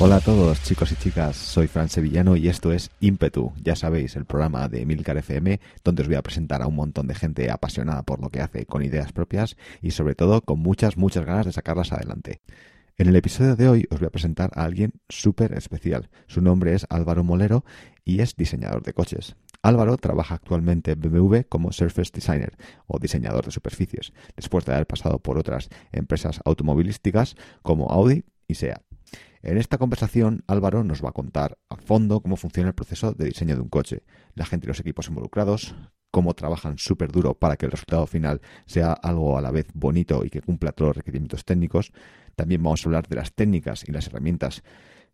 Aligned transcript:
Hola 0.00 0.16
a 0.16 0.20
todos, 0.20 0.62
chicos 0.62 0.92
y 0.92 0.94
chicas. 0.94 1.34
Soy 1.34 1.66
Fran 1.66 1.88
Sevillano 1.88 2.36
y 2.36 2.46
esto 2.46 2.72
es 2.72 2.92
Ímpetu. 3.00 3.52
Ya 3.64 3.74
sabéis, 3.74 4.14
el 4.14 4.26
programa 4.26 4.68
de 4.68 4.86
Milcar 4.86 5.16
FM, 5.16 5.58
donde 5.82 6.02
os 6.02 6.08
voy 6.08 6.14
a 6.14 6.22
presentar 6.22 6.62
a 6.62 6.68
un 6.68 6.76
montón 6.76 7.08
de 7.08 7.16
gente 7.16 7.50
apasionada 7.50 8.04
por 8.04 8.20
lo 8.20 8.30
que 8.30 8.40
hace, 8.40 8.64
con 8.64 8.84
ideas 8.84 9.10
propias 9.10 9.56
y 9.82 9.90
sobre 9.90 10.14
todo 10.14 10.40
con 10.40 10.60
muchas, 10.60 10.96
muchas 10.96 11.24
ganas 11.26 11.46
de 11.46 11.52
sacarlas 11.52 11.92
adelante. 11.92 12.42
En 12.96 13.08
el 13.08 13.16
episodio 13.16 13.56
de 13.56 13.68
hoy 13.68 13.88
os 13.90 13.98
voy 13.98 14.06
a 14.06 14.12
presentar 14.12 14.52
a 14.54 14.62
alguien 14.62 14.92
súper 15.08 15.52
especial. 15.54 16.10
Su 16.28 16.42
nombre 16.42 16.74
es 16.74 16.86
Álvaro 16.90 17.24
Molero 17.24 17.64
y 18.04 18.20
es 18.20 18.36
diseñador 18.36 18.84
de 18.84 18.92
coches. 18.92 19.34
Álvaro 19.62 19.96
trabaja 19.96 20.36
actualmente 20.36 20.92
en 20.92 21.00
BMW 21.00 21.38
como 21.48 21.72
Surface 21.72 22.12
Designer 22.14 22.56
o 22.86 23.00
diseñador 23.00 23.46
de 23.46 23.50
superficies, 23.50 24.12
después 24.36 24.64
de 24.64 24.74
haber 24.74 24.86
pasado 24.86 25.18
por 25.18 25.38
otras 25.38 25.70
empresas 25.90 26.40
automovilísticas 26.44 27.34
como 27.62 27.90
Audi 27.90 28.22
y 28.46 28.54
SEAT. 28.54 28.87
En 29.42 29.56
esta 29.56 29.78
conversación, 29.78 30.42
Álvaro 30.48 30.82
nos 30.82 31.04
va 31.04 31.10
a 31.10 31.12
contar 31.12 31.58
a 31.68 31.76
fondo 31.76 32.20
cómo 32.20 32.36
funciona 32.36 32.70
el 32.70 32.74
proceso 32.74 33.12
de 33.12 33.26
diseño 33.26 33.54
de 33.54 33.60
un 33.60 33.68
coche, 33.68 34.02
la 34.34 34.44
gente 34.44 34.66
y 34.66 34.68
los 34.68 34.80
equipos 34.80 35.08
involucrados, 35.08 35.76
cómo 36.10 36.34
trabajan 36.34 36.78
súper 36.78 37.12
duro 37.12 37.34
para 37.34 37.56
que 37.56 37.66
el 37.66 37.72
resultado 37.72 38.06
final 38.06 38.40
sea 38.66 38.92
algo 38.92 39.38
a 39.38 39.40
la 39.40 39.52
vez 39.52 39.68
bonito 39.74 40.24
y 40.24 40.30
que 40.30 40.42
cumpla 40.42 40.72
todos 40.72 40.90
los 40.90 40.96
requerimientos 40.96 41.44
técnicos. 41.44 41.92
También 42.34 42.62
vamos 42.62 42.84
a 42.84 42.88
hablar 42.88 43.06
de 43.06 43.16
las 43.16 43.32
técnicas 43.32 43.84
y 43.86 43.92
las 43.92 44.08
herramientas 44.08 44.64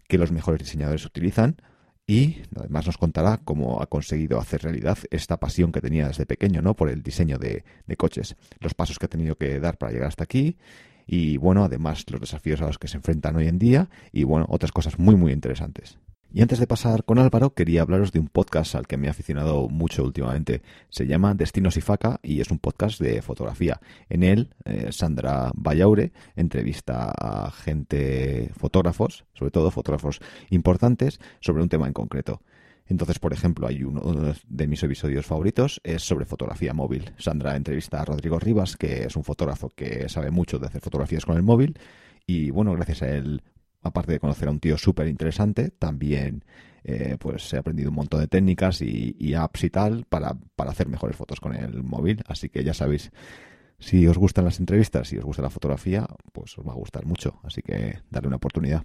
que 0.09 0.19
los 0.19 0.33
mejores 0.33 0.61
diseñadores 0.61 1.05
utilizan. 1.05 1.57
Y 2.07 2.43
además 2.55 2.87
nos 2.87 2.99
contará 2.99 3.41
cómo 3.45 3.81
ha 3.81 3.87
conseguido 3.87 4.39
hacer 4.39 4.63
realidad 4.63 4.99
esta 5.11 5.39
pasión 5.39 5.73
que 5.73 5.81
tenía 5.81 6.09
desde 6.09 6.27
pequeño, 6.27 6.61
¿no? 6.61 6.77
Por 6.77 6.91
el 6.91 7.03
diseño 7.03 7.39
de, 7.39 7.65
de 7.87 7.97
coches, 7.97 8.37
los 8.61 8.75
pasos 8.75 8.99
que 8.99 9.07
ha 9.07 9.09
tenido 9.09 9.37
que 9.37 9.59
dar 9.59 9.79
para 9.79 9.93
llegar 9.93 10.09
hasta 10.09 10.25
aquí 10.25 10.59
y 11.07 11.37
bueno, 11.37 11.65
además 11.65 12.05
los 12.11 12.21
desafíos 12.21 12.61
a 12.61 12.67
los 12.67 12.79
que 12.79 12.89
se 12.89 12.97
enfrentan 12.97 13.37
hoy 13.37 13.49
en 13.49 13.59
día 13.59 13.89
y 14.13 14.25
bueno, 14.25 14.47
otras 14.49 14.73
cosas 14.73 14.99
muy 14.99 15.17
muy 15.17 15.33
interesantes. 15.33 15.99
Y 16.37 16.43
antes 16.43 16.59
de 16.59 16.67
pasar 16.67 17.05
con 17.05 17.21
Álvaro, 17.21 17.55
quería 17.55 17.83
hablaros 17.83 18.11
de 18.11 18.19
un 18.19 18.27
podcast 18.27 18.75
al 18.75 18.89
que 18.89 18.97
me 18.97 19.07
he 19.07 19.11
aficionado 19.11 19.69
mucho 19.69 20.03
últimamente. 20.03 20.63
Se 20.89 21.07
llama 21.07 21.33
Destinos 21.35 21.77
y 21.77 21.81
Faca 21.81 22.19
y 22.25 22.41
es 22.41 22.51
un 22.51 22.59
podcast 22.59 23.01
de 23.01 23.23
fotografía. 23.23 23.81
En 24.09 24.25
él, 24.25 24.53
eh, 24.65 24.89
Sandra 24.91 25.53
Vallaure 25.55 26.11
entrevista 26.35 27.13
a 27.17 27.53
gente, 27.53 28.51
fotógrafos, 28.57 29.27
sobre 29.35 29.53
todo 29.53 29.71
fotógrafos 29.71 30.19
importantes, 30.51 31.21
sobre 31.39 31.63
un 31.63 31.69
tema 31.69 31.87
en 31.87 31.93
concreto. 31.93 32.43
Entonces, 32.87 33.19
por 33.19 33.33
ejemplo, 33.33 33.67
hay 33.67 33.83
uno 33.83 34.35
de 34.47 34.67
mis 34.67 34.83
episodios 34.83 35.25
favoritos, 35.25 35.81
es 35.85 36.03
sobre 36.03 36.27
fotografía 36.27 36.75
móvil. 36.75 37.13
Sandra 37.17 37.57
entrevista 37.57 38.01
a 38.01 38.05
Rodrigo 38.05 38.39
Rivas, 38.39 38.77
que 38.77 39.05
es 39.05 39.17
un 39.17 39.25
fotógrafo 39.25 39.71
que 39.71 40.09
sabe 40.09 40.31
mucho 40.31 40.59
de 40.59 40.67
hacer 40.67 40.83
fotografías 40.83 41.25
con 41.25 41.37
el 41.37 41.43
móvil. 41.43 41.79
Y 42.27 42.51
bueno, 42.51 42.73
gracias 42.75 43.03
a 43.03 43.09
él, 43.09 43.43
aparte 43.83 44.13
de 44.13 44.21
conocer 44.21 44.49
a 44.49 44.51
un 44.51 44.61
tío 44.61 44.77
súper 44.77 45.09
interesante, 45.09 45.71
también 45.71 46.45
eh, 46.85 47.17
pues 47.19 47.51
he 47.55 47.57
aprendido 47.57 47.89
un 47.89 47.97
montón 47.97 48.21
de 48.21 48.29
técnicas 48.29 48.83
y, 48.83 49.35
apps 49.35 49.65
y 49.65 49.71
tal 49.71 50.05
para, 50.05 50.35
para 50.55 50.71
hacer 50.71 50.87
mejores 50.87 51.17
fotos 51.17 51.41
con 51.41 51.55
el 51.55 51.83
móvil. 51.83 52.23
Así 52.27 52.51
que 52.51 52.63
ya 52.65 52.75
sabéis, 52.75 53.11
si 53.79 54.07
os 54.07 54.19
gustan 54.19 54.45
las 54.45 54.61
entrevistas, 54.61 55.09
si 55.09 55.17
os 55.17 55.25
gusta 55.25 55.43
la 55.43 55.51
fotografía, 55.51 56.07
pues 56.33 56.57
os 56.59 56.67
va 56.67 56.73
a 56.73 56.77
gustar 56.77 57.07
mucho. 57.07 57.41
Así 57.43 57.63
que 57.63 58.01
darle 58.11 58.29
una 58.29 58.37
oportunidad. 58.37 58.85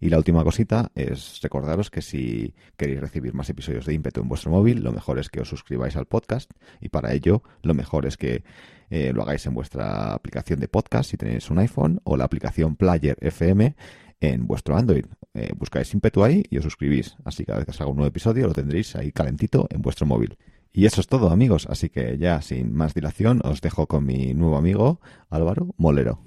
Y 0.00 0.10
la 0.10 0.18
última 0.18 0.44
cosita 0.44 0.90
es 0.94 1.40
recordaros 1.42 1.90
que 1.90 2.02
si 2.02 2.54
queréis 2.76 3.00
recibir 3.00 3.34
más 3.34 3.50
episodios 3.50 3.84
de 3.86 3.94
ímpetu 3.94 4.20
en 4.20 4.28
vuestro 4.28 4.50
móvil, 4.50 4.82
lo 4.82 4.92
mejor 4.92 5.18
es 5.18 5.28
que 5.28 5.40
os 5.40 5.48
suscribáis 5.48 5.96
al 5.96 6.06
podcast 6.06 6.52
y 6.80 6.88
para 6.88 7.12
ello 7.12 7.42
lo 7.62 7.74
mejor 7.74 8.06
es 8.06 8.16
que 8.16 8.44
eh, 8.90 9.12
lo 9.12 9.22
hagáis 9.22 9.44
en 9.46 9.54
vuestra 9.54 10.14
aplicación 10.14 10.60
de 10.60 10.68
podcast 10.68 11.10
si 11.10 11.16
tenéis 11.16 11.50
un 11.50 11.58
iPhone 11.58 12.00
o 12.04 12.16
la 12.16 12.24
aplicación 12.24 12.76
Player 12.76 13.16
FM 13.20 13.74
en 14.20 14.46
vuestro 14.46 14.76
Android. 14.76 15.06
Eh, 15.34 15.50
buscáis 15.56 15.92
ímpetu 15.92 16.24
ahí 16.24 16.44
y 16.48 16.58
os 16.58 16.64
suscribís. 16.64 17.16
Así 17.24 17.44
cada 17.44 17.58
vez 17.58 17.66
que 17.66 17.72
salga 17.72 17.90
un 17.90 17.96
nuevo 17.96 18.08
episodio 18.08 18.46
lo 18.46 18.54
tendréis 18.54 18.94
ahí 18.96 19.12
calentito 19.12 19.66
en 19.70 19.82
vuestro 19.82 20.06
móvil. 20.06 20.38
Y 20.72 20.86
eso 20.86 21.00
es 21.00 21.06
todo, 21.06 21.30
amigos. 21.30 21.66
Así 21.68 21.88
que 21.88 22.18
ya 22.18 22.40
sin 22.40 22.72
más 22.72 22.94
dilación 22.94 23.40
os 23.44 23.60
dejo 23.60 23.86
con 23.86 24.04
mi 24.04 24.34
nuevo 24.34 24.56
amigo 24.56 25.00
Álvaro 25.28 25.74
Molero. 25.76 26.20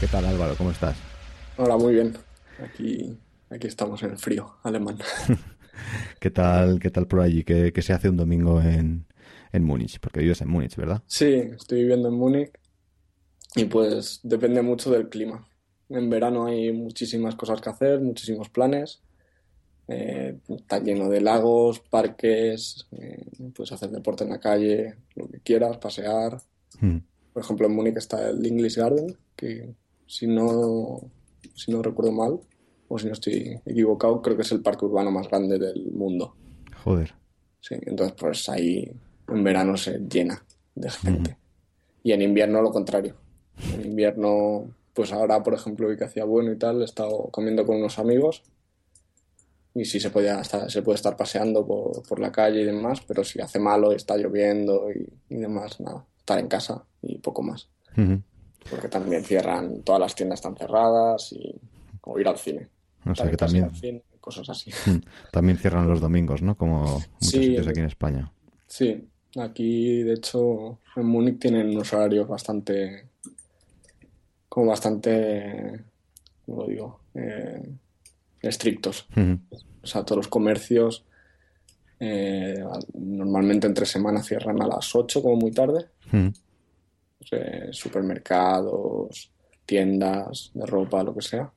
¿Qué 0.00 0.06
tal 0.06 0.26
Álvaro? 0.26 0.54
¿Cómo 0.56 0.70
estás? 0.70 1.07
Hola, 1.60 1.76
muy 1.76 1.94
bien. 1.94 2.14
Aquí, 2.62 3.18
aquí 3.50 3.66
estamos 3.66 4.00
en 4.04 4.12
el 4.12 4.16
frío 4.16 4.58
alemán. 4.62 4.96
¿Qué 6.20 6.30
tal, 6.30 6.78
qué 6.78 6.88
tal 6.88 7.08
por 7.08 7.18
allí? 7.18 7.42
¿Qué, 7.42 7.72
se 7.82 7.92
hace 7.92 8.08
un 8.08 8.16
domingo 8.16 8.62
en, 8.62 9.06
en 9.50 9.64
Múnich? 9.64 9.98
Porque 9.98 10.20
vives 10.20 10.40
en 10.40 10.50
Múnich, 10.50 10.76
¿verdad? 10.76 11.02
Sí, 11.08 11.32
estoy 11.56 11.80
viviendo 11.80 12.10
en 12.10 12.14
Múnich 12.14 12.52
y 13.56 13.64
pues 13.64 14.20
depende 14.22 14.62
mucho 14.62 14.92
del 14.92 15.08
clima. 15.08 15.48
En 15.88 16.08
verano 16.08 16.46
hay 16.46 16.70
muchísimas 16.70 17.34
cosas 17.34 17.60
que 17.60 17.70
hacer, 17.70 18.00
muchísimos 18.00 18.48
planes. 18.50 19.02
Eh, 19.88 20.38
está 20.50 20.78
lleno 20.78 21.08
de 21.08 21.20
lagos, 21.20 21.80
parques, 21.80 22.86
eh, 22.92 23.26
puedes 23.52 23.72
hacer 23.72 23.90
deporte 23.90 24.22
en 24.22 24.30
la 24.30 24.38
calle, 24.38 24.94
lo 25.16 25.26
que 25.26 25.40
quieras, 25.40 25.78
pasear. 25.78 26.40
Hmm. 26.80 26.98
Por 27.32 27.42
ejemplo, 27.42 27.66
en 27.66 27.74
Múnich 27.74 27.96
está 27.96 28.30
el 28.30 28.46
English 28.46 28.76
Garden, 28.76 29.16
que 29.34 29.74
si 30.06 30.28
no 30.28 31.10
si 31.58 31.72
no 31.72 31.82
recuerdo 31.82 32.12
mal, 32.12 32.38
o 32.88 32.98
si 32.98 33.06
no 33.06 33.12
estoy 33.12 33.60
equivocado, 33.66 34.22
creo 34.22 34.36
que 34.36 34.42
es 34.42 34.52
el 34.52 34.62
parque 34.62 34.84
urbano 34.84 35.10
más 35.10 35.28
grande 35.28 35.58
del 35.58 35.90
mundo. 35.92 36.34
Joder. 36.84 37.14
Sí, 37.60 37.74
entonces 37.82 38.14
pues 38.18 38.48
ahí 38.48 38.90
en 39.28 39.44
verano 39.44 39.76
se 39.76 39.98
llena 39.98 40.42
de 40.74 40.90
gente. 40.90 41.36
Y 42.02 42.12
en 42.12 42.22
invierno 42.22 42.62
lo 42.62 42.70
contrario. 42.70 43.16
En 43.74 43.84
invierno, 43.84 44.72
pues 44.94 45.12
ahora, 45.12 45.42
por 45.42 45.54
ejemplo, 45.54 45.88
hoy 45.88 45.96
que 45.96 46.04
hacía 46.04 46.24
bueno 46.24 46.52
y 46.52 46.56
tal, 46.56 46.80
he 46.80 46.84
estado 46.84 47.28
comiendo 47.32 47.66
con 47.66 47.76
unos 47.76 47.98
amigos 47.98 48.44
y 49.74 49.84
sí 49.84 49.98
se, 49.98 50.10
podía 50.10 50.40
estar, 50.40 50.70
se 50.70 50.82
puede 50.82 50.96
estar 50.96 51.16
paseando 51.16 51.66
por, 51.66 52.20
la 52.20 52.30
calle 52.30 52.62
y 52.62 52.64
demás, 52.64 53.00
pero 53.06 53.24
si 53.24 53.40
hace 53.40 53.58
malo 53.58 53.92
y 53.92 53.96
está 53.96 54.16
lloviendo 54.16 54.88
y, 54.90 55.34
demás, 55.34 55.80
nada, 55.80 56.06
estar 56.18 56.38
en 56.38 56.48
casa 56.48 56.84
y 57.02 57.18
poco 57.18 57.42
más 57.42 57.68
porque 58.70 58.88
también 58.88 59.24
cierran, 59.24 59.82
todas 59.82 60.00
las 60.00 60.14
tiendas 60.14 60.38
están 60.38 60.56
cerradas 60.56 61.32
y 61.32 61.54
como 62.00 62.18
ir 62.18 62.28
al 62.28 62.38
cine. 62.38 62.68
O 63.06 63.14
sea 63.14 63.30
que 63.30 63.36
también... 63.36 63.70
cosas 64.20 64.48
así. 64.50 64.70
También 65.32 65.58
cierran 65.58 65.88
los 65.88 66.00
domingos, 66.00 66.42
¿no? 66.42 66.56
Como 66.56 66.82
muchos 66.82 67.30
sitios 67.30 67.66
aquí 67.66 67.80
en 67.80 67.86
España. 67.86 68.32
Sí, 68.66 69.08
aquí 69.36 70.02
de 70.02 70.14
hecho 70.14 70.78
en 70.96 71.06
Múnich 71.06 71.38
tienen 71.38 71.68
unos 71.70 71.92
horarios 71.92 72.28
bastante, 72.28 73.06
como 74.48 74.66
bastante, 74.66 75.84
¿cómo 76.44 76.62
lo 76.62 76.68
digo? 76.68 77.00
Eh, 77.14 77.68
estrictos. 78.42 79.06
O 79.82 79.86
sea, 79.86 80.04
todos 80.04 80.18
los 80.18 80.28
comercios 80.28 81.04
eh, 82.00 82.62
normalmente 82.94 83.66
entre 83.66 83.86
semana 83.86 84.22
cierran 84.22 84.62
a 84.62 84.66
las 84.66 84.94
8 84.94 85.22
como 85.22 85.36
muy 85.36 85.50
tarde. 85.50 85.86
Supermercados, 87.70 89.32
tiendas 89.66 90.50
de 90.54 90.66
ropa, 90.66 91.02
lo 91.02 91.14
que 91.14 91.22
sea. 91.22 91.52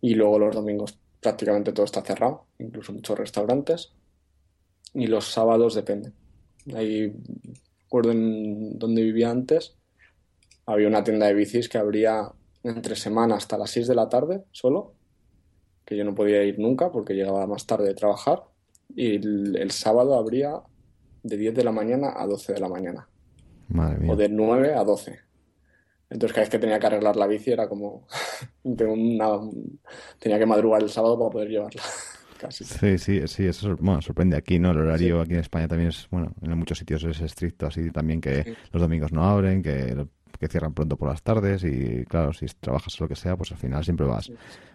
Y 0.00 0.14
luego 0.14 0.38
los 0.38 0.54
domingos 0.54 0.98
prácticamente 1.20 1.72
todo 1.72 1.86
está 1.86 2.02
cerrado, 2.02 2.46
incluso 2.58 2.92
muchos 2.92 3.18
restaurantes. 3.18 3.92
Y 4.94 5.06
los 5.06 5.26
sábados 5.26 5.74
depende. 5.74 6.12
Ahí, 6.74 7.12
recuerdo 7.84 8.12
en 8.12 8.78
donde 8.78 9.02
vivía 9.02 9.30
antes, 9.30 9.76
había 10.66 10.88
una 10.88 11.04
tienda 11.04 11.26
de 11.26 11.34
bicis 11.34 11.68
que 11.68 11.78
abría 11.78 12.32
entre 12.64 12.96
semana 12.96 13.36
hasta 13.36 13.56
las 13.58 13.70
6 13.70 13.86
de 13.86 13.94
la 13.94 14.08
tarde 14.08 14.44
solo, 14.50 14.94
que 15.84 15.96
yo 15.96 16.04
no 16.04 16.14
podía 16.14 16.42
ir 16.42 16.58
nunca 16.58 16.90
porque 16.90 17.14
llegaba 17.14 17.46
más 17.46 17.66
tarde 17.66 17.88
de 17.88 17.94
trabajar. 17.94 18.42
Y 18.94 19.14
el 19.14 19.70
sábado 19.70 20.14
abría 20.14 20.60
de 21.22 21.36
10 21.36 21.54
de 21.54 21.64
la 21.64 21.72
mañana 21.72 22.14
a 22.16 22.26
12 22.26 22.54
de 22.54 22.60
la 22.60 22.68
mañana. 22.68 23.08
Madre 23.68 23.98
mía. 23.98 24.12
O 24.12 24.16
de 24.16 24.28
9 24.28 24.74
a 24.74 24.84
12. 24.84 25.18
Entonces 26.08 26.34
cada 26.34 26.42
vez 26.42 26.50
que 26.50 26.58
tenía 26.58 26.78
que 26.78 26.86
arreglar 26.86 27.16
la 27.16 27.26
bici 27.26 27.50
era 27.50 27.68
como 27.68 28.06
tenía 28.62 30.38
que 30.38 30.46
madrugar 30.46 30.82
el 30.82 30.90
sábado 30.90 31.18
para 31.18 31.30
poder 31.30 31.48
llevarla. 31.48 31.82
Casi. 32.38 32.64
Sí, 32.64 32.98
sí, 32.98 33.26
sí, 33.28 33.46
eso 33.46 33.76
bueno, 33.80 34.02
sorprende 34.02 34.36
aquí, 34.36 34.58
¿no? 34.58 34.70
El 34.70 34.80
horario 34.80 35.22
aquí 35.22 35.32
en 35.32 35.40
España 35.40 35.66
también 35.68 35.88
es, 35.88 36.06
bueno, 36.10 36.34
en 36.42 36.58
muchos 36.58 36.76
sitios 36.76 37.02
es 37.04 37.18
estricto, 37.22 37.66
así 37.66 37.90
también 37.90 38.20
que 38.20 38.54
los 38.72 38.82
domingos 38.82 39.10
no 39.10 39.24
abren, 39.24 39.62
que, 39.62 40.06
que, 40.38 40.46
cierran 40.46 40.74
pronto 40.74 40.98
por 40.98 41.08
las 41.08 41.22
tardes 41.22 41.64
y 41.64 42.04
claro, 42.04 42.34
si 42.34 42.44
trabajas 42.60 43.00
lo 43.00 43.08
que 43.08 43.16
sea, 43.16 43.38
pues 43.38 43.52
al 43.52 43.56
final 43.56 43.82
siempre 43.84 44.04
vas, 44.04 44.30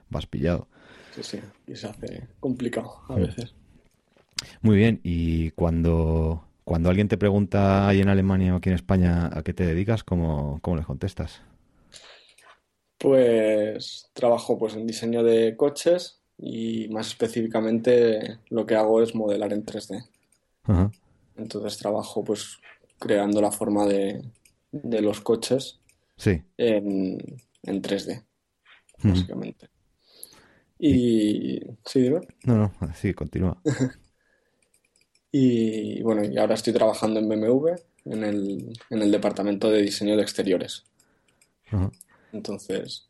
vas 0.10 0.26
pillado. 0.26 0.70
Sí, 1.14 1.22
sí, 1.22 1.40
y 1.68 1.76
se 1.76 1.86
hace 1.86 2.28
complicado 2.40 2.96
a 3.08 3.14
veces. 3.14 3.54
Muy 4.62 4.76
bien, 4.76 5.00
y 5.04 5.52
cuando, 5.52 6.44
cuando 6.72 6.88
alguien 6.88 7.10
te 7.10 7.18
pregunta 7.18 7.86
ahí 7.86 8.00
en 8.00 8.08
Alemania 8.08 8.54
o 8.54 8.58
aquí 8.58 8.70
en 8.70 8.76
España 8.76 9.30
a 9.34 9.44
qué 9.44 9.54
te 9.54 9.66
dedicas, 9.66 10.06
¿cómo, 10.06 10.60
cómo 10.62 10.78
les 10.78 10.86
contestas? 10.86 11.42
Pues 12.98 14.10
trabajo 14.14 14.58
pues 14.58 14.76
en 14.76 14.88
diseño 14.88 15.22
de 15.22 15.58
coches 15.58 16.22
y 16.38 16.88
más 16.88 17.08
específicamente 17.08 18.40
lo 18.48 18.66
que 18.66 18.78
hago 18.78 19.02
es 19.02 19.14
modelar 19.14 19.52
en 19.52 19.66
3D. 19.66 20.08
Entonces 21.36 21.78
trabajo 21.78 22.24
pues 22.24 22.62
creando 22.98 23.42
la 23.42 23.52
forma 23.52 23.86
de, 23.86 24.24
los 24.72 25.20
coches 25.20 25.82
sí. 26.16 26.42
en, 26.56 27.18
en 27.64 27.82
3D, 27.82 28.24
básicamente. 29.04 29.68
Y... 30.80 31.60
¿Sí, 31.84 32.00
dime? 32.00 32.22
No, 32.46 32.56
no, 32.56 32.72
sí, 32.96 33.14
continúa. 33.14 33.62
y 35.32 36.02
bueno, 36.02 36.26
y 36.26 36.38
ahora 36.38 36.56
estoy 36.56 36.74
trabajando 36.74 37.20
en 37.20 37.30
BMW, 37.30 37.70
en 38.06 38.24
el, 38.24 38.74
en 38.90 39.02
el 39.02 39.12
departamento 39.12 39.70
de 39.70 39.82
diseño 39.82 40.16
de 40.18 40.24
exteriores. 40.24 40.84
Entonces, 42.34 43.08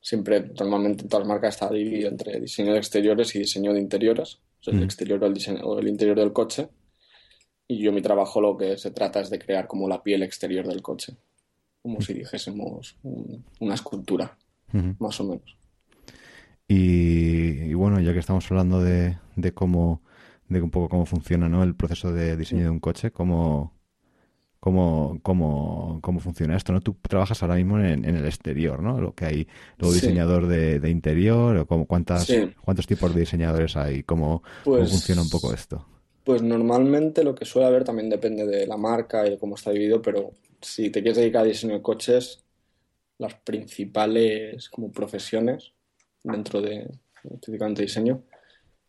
siempre, 0.00 0.50
normalmente 0.58 1.02
en 1.02 1.08
todas 1.08 1.26
las 1.26 1.28
marcas 1.28 1.54
está 1.54 1.70
dividido 1.70 2.08
entre 2.08 2.40
diseño 2.40 2.72
de 2.72 2.78
exteriores 2.78 3.34
y 3.34 3.40
diseño 3.40 3.72
de 3.72 3.80
interiores. 3.80 4.38
O 4.60 4.64
sea, 4.64 4.74
el 4.74 4.82
exterior 4.82 5.22
o 5.22 5.26
el, 5.26 5.34
diseño, 5.34 5.60
o 5.62 5.78
el 5.78 5.88
interior 5.88 6.18
del 6.18 6.32
coche. 6.32 6.68
Y 7.68 7.78
yo 7.82 7.92
mi 7.92 8.02
trabajo 8.02 8.40
lo 8.40 8.56
que 8.56 8.76
se 8.76 8.90
trata 8.90 9.20
es 9.20 9.30
de 9.30 9.38
crear 9.38 9.66
como 9.66 9.88
la 9.88 10.02
piel 10.02 10.22
exterior 10.22 10.66
del 10.66 10.82
coche. 10.82 11.16
Como 11.82 12.00
si 12.00 12.14
dijésemos 12.14 12.96
una 13.60 13.74
escultura, 13.74 14.38
más 14.98 15.20
o 15.20 15.24
menos. 15.24 15.56
Y, 16.66 17.74
bueno, 17.74 18.00
ya 18.00 18.14
que 18.14 18.20
estamos 18.20 18.50
hablando 18.50 18.82
de, 18.82 19.18
de 19.36 19.52
cómo, 19.52 20.00
de 20.48 20.62
un 20.62 20.70
poco 20.70 20.88
cómo 20.88 21.06
funciona 21.06 21.48
¿no? 21.48 21.62
el 21.62 21.74
proceso 21.74 22.12
de 22.12 22.36
diseño 22.36 22.64
de 22.64 22.70
un 22.70 22.80
coche, 22.80 23.10
cómo, 23.10 23.74
cómo, 24.60 25.18
cómo, 25.22 25.98
cómo 26.02 26.20
funciona 26.20 26.56
esto, 26.56 26.72
¿no? 26.72 26.80
Tú 26.80 26.96
trabajas 27.02 27.42
ahora 27.42 27.56
mismo 27.56 27.78
en, 27.78 28.04
el 28.04 28.24
exterior, 28.24 28.82
¿no? 28.82 29.00
Lo 29.00 29.14
que 29.14 29.24
hay, 29.24 29.48
luego 29.78 29.94
diseñador 29.94 30.46
de, 30.46 30.90
interior, 30.90 31.56
o 31.56 31.66
cómo, 31.66 31.86
cuántas, 31.86 32.32
cuántos 32.62 32.86
tipos 32.86 33.14
de 33.14 33.20
diseñadores 33.20 33.76
hay, 33.76 34.02
cómo, 34.02 34.42
pues, 34.64 34.90
funciona 34.90 35.22
un 35.22 35.30
poco 35.30 35.52
esto. 35.52 35.86
Pues 36.24 36.40
normalmente 36.42 37.22
lo 37.22 37.34
que 37.34 37.44
suele 37.44 37.68
haber 37.68 37.84
también 37.84 38.08
depende 38.08 38.46
de 38.46 38.66
la 38.66 38.78
marca 38.78 39.26
y 39.26 39.30
de 39.30 39.38
cómo 39.38 39.56
está 39.56 39.70
dividido, 39.70 40.00
pero 40.00 40.32
si 40.62 40.88
te 40.88 41.02
quieres 41.02 41.18
dedicar 41.18 41.42
a 41.42 41.44
diseño 41.44 41.74
de 41.74 41.82
coches, 41.82 42.42
las 43.18 43.34
principales 43.34 44.70
como 44.70 44.90
profesiones 44.90 45.72
dentro 46.22 46.62
de 46.62 46.90
específicamente 47.22 47.82
diseño 47.82 48.22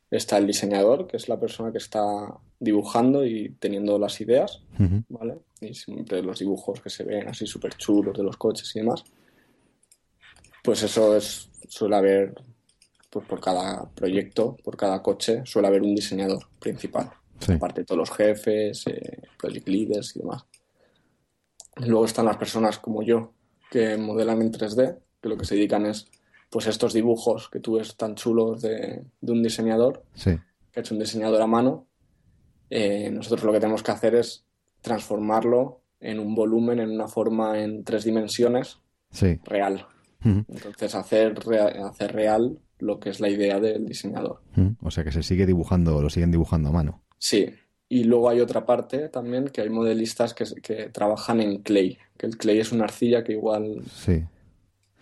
está 0.10 0.38
el 0.38 0.48
diseñador, 0.48 1.07
que 1.07 1.18
es 1.18 1.28
la 1.28 1.40
persona 1.40 1.72
que 1.72 1.78
está 1.78 2.04
dibujando 2.60 3.25
y 3.25 3.50
teniendo 3.60 3.98
las 4.00 4.19
ideas, 4.22 4.62
¿vale? 5.10 5.40
Y 5.62 5.74
siempre 5.74 6.22
los 6.22 6.40
dibujos 6.40 6.81
que 6.81 6.90
se 6.90 7.04
ven 7.04 7.28
así 7.28 7.46
súper 7.46 7.75
chulos 7.75 8.18
de 8.18 8.24
los 8.24 8.38
coches 8.38 8.75
y 8.75 8.80
demás. 8.80 9.04
Pues 10.63 10.84
eso 10.84 11.16
es, 11.16 11.50
suele 11.68 11.96
haber, 11.96 12.34
pues 13.10 13.25
por 13.25 13.40
cada 13.40 13.90
proyecto, 13.90 14.57
por 14.63 14.78
cada 14.78 15.02
coche, 15.02 15.42
suele 15.46 15.68
haber 15.68 15.81
un 15.81 15.96
diseñador 15.96 16.48
principal. 16.60 17.12
Aparte 17.50 17.81
de 17.81 17.86
todos 17.86 18.00
los 18.00 18.12
jefes, 18.12 18.88
eh, 18.88 19.22
project 19.38 19.68
leaders 19.68 20.16
y 20.16 20.19
demás. 20.19 20.46
luego 21.78 22.06
están 22.06 22.25
las 22.25 22.38
personas 22.38 22.80
como 22.80 23.04
yo, 23.04 23.34
que 23.69 23.98
modelan 23.98 24.42
en 24.42 24.52
3D, 24.52 24.98
que 25.22 25.30
lo 25.30 25.38
que 25.38 25.46
se 25.46 25.56
dedican 25.56 25.86
es 25.86 26.07
pues 26.50 26.68
estos 26.68 26.94
dibujos 26.94 27.50
que 27.50 27.59
tú 27.59 27.77
ves 27.77 27.95
tan 27.95 28.15
chulos 28.15 28.62
de, 28.62 29.03
un 29.21 29.44
diseñador, 29.44 30.03
que 30.24 30.39
ha 30.75 30.80
hecho 30.80 30.94
un 30.94 31.00
diseñador 31.00 31.42
a 31.42 31.47
mano, 31.47 31.88
eh, 32.69 33.09
nosotros 33.12 33.44
lo 33.44 33.51
que 33.51 33.59
tenemos 33.59 33.83
que 33.83 33.92
hacer 33.92 34.15
es 34.15 34.45
transformarlo 34.81 35.81
en 36.00 36.19
un 36.19 36.36
volumen, 36.36 36.80
en 36.80 36.92
una 36.92 37.07
forma 37.07 37.59
en 37.59 37.83
tres 37.83 38.03
dimensiones 38.03 38.80
real. 39.45 39.88
Entonces 40.24 40.95
hacer, 40.95 41.36
hacer 41.83 42.13
real 42.13 42.57
lo 42.80 43.00
que 43.00 43.09
es 43.09 43.19
la 43.19 43.30
idea 43.30 43.59
del 43.59 43.86
diseñador. 43.86 44.42
O 44.81 44.92
sea 44.92 45.03
que 45.03 45.12
se 45.12 45.24
sigue 45.24 45.45
dibujando, 45.45 46.01
lo 46.01 46.09
siguen 46.09 46.31
dibujando 46.31 46.69
a 46.69 46.71
mano. 46.71 47.03
Sí. 47.18 47.53
Y 47.88 48.06
luego 48.06 48.30
hay 48.30 48.39
otra 48.39 48.65
parte 48.65 49.09
también 49.09 49.50
que 49.50 49.62
hay 49.62 49.69
modelistas 49.69 50.33
que, 50.33 50.45
que 50.62 50.89
trabajan 50.89 51.39
en 51.39 51.62
clay, 51.62 52.00
que 52.18 52.25
el 52.25 52.38
clay 52.38 52.59
es 52.59 52.71
una 52.71 52.86
arcilla 52.86 53.24
que 53.24 53.33
igual 53.33 53.83
sí. 53.94 54.24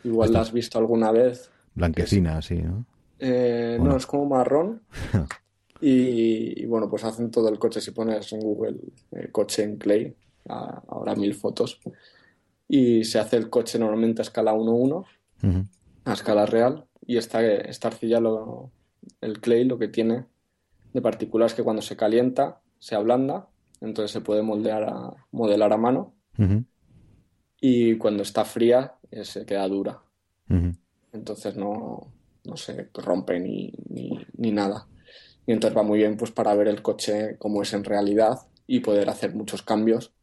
Igual 0.04 0.34
la 0.34 0.42
has 0.42 0.52
visto 0.52 0.78
alguna 0.78 1.12
vez. 1.12 1.50
Blanquecina, 1.76 2.42
sí, 2.42 2.56
¿no? 2.56 2.86
Eh, 3.20 3.78
no, 3.82 3.96
es 3.96 4.06
como 4.06 4.26
marrón. 4.26 4.82
y, 5.82 6.66
bueno, 6.66 6.90
pues 6.90 7.04
hacen 7.04 7.32
todo 7.32 7.50
el 7.50 7.58
coche. 7.58 7.80
Si 7.82 7.92
pones 7.92 8.32
en 8.34 8.42
Google 8.42 8.78
eh, 9.12 9.30
coche 9.32 9.64
en 9.64 9.78
clay, 9.78 10.14
ahora 10.48 11.16
mil 11.16 11.34
fotos. 11.34 11.80
Y 12.68 13.04
se 13.06 13.20
hace 13.20 13.38
el 13.38 13.50
coche 13.50 13.80
normalmente 13.80 14.22
a 14.22 14.24
escala 14.24 14.54
1-1, 14.54 15.06
a 16.06 16.14
escala 16.14 16.46
real. 16.46 16.86
Y 17.06 17.18
esta, 17.18 17.46
esta 17.46 17.90
arcilla, 17.90 18.20
lo, 18.20 18.72
el 19.22 19.40
clay, 19.40 19.64
lo 19.64 19.78
que 19.78 19.88
tiene 19.88 20.26
de 20.94 21.02
particular 21.02 21.48
es 21.48 21.54
que 21.54 21.64
cuando 21.64 21.82
se 21.82 21.96
calienta, 21.96 22.62
se 22.80 22.96
ablanda. 22.96 23.48
Entonces 23.82 24.12
se 24.12 24.22
puede 24.22 24.42
moldear 24.42 24.84
a, 24.84 25.12
modelar 25.32 25.74
a 25.74 25.78
mano. 25.78 26.14
Y 27.60 27.98
cuando 27.98 28.24
está 28.24 28.44
fría, 28.44 28.96
se 29.24 29.46
queda 29.46 29.68
dura. 29.68 30.02
Entonces 31.12 31.56
no, 31.56 32.12
no 32.44 32.58
se 32.58 32.90
rompe 32.94 33.40
ni, 33.40 33.74
ni, 33.90 34.52
nada. 34.52 34.88
Y 35.46 35.52
entonces 35.52 35.78
va 35.78 35.84
muy 35.84 36.00
bien 36.00 36.18
pues 36.18 36.32
para 36.32 36.54
ver 36.56 36.68
el 36.68 36.82
coche 36.82 37.38
como 37.38 37.62
es 37.62 37.74
en 37.74 37.84
realidad 37.84 38.40
y 38.68 38.80
poder 38.80 39.10
hacer 39.10 39.34
muchos 39.34 39.62
cambios 39.62 40.14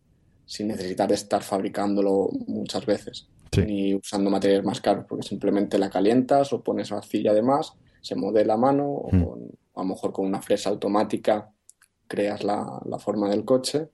sin 0.47 0.69
necesitar 0.69 1.13
estar 1.13 1.43
fabricándolo 1.43 2.31
muchas 2.47 2.87
veces. 2.87 3.29
Ni 3.57 3.95
usando 3.95 4.31
materiales 4.31 4.65
más 4.65 4.81
caros, 4.81 5.07
porque 5.09 5.27
simplemente 5.27 5.79
la 5.79 5.91
calientas 5.91 6.53
o 6.53 6.63
pones 6.63 6.93
arcilla 6.93 7.33
de 7.33 7.43
más, 7.43 7.75
se 8.01 8.15
modela 8.15 8.55
a 8.55 8.57
mano 8.57 8.87
o, 8.87 9.39
a 9.75 9.81
lo 9.83 9.89
mejor 9.89 10.13
con 10.13 10.27
una 10.27 10.41
fresa 10.41 10.71
automática 10.71 11.51
creas 12.07 12.43
la, 12.45 12.81
la, 12.85 12.99
forma 12.99 13.29
del 13.29 13.45
coche 13.45 13.89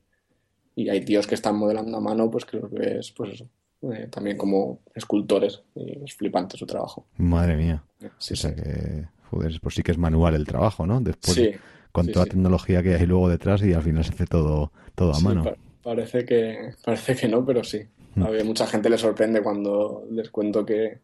y 0.75 0.89
hay 0.89 1.05
tíos 1.05 1.27
que 1.27 1.35
están 1.35 1.57
modelando 1.57 1.97
a 1.97 2.01
mano 2.01 2.31
pues 2.31 2.45
que 2.45 2.59
lo 2.59 2.69
ves 2.69 3.13
pues 3.13 3.35
eso, 3.35 3.49
eh, 3.83 4.09
también 4.11 4.37
como 4.37 4.81
escultores 4.95 5.63
y 5.75 6.05
es 6.05 6.15
flipante 6.15 6.57
su 6.57 6.67
trabajo. 6.67 7.07
Madre 7.19 7.57
mía. 7.57 7.83
Sí, 8.19 8.35
o 8.35 8.37
sea 8.37 8.55
que, 8.55 9.05
joder, 9.31 9.59
pues 9.61 9.75
sí 9.75 9.83
que 9.83 9.93
es 9.93 9.99
manual 9.99 10.35
el 10.35 10.47
trabajo, 10.47 10.87
¿no? 10.87 11.01
Después, 11.01 11.39
con 11.93 12.09
toda 12.09 12.27
la 12.27 12.31
tecnología 12.31 12.83
que 12.83 12.95
hay 12.95 13.07
luego 13.07 13.29
detrás 13.29 13.63
y 13.63 13.73
al 13.73 13.83
final 13.83 14.05
se 14.05 14.13
hace 14.13 14.27
todo, 14.27 14.73
todo 14.95 15.15
a 15.15 15.21
mano. 15.21 15.45
parece, 15.83 16.25
que, 16.25 16.73
parece 16.85 17.17
que 17.17 17.29
no, 17.29 17.45
pero 17.45 17.63
sí. 17.65 17.81
Mm. 18.15 18.23
A 18.23 18.45
mucha 18.45 18.67
gente 18.67 18.89
le 18.89 18.99
sorprende 18.99 19.43
cuando 19.43 20.07
les 20.11 20.31
cuento 20.31 20.65
que, 20.65 21.01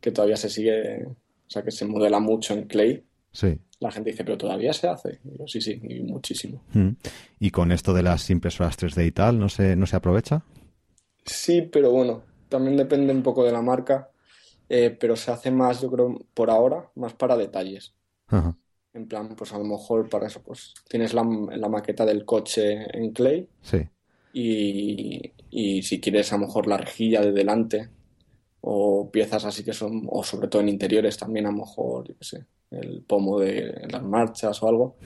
todavía 0.00 0.36
se 0.36 0.48
sigue, 0.48 1.04
o 1.06 1.50
sea, 1.50 1.62
que 1.62 1.70
se 1.70 1.84
modela 1.84 2.20
mucho 2.20 2.54
en 2.54 2.64
clay. 2.64 3.04
Sí. 3.32 3.58
La 3.80 3.92
gente 3.92 4.10
dice, 4.10 4.24
pero 4.24 4.38
todavía 4.38 4.72
se 4.72 4.88
hace. 4.88 5.20
sí, 5.46 5.60
sí, 5.60 5.80
y 5.82 6.00
muchísimo. 6.00 6.62
Mm. 6.72 6.90
¿Y 7.38 7.50
con 7.50 7.70
esto 7.70 7.92
de 7.92 8.02
las 8.02 8.28
impresoras 8.30 8.78
3D 8.78 9.06
y 9.06 9.12
tal, 9.12 9.38
no 9.38 9.48
se, 9.48 9.76
no 9.76 9.86
se 9.86 9.96
aprovecha? 9.96 10.42
Sí, 11.30 11.62
pero 11.62 11.90
bueno, 11.90 12.22
también 12.48 12.76
depende 12.76 13.12
un 13.12 13.22
poco 13.22 13.44
de 13.44 13.52
la 13.52 13.62
marca, 13.62 14.10
eh, 14.68 14.96
pero 14.98 15.16
se 15.16 15.30
hace 15.30 15.50
más, 15.50 15.80
yo 15.80 15.90
creo, 15.90 16.18
por 16.34 16.50
ahora, 16.50 16.90
más 16.94 17.14
para 17.14 17.36
detalles. 17.36 17.94
En 18.92 19.06
plan, 19.06 19.34
pues 19.36 19.52
a 19.52 19.58
lo 19.58 19.64
mejor 19.64 20.08
para 20.08 20.26
eso, 20.26 20.42
pues 20.42 20.74
tienes 20.88 21.14
la, 21.14 21.22
la 21.56 21.68
maqueta 21.68 22.04
del 22.04 22.24
coche 22.24 22.86
en 22.92 23.12
clay. 23.12 23.48
Sí. 23.62 23.88
Y, 24.32 25.32
y, 25.50 25.82
si 25.82 26.00
quieres 26.00 26.32
a 26.32 26.36
lo 26.36 26.46
mejor 26.46 26.66
la 26.66 26.76
rejilla 26.76 27.22
de 27.22 27.32
delante 27.32 27.88
o 28.60 29.10
piezas 29.10 29.44
así 29.44 29.64
que 29.64 29.72
son, 29.72 30.06
o 30.10 30.22
sobre 30.22 30.48
todo 30.48 30.60
en 30.60 30.68
interiores 30.68 31.16
también 31.16 31.46
a 31.46 31.50
lo 31.50 31.58
mejor, 31.58 32.06
yo 32.06 32.14
qué 32.18 32.24
sé, 32.24 32.46
el 32.70 33.02
pomo 33.02 33.40
de 33.40 33.86
las 33.90 34.02
marchas 34.02 34.62
o 34.62 34.68
algo. 34.68 34.96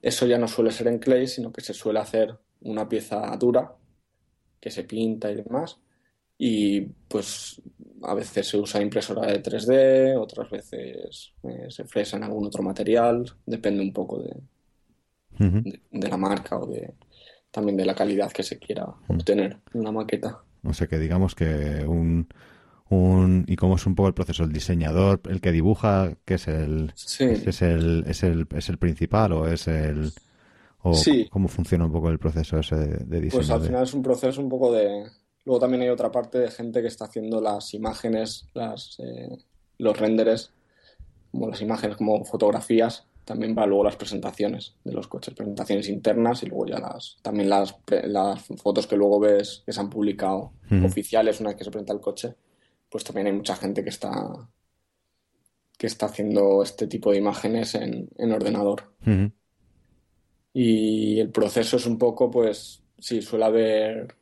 Eso 0.00 0.26
ya 0.26 0.38
no 0.38 0.48
suele 0.48 0.72
ser 0.72 0.88
en 0.88 0.98
clay, 0.98 1.28
sino 1.28 1.52
que 1.52 1.60
se 1.60 1.74
suele 1.74 2.00
hacer 2.00 2.36
una 2.62 2.88
pieza 2.88 3.36
dura 3.36 3.76
que 4.62 4.70
se 4.70 4.84
pinta 4.84 5.28
y 5.30 5.34
demás. 5.34 5.76
Y 6.38 6.80
pues 6.80 7.60
a 8.04 8.14
veces 8.14 8.46
se 8.46 8.56
usa 8.56 8.80
impresora 8.80 9.26
de 9.26 9.42
3D, 9.42 10.16
otras 10.16 10.48
veces 10.50 11.32
eh, 11.42 11.66
se 11.68 11.84
fresa 11.84 12.16
en 12.16 12.24
algún 12.24 12.46
otro 12.46 12.62
material, 12.62 13.24
depende 13.44 13.82
un 13.82 13.92
poco 13.92 14.22
de, 14.22 14.36
de, 15.90 16.08
la 16.08 16.16
marca 16.16 16.58
o 16.58 16.66
de 16.66 16.94
también 17.50 17.76
de 17.76 17.84
la 17.84 17.94
calidad 17.94 18.30
que 18.32 18.42
se 18.42 18.58
quiera 18.58 18.86
obtener 19.08 19.58
en 19.74 19.80
una 19.80 19.92
maqueta. 19.92 20.42
O 20.64 20.72
sea 20.72 20.86
que 20.86 20.98
digamos 20.98 21.34
que 21.34 21.84
un, 21.86 22.28
un 22.88 23.44
y 23.48 23.56
cómo 23.56 23.76
es 23.76 23.86
un 23.86 23.96
poco 23.96 24.08
el 24.08 24.14
proceso, 24.14 24.44
el 24.44 24.52
diseñador, 24.52 25.20
el 25.28 25.40
que 25.40 25.52
dibuja, 25.52 26.16
que 26.24 26.34
es 26.34 26.46
el, 26.46 26.92
es 26.94 27.62
el, 27.62 28.04
es 28.06 28.22
el, 28.22 28.46
es 28.54 28.68
el 28.68 28.78
principal 28.78 29.32
o 29.32 29.48
es 29.48 29.66
el 29.66 30.12
o 30.82 30.92
cómo 31.30 31.48
funciona 31.48 31.84
un 31.84 31.92
poco 31.92 32.08
el 32.08 32.18
proceso 32.18 32.58
ese 32.58 32.76
de, 32.76 33.20
diseño. 33.20 33.38
Pues 33.38 33.50
al 33.50 33.62
final 33.62 33.82
es 33.84 33.94
un 33.94 34.02
proceso 34.02 34.40
un 34.40 34.48
poco 34.48 34.72
de 34.72 35.04
luego 35.44 35.60
también 35.60 35.82
hay 35.82 35.88
otra 35.88 36.10
parte 36.10 36.38
de 36.38 36.50
gente 36.50 36.82
que 36.82 36.88
está 36.88 37.06
haciendo 37.06 37.40
las 37.40 37.74
imágenes, 37.74 38.46
las 38.54 38.98
eh, 39.00 39.38
los 39.78 39.98
renders, 39.98 40.52
como 41.30 41.48
las 41.48 41.60
imágenes, 41.60 41.96
como 41.96 42.24
fotografías 42.24 43.06
también 43.24 43.54
para 43.54 43.68
luego 43.68 43.84
las 43.84 43.96
presentaciones 43.96 44.74
de 44.82 44.92
los 44.92 45.06
coches, 45.06 45.34
presentaciones 45.34 45.88
internas 45.88 46.42
y 46.42 46.46
luego 46.46 46.66
ya 46.66 46.78
las 46.78 47.18
también 47.22 47.48
las, 47.48 47.74
las 48.04 48.42
fotos 48.42 48.86
que 48.86 48.96
luego 48.96 49.20
ves 49.20 49.62
que 49.64 49.72
se 49.72 49.80
han 49.80 49.90
publicado 49.90 50.52
oficiales 50.84 51.40
una 51.40 51.50
vez 51.50 51.58
que 51.58 51.64
se 51.64 51.70
presenta 51.70 51.92
el 51.92 52.00
coche, 52.00 52.34
pues 52.88 53.04
también 53.04 53.28
hay 53.28 53.32
mucha 53.32 53.54
gente 53.54 53.84
que 53.84 53.90
está 53.90 54.48
que 55.78 55.86
está 55.86 56.06
haciendo 56.06 56.62
este 56.62 56.86
tipo 56.86 57.10
de 57.10 57.18
imágenes 57.18 57.74
en, 57.74 58.08
en 58.16 58.32
ordenador. 58.32 58.92
Y 60.52 61.18
el 61.20 61.30
proceso 61.30 61.76
es 61.76 61.86
un 61.86 61.98
poco, 61.98 62.30
pues, 62.30 62.82
sí, 62.98 63.22
suele 63.22 63.44
haber, 63.44 64.14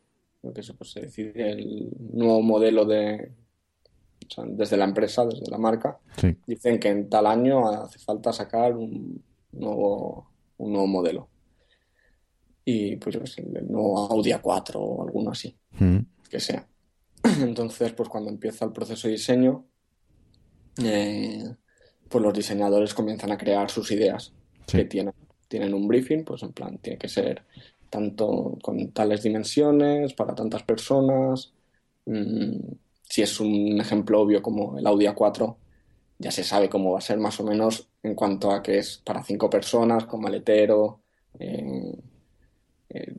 lo 0.43 0.53
que 0.53 0.63
se, 0.63 0.75
pues, 0.75 0.93
se 0.93 1.01
decide 1.01 1.51
el 1.51 1.91
nuevo 2.13 2.41
modelo 2.43 2.85
de, 2.85 3.33
desde 4.47 4.77
la 4.77 4.85
empresa, 4.85 5.27
desde 5.27 5.51
la 5.51 5.59
marca, 5.59 5.99
dicen 6.47 6.79
que 6.79 6.89
en 6.89 7.09
tal 7.09 7.27
año 7.27 7.69
hace 7.69 7.99
falta 7.99 8.33
sacar 8.33 8.77
un 8.77 9.23
nuevo, 9.53 10.31
un 10.59 10.73
nuevo 10.73 10.87
modelo. 10.87 11.29
Y 12.65 12.97
pues 12.97 13.17
yo 13.17 13.27
sé, 13.27 13.43
el 13.43 13.71
nuevo 13.71 13.99
Audi 13.99 14.31
A4 14.31 14.77
o 14.77 15.03
alguno 15.03 15.31
así, 15.31 15.57
mm. 15.79 15.99
que 16.29 16.39
sea. 16.39 16.69
Entonces, 17.41 17.93
pues 17.93 18.09
cuando 18.09 18.31
empieza 18.31 18.65
el 18.65 18.73
proceso 18.73 19.09
de 19.09 19.13
diseño, 19.13 19.67
eh, 20.83 21.57
pues 22.09 22.23
los 22.23 22.35
diseñadores 22.35 22.95
comienzan 22.95 23.33
a 23.33 23.39
crear 23.39 23.71
sus 23.71 23.91
ideas 23.91 24.33
que 24.67 24.85
tienen. 24.85 25.15
Tienen 25.51 25.75
un 25.75 25.89
briefing, 25.89 26.23
pues 26.23 26.45
en 26.45 26.53
plan, 26.53 26.79
tiene 26.79 26.97
que 26.97 27.09
ser 27.09 27.43
tanto 27.91 28.57
con 28.63 28.93
tales 28.93 29.25
dimensiones, 29.25 30.15
para 30.15 30.33
tantas 30.33 30.63
personas, 30.63 31.53
mm, 32.07 32.57
si 33.03 33.23
es 33.23 33.41
un 33.41 33.81
ejemplo 33.81 34.21
obvio 34.21 34.41
como 34.41 34.79
el 34.79 34.87
Audi 34.87 35.07
A4, 35.07 35.57
ya 36.19 36.31
se 36.31 36.45
sabe 36.45 36.69
cómo 36.69 36.93
va 36.93 36.99
a 36.99 37.03
ser 37.03 37.19
más 37.19 37.41
o 37.41 37.45
menos 37.45 37.89
en 38.05 38.15
cuanto 38.15 38.53
a 38.53 38.63
que 38.63 38.79
es 38.79 38.99
para 38.99 39.25
cinco 39.25 39.51
personas, 39.51 40.05
con 40.05 40.21
maletero, 40.21 41.01
eh, 41.41 41.99
eh, 42.91 43.15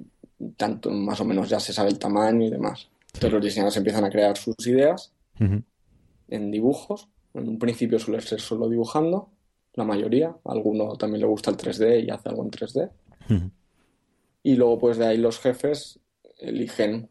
tanto 0.56 0.90
más 0.90 1.20
o 1.20 1.26
menos 1.26 1.50
ya 1.50 1.60
se 1.60 1.74
sabe 1.74 1.90
el 1.90 2.00
tamaño 2.00 2.46
y 2.46 2.50
demás. 2.50 2.88
Entonces 3.08 3.34
los 3.34 3.44
diseñadores 3.44 3.76
empiezan 3.76 4.06
a 4.06 4.10
crear 4.10 4.38
sus 4.38 4.56
ideas 4.66 5.12
en 6.30 6.52
dibujos. 6.52 7.10
En 7.34 7.50
un 7.50 7.60
principio 7.60 8.00
suele 8.00 8.22
ser 8.22 8.40
solo 8.40 8.70
dibujando, 8.70 9.30
la 9.74 9.84
mayoría. 9.84 10.36
A 10.44 10.52
alguno 10.52 10.96
también 10.98 11.22
le 11.22 11.28
gusta 11.28 11.52
el 11.52 11.58
3D 11.58 12.06
y 12.06 12.10
hace 12.10 12.30
algo 12.30 12.44
en 12.44 12.52
3D. 12.52 12.90
Y 14.44 14.56
luego 14.56 14.80
pues 14.80 14.98
de 14.98 15.08
ahí 15.08 15.18
los 15.18 15.40
jefes 15.40 16.00
eligen 16.40 17.10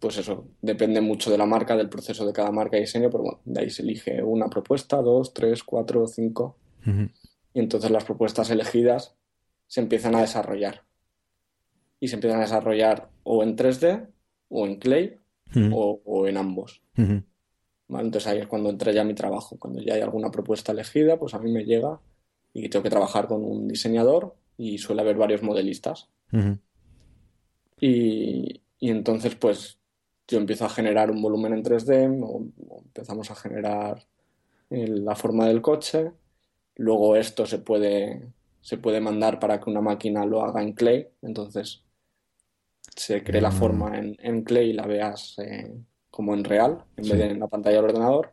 pues 0.00 0.16
eso, 0.16 0.48
depende 0.62 1.02
mucho 1.02 1.30
de 1.30 1.36
la 1.36 1.44
marca, 1.44 1.76
del 1.76 1.90
proceso 1.90 2.26
de 2.26 2.32
cada 2.32 2.50
marca 2.50 2.78
y 2.78 2.80
diseño, 2.80 3.10
pero 3.10 3.22
bueno, 3.22 3.40
de 3.44 3.60
ahí 3.60 3.70
se 3.70 3.82
elige 3.82 4.22
una 4.22 4.48
propuesta, 4.48 4.96
dos, 4.96 5.34
tres, 5.34 5.62
cuatro, 5.62 6.06
cinco. 6.06 6.56
Y 7.52 7.60
entonces 7.60 7.90
las 7.90 8.04
propuestas 8.04 8.48
elegidas 8.48 9.14
se 9.66 9.80
empiezan 9.82 10.14
a 10.14 10.22
desarrollar. 10.22 10.84
Y 12.00 12.08
se 12.08 12.14
empiezan 12.14 12.38
a 12.38 12.44
desarrollar 12.44 13.10
o 13.24 13.42
en 13.42 13.56
3D, 13.56 14.08
o 14.48 14.66
en 14.66 14.76
Clay, 14.76 15.16
o, 15.70 16.26
en 16.26 16.38
ambos. 16.38 16.80
Entonces 17.98 18.26
ahí 18.26 18.38
es 18.38 18.46
cuando 18.46 18.70
entra 18.70 18.92
ya 18.92 19.04
mi 19.04 19.14
trabajo. 19.14 19.56
Cuando 19.58 19.80
ya 19.80 19.94
hay 19.94 20.00
alguna 20.00 20.30
propuesta 20.30 20.72
elegida, 20.72 21.18
pues 21.18 21.34
a 21.34 21.38
mí 21.38 21.50
me 21.50 21.64
llega 21.64 22.00
y 22.52 22.68
tengo 22.68 22.82
que 22.82 22.90
trabajar 22.90 23.26
con 23.26 23.44
un 23.44 23.68
diseñador 23.68 24.34
y 24.56 24.78
suele 24.78 25.02
haber 25.02 25.16
varios 25.16 25.42
modelistas. 25.42 26.08
y, 27.80 28.60
y 28.78 28.90
entonces, 28.90 29.34
pues 29.34 29.80
yo 30.30 30.38
empiezo 30.38 30.64
a 30.64 30.70
generar 30.70 31.10
un 31.10 31.20
volumen 31.20 31.52
en 31.52 31.64
3D 31.64 32.20
o, 32.22 32.46
empezamos 32.84 33.30
a 33.30 33.34
generar 33.34 34.06
la 34.70 35.16
forma 35.16 35.46
del 35.46 35.60
coche. 35.60 36.12
Luego 36.76 37.16
esto 37.16 37.46
se 37.46 37.58
puede, 37.58 38.32
se 38.60 38.78
puede 38.78 39.00
mandar 39.00 39.40
para 39.40 39.60
que 39.60 39.68
una 39.68 39.80
máquina 39.80 40.24
lo 40.24 40.42
haga 40.42 40.62
en 40.62 40.72
Clay. 40.72 41.08
Entonces 41.20 41.82
se 42.94 43.22
cree 43.24 43.40
la 43.40 43.50
mm. 43.50 43.54
forma 43.54 43.98
en, 43.98 44.42
Clay 44.44 44.70
y 44.70 44.72
la 44.72 44.86
veas 44.86 45.36
eh, 45.38 45.74
como 46.20 46.34
en 46.34 46.44
real 46.44 46.84
en 46.98 47.08
vez 47.08 47.18
de 47.18 47.26
en 47.30 47.40
la 47.40 47.48
pantalla 47.48 47.76
del 47.76 47.86
ordenador. 47.86 48.30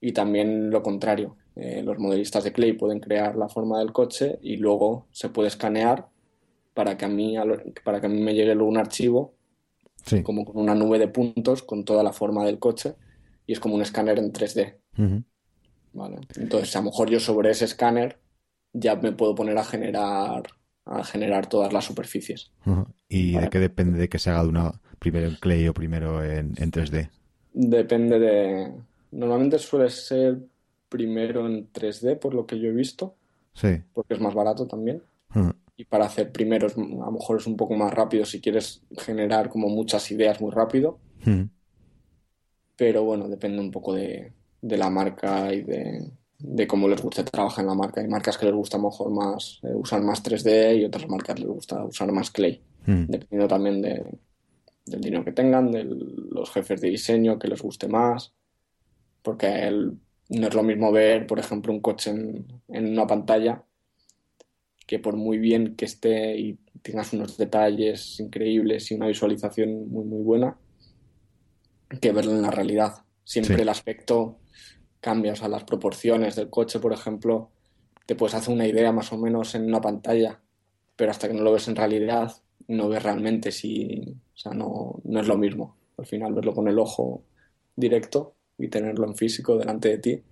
Y 0.00 0.12
también 0.12 0.70
lo 0.70 0.82
contrario. 0.82 1.36
Eh, 1.54 1.82
los 1.82 1.98
modelistas 1.98 2.42
de 2.42 2.52
Clay 2.52 2.72
pueden 2.72 3.00
crear 3.00 3.36
la 3.36 3.50
forma 3.50 3.80
del 3.80 3.92
coche 3.92 4.38
y 4.40 4.56
luego 4.56 5.08
se 5.10 5.28
puede 5.28 5.48
escanear 5.48 6.08
para 6.72 6.96
que 6.96 7.04
a 7.04 7.08
mí, 7.08 7.36
para 7.84 8.00
que 8.00 8.06
a 8.06 8.08
mí 8.08 8.18
me 8.18 8.32
llegue 8.32 8.54
luego 8.54 8.70
un 8.70 8.78
archivo 8.78 9.34
como 10.22 10.46
con 10.46 10.56
una 10.56 10.74
nube 10.74 10.98
de 10.98 11.08
puntos 11.08 11.62
con 11.62 11.84
toda 11.84 12.02
la 12.02 12.14
forma 12.14 12.46
del 12.46 12.58
coche 12.58 12.94
y 13.46 13.52
es 13.52 13.60
como 13.60 13.74
un 13.74 13.82
escáner 13.82 14.18
en 14.18 14.32
3D. 14.32 14.76
Entonces, 16.36 16.74
a 16.76 16.78
lo 16.78 16.86
mejor 16.86 17.10
yo 17.10 17.20
sobre 17.20 17.50
ese 17.50 17.66
escáner 17.66 18.20
ya 18.72 18.96
me 18.96 19.12
puedo 19.12 19.34
poner 19.34 19.58
a 19.58 19.64
generar 19.64 20.44
a 20.86 21.04
generar 21.04 21.46
todas 21.46 21.74
las 21.74 21.84
superficies. 21.84 22.52
¿Y 23.06 23.32
de 23.32 23.50
qué 23.50 23.58
depende 23.58 23.98
de 23.98 24.08
que 24.08 24.18
se 24.18 24.30
haga 24.30 24.44
de 24.44 24.48
una 24.48 24.80
primero 24.98 25.28
en 25.28 25.36
Clay 25.36 25.68
o 25.68 25.74
primero 25.74 26.24
en, 26.24 26.54
3D? 26.54 27.10
Depende 27.52 28.18
de... 28.18 28.72
Normalmente 29.12 29.58
suele 29.58 29.88
ser 29.90 30.38
primero 30.88 31.46
en 31.46 31.72
3D, 31.72 32.18
por 32.18 32.34
lo 32.34 32.46
que 32.46 32.58
yo 32.58 32.68
he 32.68 32.72
visto. 32.72 33.14
Sí. 33.54 33.82
Porque 33.92 34.14
es 34.14 34.20
más 34.20 34.34
barato 34.34 34.66
también 34.66 35.02
y 35.76 35.84
para 35.84 36.06
hacer 36.06 36.32
primeros 36.32 36.76
a 36.76 36.80
lo 36.80 37.12
mejor 37.12 37.38
es 37.38 37.46
un 37.46 37.56
poco 37.56 37.74
más 37.74 37.92
rápido 37.92 38.24
si 38.24 38.40
quieres 38.40 38.82
generar 38.96 39.50
como 39.50 39.68
muchas 39.68 40.10
ideas 40.10 40.40
muy 40.40 40.50
rápido. 40.50 40.98
Hmm. 41.24 41.44
Pero 42.76 43.04
bueno, 43.04 43.28
depende 43.28 43.60
un 43.60 43.70
poco 43.70 43.94
de, 43.94 44.32
la 44.62 44.90
marca 44.90 45.52
y 45.52 45.62
de, 45.62 46.66
cómo 46.66 46.88
les 46.88 47.02
guste 47.02 47.24
trabajar 47.24 47.62
en 47.62 47.68
la 47.68 47.74
marca. 47.74 48.00
Hay 48.00 48.08
marcas 48.08 48.38
que 48.38 48.46
les 48.46 48.54
gusta 48.54 48.78
mejor 48.78 49.10
más 49.10 49.60
eh, 49.62 49.74
usar 49.74 50.02
más 50.02 50.22
3D 50.22 50.80
y 50.80 50.84
otras 50.84 51.08
marcas 51.08 51.38
les 51.38 51.48
gusta 51.48 51.84
usar 51.84 52.10
más 52.10 52.30
Clay. 52.30 52.62
Hmm. 52.86 53.06
Dependiendo 53.08 53.48
también 53.48 53.82
de, 53.82 54.02
del 54.86 55.00
dinero 55.00 55.24
que 55.24 55.32
tengan, 55.32 55.70
de 55.72 55.84
los 55.84 56.50
jefes 56.50 56.80
de 56.80 56.90
diseño 56.90 57.38
que 57.38 57.48
les 57.48 57.60
guste 57.60 57.88
más. 57.88 58.32
Porque 59.22 59.70
no 59.70 60.46
es 60.46 60.54
lo 60.54 60.62
mismo 60.62 60.92
ver, 60.92 61.26
por 61.26 61.38
ejemplo, 61.38 61.72
un 61.72 61.80
coche 61.80 62.10
en, 62.10 62.46
en 62.68 62.92
una 62.92 63.06
pantalla 63.06 63.62
que 64.86 64.98
por 65.00 65.16
muy 65.16 65.38
bien 65.38 65.74
que 65.74 65.84
esté 65.84 66.38
y 66.38 66.58
tengas 66.82 67.12
unos 67.12 67.36
detalles 67.36 68.20
increíbles 68.20 68.90
y 68.90 68.94
una 68.94 69.08
visualización 69.08 69.88
muy, 69.88 70.04
muy 70.04 70.22
buena, 70.22 70.56
que 72.00 72.12
verlo 72.12 72.32
en 72.32 72.42
la 72.42 72.50
realidad. 72.50 73.04
Siempre 73.24 73.62
el 73.62 73.68
aspecto 73.68 74.38
cambia, 75.00 75.32
o 75.32 75.36
sea, 75.36 75.48
las 75.48 75.64
proporciones 75.64 76.36
del 76.36 76.48
coche, 76.48 76.78
por 76.78 76.92
ejemplo, 76.92 77.50
te 78.06 78.14
puedes 78.14 78.34
hacer 78.34 78.54
una 78.54 78.66
idea 78.66 78.92
más 78.92 79.12
o 79.12 79.18
menos 79.18 79.56
en 79.56 79.64
una 79.64 79.80
pantalla, 79.80 80.40
pero 80.94 81.10
hasta 81.10 81.26
que 81.26 81.34
no 81.34 81.42
lo 81.42 81.52
ves 81.52 81.66
en 81.66 81.76
realidad, 81.76 82.32
no 82.68 82.88
ves 82.88 83.02
realmente 83.02 83.52
si, 83.52 84.16
o 84.34 84.36
sea, 84.36 84.52
no, 84.52 85.00
no 85.04 85.20
es 85.20 85.26
lo 85.26 85.36
mismo. 85.36 85.76
Al 85.98 86.06
final, 86.06 86.34
verlo 86.34 86.54
con 86.54 86.68
el 86.68 86.78
ojo 86.78 87.22
directo 87.74 88.34
y 88.58 88.68
tenerlo 88.68 89.06
en 89.06 89.14
físico 89.14 89.56
delante 89.56 89.88
de 89.90 89.98
ti, 89.98 90.22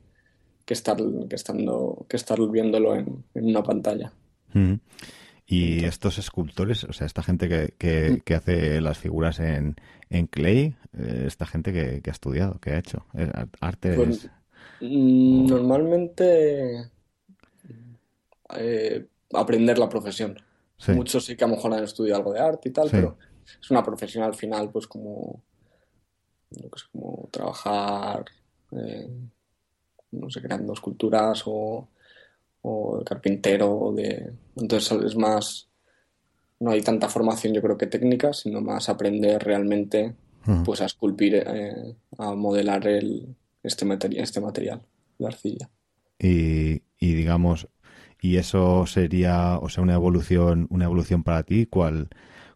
que 0.64 0.74
estar, 0.74 0.96
que 1.28 1.36
estando, 1.36 2.06
que 2.08 2.16
estar 2.16 2.38
viéndolo 2.50 2.94
en 2.94 3.24
una 3.34 3.62
pantalla. 3.62 4.12
Y 5.46 5.84
estos 5.84 6.18
escultores, 6.18 6.84
o 6.84 6.92
sea, 6.92 7.06
esta 7.06 7.22
gente 7.22 7.48
que, 7.48 8.22
que, 8.24 8.34
hace 8.34 8.80
las 8.80 8.98
figuras 8.98 9.40
en, 9.40 9.76
en 10.08 10.26
clay, 10.26 10.74
eh, 10.96 11.24
esta 11.26 11.44
gente 11.46 11.72
que, 11.72 12.08
ha 12.08 12.12
estudiado, 12.12 12.58
que 12.60 12.70
ha 12.70 12.78
hecho 12.78 13.04
eh, 13.14 13.30
arte. 13.60 13.94
Pues, 13.94 14.30
mm, 14.80 15.46
normalmente 15.46 16.90
eh, 18.56 19.06
aprender 19.34 19.78
la 19.78 19.88
profesión. 19.88 20.38
Muchos 20.88 21.24
sí 21.24 21.36
que 21.36 21.44
a 21.44 21.48
lo 21.48 21.56
mejor 21.56 21.72
han 21.72 21.84
estudiado 21.84 22.18
algo 22.18 22.32
de 22.32 22.40
arte 22.40 22.68
y 22.68 22.72
tal, 22.72 22.88
pero 22.90 23.16
es 23.60 23.70
una 23.70 23.82
profesión 23.82 24.24
al 24.24 24.34
final, 24.34 24.70
pues 24.70 24.86
como, 24.86 25.42
como 26.92 27.28
trabajar, 27.30 28.24
no 30.10 30.30
sé, 30.30 30.42
creando 30.42 30.72
esculturas 30.72 31.42
o 31.46 31.88
o 32.66 32.98
de 32.98 33.04
carpintero, 33.04 33.92
de... 33.94 34.32
entonces 34.56 34.98
es 35.04 35.16
más, 35.16 35.68
no 36.60 36.70
hay 36.70 36.80
tanta 36.80 37.10
formación 37.10 37.52
yo 37.52 37.60
creo 37.60 37.76
que 37.76 37.86
técnica, 37.86 38.32
sino 38.32 38.62
más 38.62 38.88
aprender 38.88 39.42
realmente 39.42 40.14
pues 40.64 40.82
a 40.82 40.86
esculpir, 40.86 41.36
eh, 41.36 41.96
a 42.18 42.34
modelar 42.34 42.86
el, 42.86 43.34
este, 43.62 43.86
este 44.16 44.40
material, 44.42 44.82
la 45.18 45.28
arcilla. 45.28 45.70
Y, 46.18 46.82
y, 46.98 47.14
digamos, 47.14 47.68
y 48.24 48.38
eso 48.38 48.86
sería, 48.86 49.58
o 49.58 49.68
sea, 49.68 49.82
una 49.84 49.92
evolución, 49.92 50.66
una 50.70 50.86
evolución 50.86 51.24
para 51.24 51.42
ti, 51.42 51.66
¿cuál, 51.66 52.08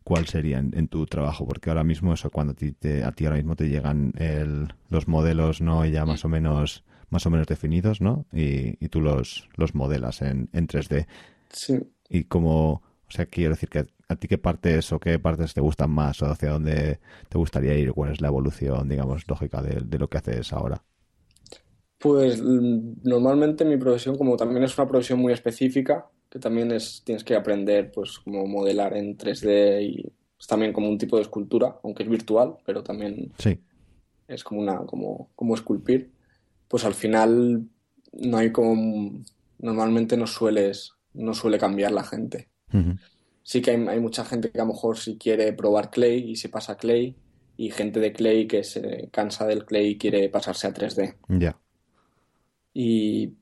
cuál 0.03 0.27
sería 0.27 0.61
en, 0.61 0.89
tu 0.89 1.05
trabajo? 1.05 1.47
Porque 1.47 1.69
ahora 1.69 1.85
mismo 1.85 2.15
eso, 2.15 2.31
cuando 2.31 2.55
a 2.55 2.57
ti, 2.57 2.73
te, 2.73 3.05
a 3.05 3.13
ti 3.13 3.27
ahora 3.27 3.37
mismo 3.37 3.55
te 3.55 3.69
llegan 3.69 4.15
el, 4.17 4.73
los 4.89 5.09
modelos, 5.09 5.61
¿no? 5.61 5.85
Ya 5.85 6.07
más 6.07 6.25
o 6.25 6.31
menos, 6.31 6.85
más 7.11 7.27
o 7.27 7.31
menos 7.31 7.47
definidos, 7.47 8.01
¿no? 8.01 8.25
Y, 8.33 8.83
y 8.83 8.89
tú 8.89 9.03
los, 9.03 9.47
los 9.57 9.75
modelas 9.75 10.23
en, 10.23 10.49
en 10.55 10.69
3D. 10.69 11.07
Sí. 11.51 11.79
Y 12.09 12.25
como, 12.25 12.71
o 12.71 13.11
sea, 13.11 13.27
quiero 13.27 13.51
decir 13.51 13.69
que 13.69 13.85
a 14.09 14.17
ti 14.17 14.27
qué 14.27 14.39
partes 14.39 14.91
o 14.93 14.99
qué 14.99 15.19
partes 15.19 15.53
te 15.53 15.61
gustan 15.61 15.91
más 15.91 16.23
o 16.23 16.31
hacia 16.31 16.49
dónde 16.49 16.99
te 17.29 17.37
gustaría 17.37 17.77
ir, 17.77 17.93
cuál 17.93 18.13
es 18.13 18.23
la 18.23 18.29
evolución, 18.29 18.89
digamos, 18.89 19.29
lógica 19.29 19.61
de, 19.61 19.83
de 19.85 19.99
lo 19.99 20.09
que 20.09 20.17
haces 20.17 20.51
ahora. 20.55 20.83
Pues 21.99 22.43
mm, 22.43 23.03
normalmente 23.03 23.65
mi 23.65 23.77
profesión, 23.77 24.17
como 24.17 24.37
también 24.37 24.63
es 24.63 24.77
una 24.79 24.89
profesión 24.89 25.19
muy 25.19 25.33
específica, 25.33 26.07
que 26.31 26.39
también 26.39 26.71
es, 26.73 27.03
tienes 27.05 27.25
que 27.25 27.35
aprender 27.35 27.91
pues 27.91 28.19
como 28.19 28.47
modelar 28.47 28.97
en 28.97 29.17
3D 29.17 29.83
y 29.83 30.13
es 30.39 30.47
también 30.47 30.73
como 30.73 30.89
un 30.89 30.99
tipo 30.99 31.17
de 31.17 31.23
escultura, 31.23 31.79
aunque 31.83 32.05
es 32.05 32.09
virtual, 32.09 32.57
pero 32.65 32.83
también 32.83 33.33
sí. 33.39 33.59
es 34.29 34.45
como 34.45 34.61
una, 34.61 34.79
como, 34.87 35.31
como 35.35 35.55
esculpir. 35.55 36.13
Pues 36.69 36.85
al 36.85 36.95
final 36.95 37.65
no 38.13 38.37
hay 38.37 38.53
como 38.53 39.23
normalmente 39.59 40.17
no 40.17 40.27
sueles, 40.27 40.93
no 41.15 41.35
suele 41.35 41.59
cambiar 41.59 41.93
la 41.93 42.05
gente. 42.05 42.49
Sí 43.43 43.63
que 43.63 43.71
hay, 43.71 43.87
hay, 43.89 43.99
mucha 43.99 44.25
gente 44.27 44.51
que 44.51 44.61
a 44.61 44.65
lo 44.65 44.73
mejor 44.75 44.99
si 44.99 45.17
quiere 45.17 45.53
probar 45.55 45.91
Clay 45.91 46.31
y 46.31 46.37
se 46.37 46.51
pasa 46.51 46.73
a 46.73 46.77
Clay, 46.77 47.17
y 47.59 47.71
gente 47.71 47.99
de 47.99 48.13
Clay 48.13 48.47
que 48.47 48.63
se 48.63 49.09
cansa 49.11 49.45
del 49.45 49.67
Clay 49.67 49.89
y 49.89 49.99
quiere 49.99 50.29
pasarse 50.31 50.69
a 50.69 50.73
3D. 50.73 51.17
Ya. 51.29 51.59
Y 52.81 53.33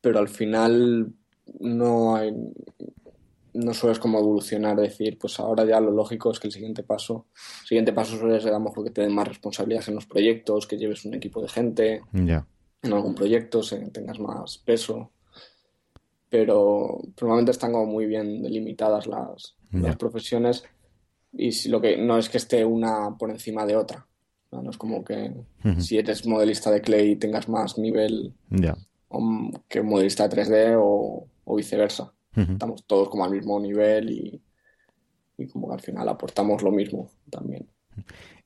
pero 0.00 0.20
al 0.20 0.28
final 0.28 1.12
no 1.60 2.16
hay, 2.16 2.32
no 3.52 3.74
sueles 3.74 3.98
como 3.98 4.18
evolucionar, 4.18 4.74
decir, 4.74 5.18
pues 5.18 5.38
ahora 5.38 5.66
ya 5.66 5.80
lo 5.82 5.90
lógico 5.90 6.30
es 6.30 6.40
que 6.40 6.46
el 6.46 6.52
siguiente 6.54 6.82
paso, 6.82 7.26
el 7.60 7.66
siguiente 7.66 7.92
paso 7.92 8.16
suele 8.16 8.40
ser 8.40 8.54
a 8.54 8.58
lo 8.58 8.64
mejor 8.64 8.84
que 8.84 8.90
te 8.92 9.02
den 9.02 9.12
más 9.12 9.28
responsabilidades 9.28 9.88
en 9.88 9.96
los 9.96 10.06
proyectos, 10.06 10.66
que 10.66 10.78
lleves 10.78 11.04
un 11.04 11.12
equipo 11.12 11.42
de 11.42 11.48
gente 11.48 12.02
en 12.14 12.92
algún 12.92 13.14
proyecto, 13.14 13.60
tengas 13.92 14.18
más 14.18 14.56
peso. 14.56 15.10
Pero 16.30 17.02
probablemente 17.14 17.50
están 17.50 17.72
como 17.72 17.84
muy 17.84 18.06
bien 18.06 18.42
delimitadas 18.42 19.06
las, 19.06 19.56
las 19.72 19.96
profesiones 19.96 20.64
y 21.32 21.52
si 21.52 21.68
lo 21.68 21.82
que 21.82 21.98
no 21.98 22.16
es 22.16 22.30
que 22.30 22.38
esté 22.38 22.64
una 22.64 23.14
por 23.18 23.28
encima 23.30 23.66
de 23.66 23.76
otra. 23.76 24.06
No, 24.62 24.70
es 24.70 24.76
como 24.76 25.04
que 25.04 25.32
si 25.78 25.98
eres 25.98 26.26
modelista 26.26 26.70
de 26.70 26.80
clay 26.80 27.16
tengas 27.16 27.48
más 27.48 27.78
nivel 27.78 28.34
que 29.68 29.82
modelista 29.82 30.28
de 30.28 30.36
3D 30.36 30.76
o, 30.78 31.28
o 31.44 31.56
viceversa. 31.56 32.12
Estamos 32.34 32.84
todos 32.86 33.08
como 33.08 33.24
al 33.24 33.30
mismo 33.30 33.58
nivel 33.58 34.10
y, 34.10 34.42
y, 35.38 35.46
como 35.48 35.68
que 35.68 35.74
al 35.74 35.80
final 35.80 36.06
aportamos 36.08 36.62
lo 36.62 36.70
mismo 36.70 37.10
también. 37.30 37.66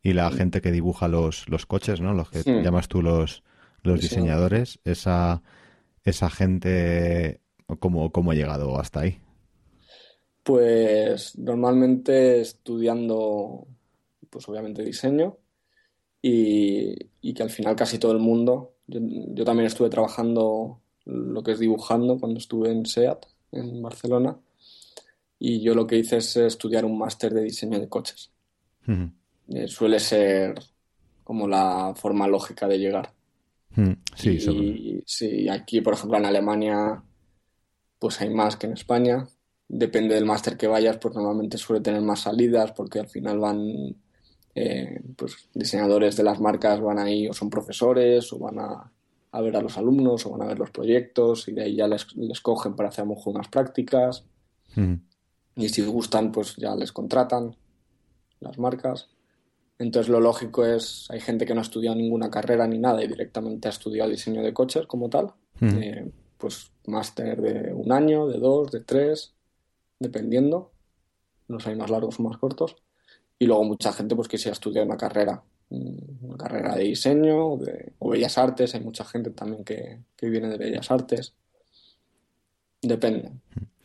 Y 0.01 0.13
la 0.13 0.31
gente 0.31 0.61
que 0.61 0.71
dibuja 0.71 1.09
los, 1.09 1.49
los 1.49 1.67
coches, 1.67 2.01
¿no? 2.01 2.15
Los 2.15 2.31
que 2.31 2.45
llamas 2.63 2.87
tú 2.87 3.03
los, 3.03 3.43
los 3.83 4.01
diseñadores, 4.01 4.79
esa, 4.85 5.43
esa 6.05 6.31
gente, 6.31 7.41
¿cómo, 7.81 8.13
¿cómo 8.13 8.31
ha 8.31 8.35
llegado 8.35 8.79
hasta 8.79 9.01
ahí? 9.01 9.19
Pues 10.45 11.37
normalmente 11.37 12.41
estudiando, 12.41 13.67
pues 14.31 14.49
obviamente 14.49 14.85
diseño 14.85 15.37
y, 16.23 16.95
y 17.21 17.35
que 17.35 17.43
al 17.43 17.51
final 17.51 17.77
casi 17.77 17.99
todo 17.99 18.13
el 18.13 18.19
mundo, 18.19 18.75
yo, 18.87 19.01
yo 19.03 19.45
también 19.45 19.67
estuve 19.67 19.89
trabajando 19.89 20.81
lo 21.05 21.43
que 21.43 21.53
es 21.53 21.59
dibujando 21.59 22.19
cuando 22.19 22.39
estuve 22.39 22.71
en 22.71 22.87
SEAT, 22.87 23.27
en 23.53 23.83
Barcelona. 23.83 24.37
Y 25.39 25.63
yo 25.63 25.75
lo 25.75 25.87
que 25.87 25.97
hice 25.97 26.19
es 26.19 26.37
estudiar 26.37 26.85
un 26.85 26.99
máster 26.99 27.33
de 27.33 27.43
diseño 27.43 27.81
de 27.81 27.89
coches. 27.89 28.31
Eh, 29.49 29.69
suele 29.69 29.99
ser 29.99 30.55
como 31.25 31.49
la 31.49 31.95
forma 31.97 32.29
lógica 32.29 32.69
de 32.69 32.79
llegar. 32.79 33.13
Sí, 34.17 34.31
y, 34.31 35.03
sí, 35.07 35.49
aquí, 35.49 35.81
por 35.81 35.95
ejemplo, 35.95 36.19
en 36.19 36.27
Alemania, 36.27 37.03
pues 37.99 38.21
hay 38.21 38.31
más 38.31 38.57
que 38.57 38.67
en 38.67 38.75
España. 38.75 39.27
Depende 39.69 40.15
del 40.15 40.27
máster 40.27 40.57
que 40.57 40.67
vayas, 40.67 40.99
pues 40.99 41.15
normalmente 41.15 41.57
suele 41.57 41.81
tener 41.81 42.03
más 42.03 42.21
salidas 42.21 42.73
porque 42.73 42.99
al 42.99 43.09
final 43.09 43.39
van 43.39 43.97
eh, 44.55 45.01
pues 45.17 45.49
diseñadores 45.55 46.17
de 46.17 46.23
las 46.25 46.41
marcas 46.41 46.81
van 46.81 46.99
ahí 46.99 47.29
o 47.29 47.33
son 47.33 47.51
profesores 47.51 48.33
o 48.33 48.39
van 48.39 48.59
a 48.59 48.93
a 49.33 49.41
ver 49.41 49.57
a 49.57 49.63
los 49.63 49.79
alumnos 49.79 50.27
o 50.27 50.31
van 50.31 50.43
a 50.43 50.47
ver 50.47 50.59
los 50.59 50.71
proyectos 50.71 51.49
y 51.49 51.53
de 51.53 51.63
ahí 51.63 51.77
ya 51.77 51.87
les, 51.87 52.15
les 52.17 52.41
cogen 52.41 52.75
para 52.75 52.89
hacer 52.89 53.05
unas 53.07 53.49
prácticas. 53.49 54.25
Y 55.57 55.69
si 55.69 55.85
gustan, 55.85 56.33
pues 56.33 56.57
ya 56.57 56.75
les 56.75 56.93
contratan 56.93 57.57
las 58.41 58.59
marcas. 58.59 59.09
Entonces 59.79 60.11
lo 60.11 60.21
lógico 60.21 60.65
es, 60.65 61.07
hay 61.11 61.21
gente 61.21 61.47
que 61.47 61.55
no 61.55 61.61
ha 61.61 61.63
estudiado 61.63 61.97
ninguna 61.97 62.31
carrera 62.31 62.67
ni 62.67 62.79
nada 62.79 63.03
y 63.03 63.09
directamente 63.09 63.69
ha 63.69 63.71
estudiado 63.71 64.11
diseño 64.11 64.43
de 64.43 64.53
coches 64.53 64.87
como 64.87 65.09
tal. 65.09 65.33
Eh, 65.61 66.11
pues 66.39 66.73
máster 66.87 67.41
de 67.41 67.73
un 67.73 67.93
año, 67.93 68.27
de 68.27 68.39
dos, 68.39 68.71
de 68.71 68.81
tres, 68.81 69.35
dependiendo. 69.99 70.73
Los 71.49 71.67
hay 71.67 71.77
más 71.77 71.91
largos 71.91 72.19
o 72.19 72.23
más 72.23 72.39
cortos. 72.39 72.77
Y 73.41 73.47
luego 73.47 73.65
mucha 73.65 73.93
gente 73.93 74.15
pues 74.15 74.29
que 74.29 74.39
se 74.39 74.51
ha 74.51 74.53
estudiado 74.53 74.87
una 74.87 74.97
carrera 74.97 75.43
una 75.71 76.37
carrera 76.37 76.75
de 76.75 76.85
diseño 76.85 77.57
de, 77.57 77.93
o 78.01 78.11
bellas 78.11 78.37
artes, 78.39 78.75
hay 78.75 78.81
mucha 78.81 79.05
gente 79.05 79.31
también 79.31 79.65
que, 79.65 80.01
viene 80.21 80.49
de 80.49 80.59
bellas 80.59 80.91
artes. 80.91 81.35
Depende. 82.83 83.31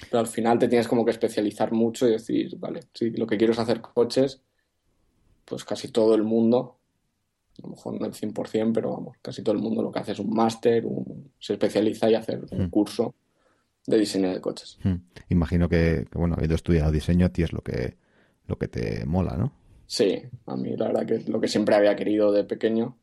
Pero 0.09 0.19
al 0.19 0.27
final 0.27 0.57
te 0.57 0.67
tienes 0.67 0.87
como 0.87 1.05
que 1.05 1.11
especializar 1.11 1.71
mucho 1.71 2.07
y 2.07 2.11
decir, 2.11 2.57
vale, 2.57 2.81
si 2.93 3.11
lo 3.11 3.27
que 3.27 3.37
quiero 3.37 3.53
es 3.53 3.59
hacer 3.59 3.81
coches, 3.81 4.41
pues 5.45 5.63
casi 5.63 5.89
todo 5.89 6.15
el 6.15 6.23
mundo, 6.23 6.77
a 7.59 7.67
lo 7.67 7.69
mejor 7.69 7.99
no 7.99 8.07
el 8.07 8.13
100%, 8.13 8.73
pero 8.73 8.91
vamos, 8.91 9.17
casi 9.21 9.43
todo 9.43 9.55
el 9.55 9.61
mundo 9.61 9.83
lo 9.83 9.91
que 9.91 9.99
hace 9.99 10.13
es 10.13 10.19
un 10.19 10.31
máster, 10.31 10.83
se 11.39 11.53
especializa 11.53 12.09
y 12.09 12.15
hacer 12.15 12.45
un 12.51 12.69
curso 12.69 13.13
de 13.85 13.99
diseño 13.99 14.29
de 14.29 14.41
coches. 14.41 14.79
Imagino 15.29 15.69
que, 15.69 16.07
que, 16.11 16.17
bueno, 16.17 16.33
habiendo 16.33 16.55
estudiado 16.55 16.91
diseño, 16.91 17.27
a 17.27 17.29
ti 17.29 17.43
es 17.43 17.53
lo 17.53 17.61
que, 17.61 17.97
lo 18.47 18.57
que 18.57 18.67
te 18.67 19.05
mola, 19.05 19.35
¿no? 19.37 19.53
Sí, 19.87 20.21
a 20.45 20.55
mí 20.55 20.75
la 20.75 20.87
verdad 20.87 21.05
que 21.05 21.15
es 21.15 21.29
lo 21.29 21.39
que 21.39 21.47
siempre 21.47 21.75
había 21.75 21.95
querido 21.95 22.31
de 22.31 22.43
pequeño 22.43 22.97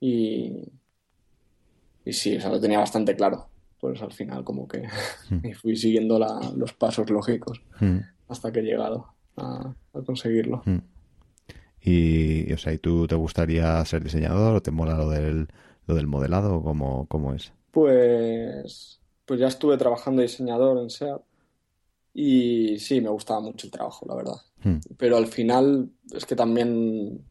y, 0.00 0.72
y 2.04 2.12
sí, 2.12 2.36
o 2.36 2.40
sea, 2.40 2.50
lo 2.50 2.60
tenía 2.60 2.78
bastante 2.78 3.16
claro. 3.16 3.48
Pues 3.80 4.02
al 4.02 4.12
final 4.12 4.42
como 4.42 4.66
que 4.66 4.88
hmm. 5.30 5.52
fui 5.60 5.76
siguiendo 5.76 6.18
los 6.56 6.72
pasos 6.72 7.10
lógicos 7.10 7.62
hmm. 7.80 7.98
hasta 8.28 8.50
que 8.50 8.60
he 8.60 8.64
llegado 8.64 9.14
a, 9.36 9.74
conseguirlo. 10.04 10.62
Hmm. 10.64 10.78
Y, 11.80 12.52
o 12.52 12.58
sea, 12.58 12.72
¿y 12.72 12.78
tú 12.78 13.06
te 13.06 13.14
gustaría 13.14 13.84
ser 13.84 14.02
diseñador 14.02 14.56
o 14.56 14.62
te 14.62 14.72
mola 14.72 14.94
lo 14.94 15.08
del, 15.08 15.48
lo 15.86 15.94
del 15.94 16.06
modelado? 16.06 16.62
¿Cómo, 16.62 17.06
¿Cómo 17.06 17.34
es? 17.34 17.52
Pues, 17.70 19.00
pues 19.24 19.40
ya 19.40 19.46
estuve 19.46 19.76
trabajando 19.76 20.20
de 20.20 20.26
diseñador 20.26 20.78
en 20.78 20.90
SEAT 20.90 21.22
y 22.20 22.80
sí, 22.80 23.00
me 23.00 23.10
gustaba 23.10 23.38
mucho 23.38 23.68
el 23.68 23.70
trabajo, 23.70 24.04
la 24.08 24.16
verdad. 24.16 24.34
Hmm. 24.64 24.78
Pero 24.96 25.16
al 25.16 25.28
final 25.28 25.88
es 26.12 26.26
que 26.26 26.34
también 26.34 27.24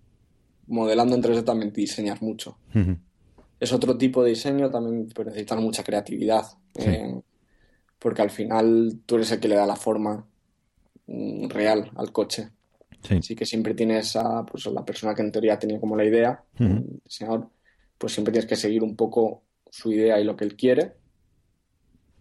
modelando 0.67 1.13
en 1.13 1.21
3D 1.21 1.43
también 1.43 1.73
te 1.73 1.81
diseñas 1.81 2.21
mucho. 2.21 2.57
Hmm. 2.73 2.93
Es 3.59 3.73
otro 3.73 3.97
tipo 3.97 4.23
de 4.23 4.29
diseño, 4.29 4.69
también 4.69 5.09
necesitas 5.25 5.59
mucha 5.59 5.83
creatividad. 5.83 6.45
Eh, 6.75 7.19
porque 7.99 8.21
al 8.21 8.29
final 8.29 9.01
tú 9.05 9.15
eres 9.15 9.29
el 9.33 9.41
que 9.41 9.49
le 9.49 9.55
da 9.55 9.65
la 9.65 9.75
forma 9.75 10.25
mm, 11.07 11.49
real 11.49 11.91
al 11.95 12.13
coche. 12.13 12.51
Sí. 13.21 13.35
que 13.35 13.45
siempre 13.45 13.73
tienes 13.73 14.15
a 14.15 14.45
pues, 14.45 14.67
la 14.67 14.85
persona 14.85 15.13
que 15.13 15.21
en 15.21 15.33
teoría 15.33 15.59
tenía 15.59 15.81
como 15.81 15.97
la 15.97 16.05
idea, 16.05 16.43
hmm. 16.59 16.63
el 16.63 17.01
diseñador, 17.03 17.49
pues 17.97 18.13
siempre 18.13 18.31
tienes 18.31 18.49
que 18.49 18.55
seguir 18.55 18.83
un 18.83 18.95
poco 18.95 19.43
su 19.69 19.91
idea 19.91 20.17
y 20.17 20.23
lo 20.23 20.37
que 20.37 20.45
él 20.45 20.55
quiere, 20.55 20.93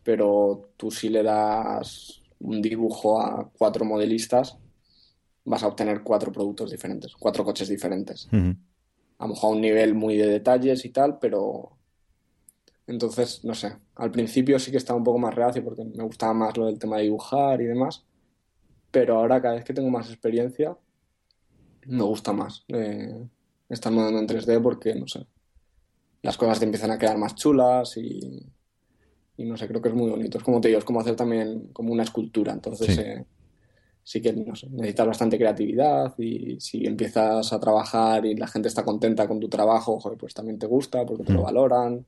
pero 0.02 0.70
tú 0.76 0.90
sí 0.90 1.08
le 1.08 1.22
das 1.22 2.22
un 2.40 2.62
dibujo 2.62 3.20
a 3.20 3.50
cuatro 3.56 3.84
modelistas, 3.84 4.58
vas 5.44 5.62
a 5.62 5.68
obtener 5.68 6.02
cuatro 6.02 6.32
productos 6.32 6.70
diferentes, 6.70 7.14
cuatro 7.16 7.44
coches 7.44 7.68
diferentes. 7.68 8.28
A 8.32 9.26
lo 9.26 9.28
mejor 9.28 9.50
a 9.50 9.54
un 9.54 9.60
nivel 9.60 9.94
muy 9.94 10.16
de 10.16 10.26
detalles 10.26 10.84
y 10.84 10.90
tal, 10.90 11.18
pero 11.18 11.76
entonces, 12.86 13.44
no 13.44 13.54
sé, 13.54 13.76
al 13.96 14.10
principio 14.10 14.58
sí 14.58 14.70
que 14.70 14.76
estaba 14.76 14.98
un 14.98 15.04
poco 15.04 15.18
más 15.18 15.34
reacio 15.34 15.64
porque 15.64 15.84
me 15.84 16.04
gustaba 16.04 16.34
más 16.34 16.56
lo 16.56 16.66
del 16.66 16.78
tema 16.78 16.96
de 16.96 17.04
dibujar 17.04 17.60
y 17.60 17.66
demás, 17.66 18.04
pero 18.90 19.18
ahora 19.18 19.40
cada 19.40 19.54
vez 19.54 19.64
que 19.64 19.74
tengo 19.74 19.90
más 19.90 20.08
experiencia, 20.08 20.76
me 21.86 22.02
gusta 22.02 22.32
más 22.32 22.64
eh, 22.68 23.28
estar 23.68 23.92
modelando 23.92 24.20
en 24.20 24.28
3D 24.28 24.62
porque, 24.62 24.94
no 24.94 25.06
sé, 25.08 25.26
las 26.22 26.36
cosas 26.36 26.58
te 26.58 26.64
empiezan 26.64 26.90
a 26.90 26.98
quedar 26.98 27.18
más 27.18 27.34
chulas 27.34 27.96
y, 27.96 28.46
y 29.36 29.44
no 29.44 29.56
sé, 29.56 29.68
creo 29.68 29.82
que 29.82 29.88
es 29.88 29.94
muy 29.94 30.10
bonito. 30.10 30.38
Es 30.38 30.44
como 30.44 30.60
te 30.60 30.68
digo, 30.68 30.78
es 30.78 30.84
como 30.84 31.00
hacer 31.00 31.16
también 31.16 31.68
como 31.72 31.92
una 31.92 32.02
escultura. 32.02 32.52
Entonces 32.52 32.94
sí, 32.94 33.00
eh, 33.00 33.24
sí 34.02 34.22
que 34.22 34.32
no 34.32 34.54
sé, 34.54 34.68
necesitas 34.70 35.06
bastante 35.06 35.36
creatividad 35.36 36.14
y 36.18 36.58
si 36.60 36.86
empiezas 36.86 37.52
a 37.52 37.60
trabajar 37.60 38.24
y 38.24 38.34
la 38.34 38.46
gente 38.46 38.68
está 38.68 38.84
contenta 38.84 39.26
con 39.26 39.40
tu 39.40 39.48
trabajo, 39.48 39.98
joder, 40.00 40.16
pues 40.16 40.32
también 40.32 40.58
te 40.58 40.66
gusta 40.66 41.04
porque 41.04 41.24
te 41.24 41.32
lo 41.32 41.40
mm. 41.40 41.44
valoran 41.44 42.06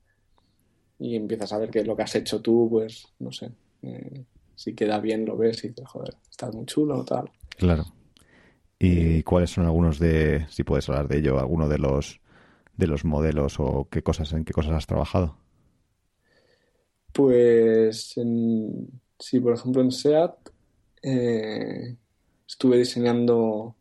y 0.97 1.15
empiezas 1.15 1.51
a 1.53 1.57
ver 1.57 1.69
que 1.69 1.83
lo 1.83 1.95
que 1.95 2.03
has 2.03 2.15
hecho 2.15 2.41
tú, 2.41 2.67
pues 2.69 3.07
no 3.19 3.31
sé, 3.31 3.51
eh, 3.81 4.23
si 4.55 4.73
queda 4.73 4.99
bien 4.99 5.25
lo 5.25 5.37
ves 5.37 5.63
y 5.63 5.69
dices, 5.69 5.87
joder, 5.87 6.15
estás 6.29 6.53
muy 6.55 6.65
chulo 6.65 6.99
o 6.99 7.05
tal. 7.05 7.29
Claro. 7.57 7.85
¿Y 8.79 9.23
cuáles 9.23 9.51
son 9.51 9.65
algunos 9.65 9.99
de, 9.99 10.45
si 10.49 10.63
puedes 10.63 10.87
hablar 10.87 11.09
de 11.09 11.17
ello, 11.17 11.37
algunos 11.37 11.69
de 11.69 11.79
los 11.79 12.21
de 12.77 12.87
los 12.87 13.03
modelos 13.03 13.59
o 13.59 13.89
qué 13.91 14.01
cosas, 14.03 14.31
en 14.31 14.45
qué 14.45 14.53
cosas 14.53 14.71
has 14.71 14.87
trabajado? 14.87 15.35
Pues 17.13 18.17
en, 18.17 18.89
sí, 19.17 19.39
por 19.39 19.53
ejemplo 19.53 19.81
en 19.81 19.91
SEAT 19.91 20.33
eh, 21.01 21.95
estuve 22.47 22.77
diseñando 22.77 23.75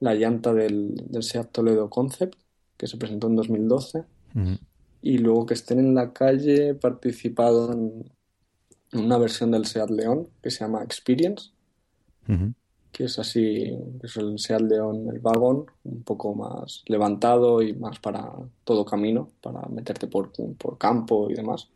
la 0.00 0.14
llanta 0.14 0.52
del, 0.52 0.94
del, 1.08 1.22
SEAT 1.22 1.50
Toledo 1.52 1.88
Concept, 1.88 2.34
que 2.76 2.86
se 2.86 2.96
presentó 2.96 3.28
en 3.28 3.36
2012. 3.36 4.04
Y 5.02 5.18
luego 5.18 5.46
que 5.46 5.54
estén 5.54 5.78
en 5.78 5.94
la 5.94 6.12
calle 6.12 6.70
he 6.70 6.74
participado 6.74 7.72
en 7.72 8.10
una 8.92 9.18
versión 9.18 9.50
del 9.50 9.66
SEAT 9.66 9.90
León 9.90 10.28
que 10.42 10.50
se 10.50 10.60
llama 10.60 10.82
Experience, 10.82 11.50
que 12.92 13.04
es 13.04 13.18
así, 13.18 13.74
es 14.02 14.16
el 14.16 14.38
Seat 14.38 14.60
León, 14.60 15.08
el 15.12 15.18
vagón, 15.18 15.64
un 15.84 16.02
poco 16.02 16.34
más 16.34 16.84
levantado 16.86 17.62
y 17.62 17.72
más 17.72 17.98
para 17.98 18.32
todo 18.64 18.84
camino, 18.84 19.30
para 19.40 19.62
meterte 19.68 20.06
por, 20.06 20.30
por 20.56 20.78
campo 20.78 21.30
y 21.30 21.34
demás. 21.34 21.68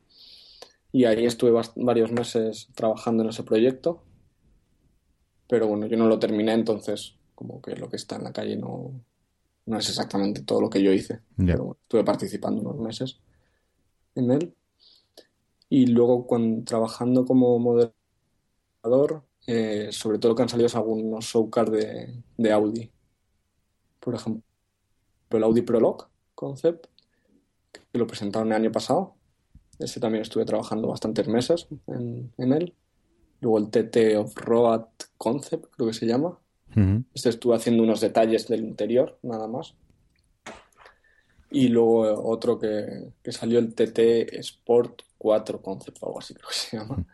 Y 0.97 1.05
ahí 1.05 1.27
estuve 1.27 1.53
varios 1.77 2.11
meses 2.11 2.71
trabajando 2.75 3.23
en 3.23 3.29
ese 3.29 3.43
proyecto, 3.43 4.03
pero 5.47 5.69
bueno, 5.69 5.85
yo 5.85 5.99
no 5.99 6.09
lo 6.09 6.19
terminé, 6.19 6.55
entonces 6.55 7.19
como 7.35 7.61
que 7.61 7.77
lo 7.77 7.91
que 7.91 7.97
está 7.97 8.17
en 8.17 8.25
la 8.25 8.33
calle 8.33 8.57
no, 8.57 9.05
no 9.67 9.79
es 9.79 9.91
exactamente 9.91 10.41
todo 10.41 10.63
lo 10.63 10.71
que 10.71 10.83
yo 10.83 10.95
hice. 10.95 11.21
Pero 11.37 11.77
estuve 11.83 12.03
participando 12.03 12.63
unos 12.63 12.79
meses 12.79 13.21
en 14.15 14.31
él. 14.31 14.55
Y 15.69 15.89
luego 15.89 16.27
cuando, 16.27 16.65
trabajando 16.65 17.27
como 17.27 17.59
moderador, 17.59 19.23
eh, 19.47 19.89
sobre 19.93 20.19
todo 20.19 20.35
que 20.35 20.45
han 20.45 20.49
salido 20.49 20.71
algunos 20.73 21.27
showcars 21.27 21.73
de, 21.73 22.23
de, 22.39 22.53
Audi. 22.53 22.91
Por 24.01 24.15
ejemplo, 24.15 24.43
el 25.29 25.43
Audi 25.43 25.61
Prologue 25.61 26.07
Concept, 26.35 26.87
que 27.71 27.99
lo 27.99 28.07
presentaron 28.07 28.49
el 28.49 28.55
año 28.55 28.73
pasado. 28.73 29.16
Ese 29.79 30.01
también 30.01 30.23
estuve 30.23 30.45
trabajando 30.45 30.89
bastantes 30.89 31.29
meses 31.29 31.67
en, 31.87 32.33
en 32.39 32.53
él. 32.53 32.75
Luego 33.41 33.59
el 33.59 33.69
TT 33.69 34.17
Off-Road 34.17 34.87
Concept, 35.19 35.67
creo 35.77 35.89
que 35.89 35.95
se 35.95 36.07
llama. 36.07 36.39
Este 37.15 37.31
estuve 37.31 37.57
haciendo 37.57 37.83
unos 37.83 38.03
detalles 38.03 38.49
del 38.49 38.61
interior, 38.61 39.19
nada 39.23 39.47
más. 39.49 39.75
Y 41.51 41.69
luego 41.69 42.23
otro 42.29 42.59
que, 42.59 43.13
que 43.23 43.33
salió 43.33 43.59
el 43.59 43.75
TT 43.75 44.35
Sport 44.41 45.03
4 45.17 45.63
Concept, 45.63 45.99
o 46.03 46.07
algo 46.07 46.19
así 46.19 46.35
creo 46.35 46.49
que 46.49 46.55
se 46.55 46.77
llama 46.77 47.07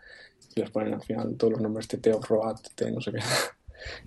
y 0.55 0.61
les 0.61 0.71
ponen 0.71 0.95
al 0.95 1.03
final 1.03 1.37
todos 1.37 1.55
los 1.55 1.63
nombres 1.63 1.89
TT 1.89 2.09
o 2.09 2.21
Road, 2.21 2.57
TT, 2.57 2.91
no 2.93 3.01
sé 3.01 3.13
qué. 3.13 3.21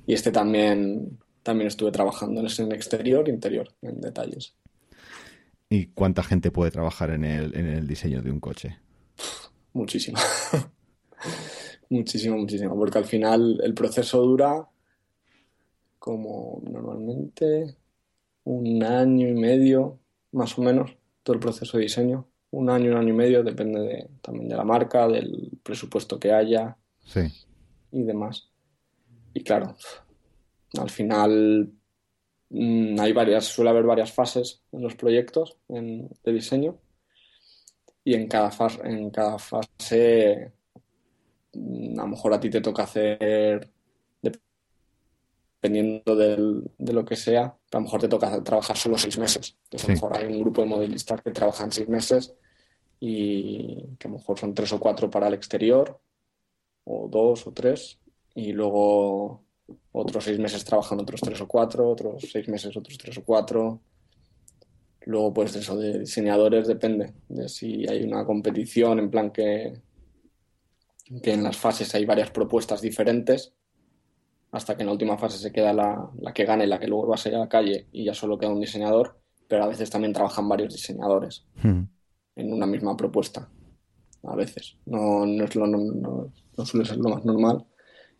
Y 0.07 0.13
este 0.13 0.31
también, 0.31 1.19
también 1.43 1.67
estuve 1.67 1.91
trabajando 1.91 2.39
en 2.39 2.47
el 2.47 2.71
exterior 2.71 3.27
interior, 3.27 3.67
en 3.81 3.99
detalles. 3.99 4.55
¿Y 5.69 5.87
cuánta 5.87 6.23
gente 6.23 6.51
puede 6.51 6.71
trabajar 6.71 7.11
en 7.11 7.23
el, 7.23 7.55
en 7.55 7.67
el 7.67 7.87
diseño 7.87 8.21
de 8.21 8.31
un 8.31 8.39
coche? 8.39 8.77
Muchísimo. 9.73 10.17
muchísimo, 11.89 12.37
muchísimo. 12.37 12.77
Porque 12.77 12.97
al 12.97 13.05
final 13.05 13.59
el 13.63 13.73
proceso 13.73 14.21
dura 14.21 14.67
como 15.99 16.61
normalmente 16.63 17.77
un 18.43 18.83
año 18.83 19.27
y 19.27 19.33
medio, 19.33 19.99
más 20.31 20.57
o 20.57 20.61
menos, 20.61 20.95
todo 21.23 21.33
el 21.33 21.39
proceso 21.39 21.77
de 21.77 21.83
diseño 21.83 22.27
un 22.55 22.69
año, 22.69 22.91
un 22.91 22.97
año 22.97 23.09
y 23.09 23.17
medio, 23.17 23.43
depende 23.43 23.81
de, 23.81 24.09
también 24.21 24.47
de 24.47 24.55
la 24.55 24.63
marca, 24.63 25.07
del 25.07 25.51
presupuesto 25.61 26.17
que 26.17 26.31
haya 26.31 26.77
y 27.91 28.03
demás. 28.03 28.49
Y 29.33 29.43
claro, 29.43 29.75
al 30.79 30.89
final 30.89 31.69
mm, 32.49 32.99
hay 32.99 33.13
varias, 33.13 33.45
suele 33.45 33.69
haber 33.69 33.83
varias 33.83 34.11
fases 34.11 34.61
en 34.71 34.81
los 34.81 34.95
proyectos 34.95 35.57
de 35.67 36.33
diseño 36.33 36.77
y 38.03 38.13
en 38.13 38.27
cada 38.27 38.51
fase, 38.51 38.81
en 38.83 39.09
cada 39.09 39.37
fase 39.39 40.53
mm, 41.53 41.99
a 41.99 42.03
lo 42.03 42.09
mejor 42.09 42.33
a 42.33 42.39
ti 42.39 42.49
te 42.49 42.61
toca 42.61 42.83
hacer 42.83 43.71
dependiendo 45.65 46.15
de 46.15 46.93
lo 46.93 47.03
que 47.03 47.15
sea, 47.15 47.45
a 47.45 47.77
lo 47.77 47.81
mejor 47.81 48.01
te 48.01 48.07
toca 48.07 48.43
trabajar 48.43 48.77
solo 48.77 48.97
seis 48.97 49.17
meses. 49.17 49.57
a 49.71 49.81
lo 49.81 49.87
mejor 49.87 50.17
hay 50.17 50.25
un 50.27 50.39
grupo 50.39 50.61
de 50.61 50.67
modelistas 50.67 51.21
que 51.21 51.31
trabajan 51.31 51.71
seis 51.71 51.89
meses 51.89 52.35
y 52.99 53.95
que 53.97 54.07
a 54.07 54.11
lo 54.11 54.17
mejor 54.17 54.37
son 54.37 54.53
tres 54.53 54.71
o 54.73 54.79
cuatro 54.79 55.09
para 55.09 55.27
el 55.27 55.33
exterior, 55.33 55.99
o 56.83 57.07
dos 57.09 57.47
o 57.47 57.51
tres, 57.51 57.99
y 58.35 58.53
luego 58.53 59.44
otros 59.91 60.23
seis 60.23 60.39
meses 60.39 60.63
trabajan 60.63 60.99
otros 60.99 61.21
tres 61.21 61.39
o 61.41 61.47
cuatro, 61.47 61.89
otros 61.89 62.27
seis 62.31 62.47
meses 62.47 62.75
otros 62.75 62.97
tres 62.97 63.17
o 63.17 63.23
cuatro. 63.23 63.81
Luego, 65.01 65.33
pues 65.33 65.55
eso 65.55 65.77
de 65.77 65.99
diseñadores 65.99 66.67
depende 66.67 67.13
de 67.29 67.47
si 67.47 67.87
hay 67.87 68.03
una 68.03 68.25
competición, 68.25 68.97
en 68.97 69.11
plan 69.11 69.31
que, 69.31 69.81
que 71.21 71.33
en 71.33 71.43
las 71.43 71.57
fases 71.57 71.93
hay 71.93 72.05
varias 72.05 72.31
propuestas 72.31 72.81
diferentes, 72.81 73.53
hasta 74.51 74.75
que 74.75 74.81
en 74.81 74.87
la 74.87 74.93
última 74.93 75.17
fase 75.17 75.37
se 75.37 75.51
queda 75.51 75.73
la, 75.73 76.09
la 76.19 76.33
que 76.33 76.45
gane, 76.45 76.65
la 76.65 76.79
que 76.79 76.87
luego 76.87 77.07
va 77.07 77.15
a 77.15 77.19
salir 77.19 77.37
a 77.37 77.41
la 77.41 77.49
calle 77.49 77.87
y 77.91 78.05
ya 78.05 78.15
solo 78.15 78.39
queda 78.39 78.51
un 78.51 78.61
diseñador, 78.61 79.19
pero 79.47 79.63
a 79.63 79.67
veces 79.67 79.91
también 79.91 80.13
trabajan 80.13 80.49
varios 80.49 80.73
diseñadores. 80.73 81.45
Hmm 81.61 81.83
en 82.35 82.53
una 82.53 82.65
misma 82.65 82.95
propuesta. 82.95 83.49
A 84.23 84.35
veces. 84.35 84.77
No, 84.85 85.25
no, 85.25 85.45
es 85.45 85.55
lo, 85.55 85.67
no, 85.67 85.77
no, 85.77 86.65
suele 86.65 86.85
ser 86.85 86.97
lo 86.97 87.09
más 87.09 87.25
normal. 87.25 87.65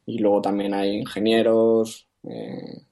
Y 0.06 0.20
luego 0.20 0.42
también 0.42 0.74
hay 0.74 0.98
ingenieros, 0.98 2.08
eh, 2.24 2.84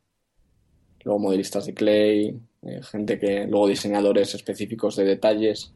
luego 1.03 1.19
modelistas 1.19 1.65
de 1.65 1.73
clay, 1.73 2.39
eh, 2.63 2.81
gente 2.83 3.19
que. 3.19 3.45
luego 3.47 3.67
diseñadores 3.67 4.33
específicos 4.35 4.95
de 4.95 5.05
detalles, 5.05 5.73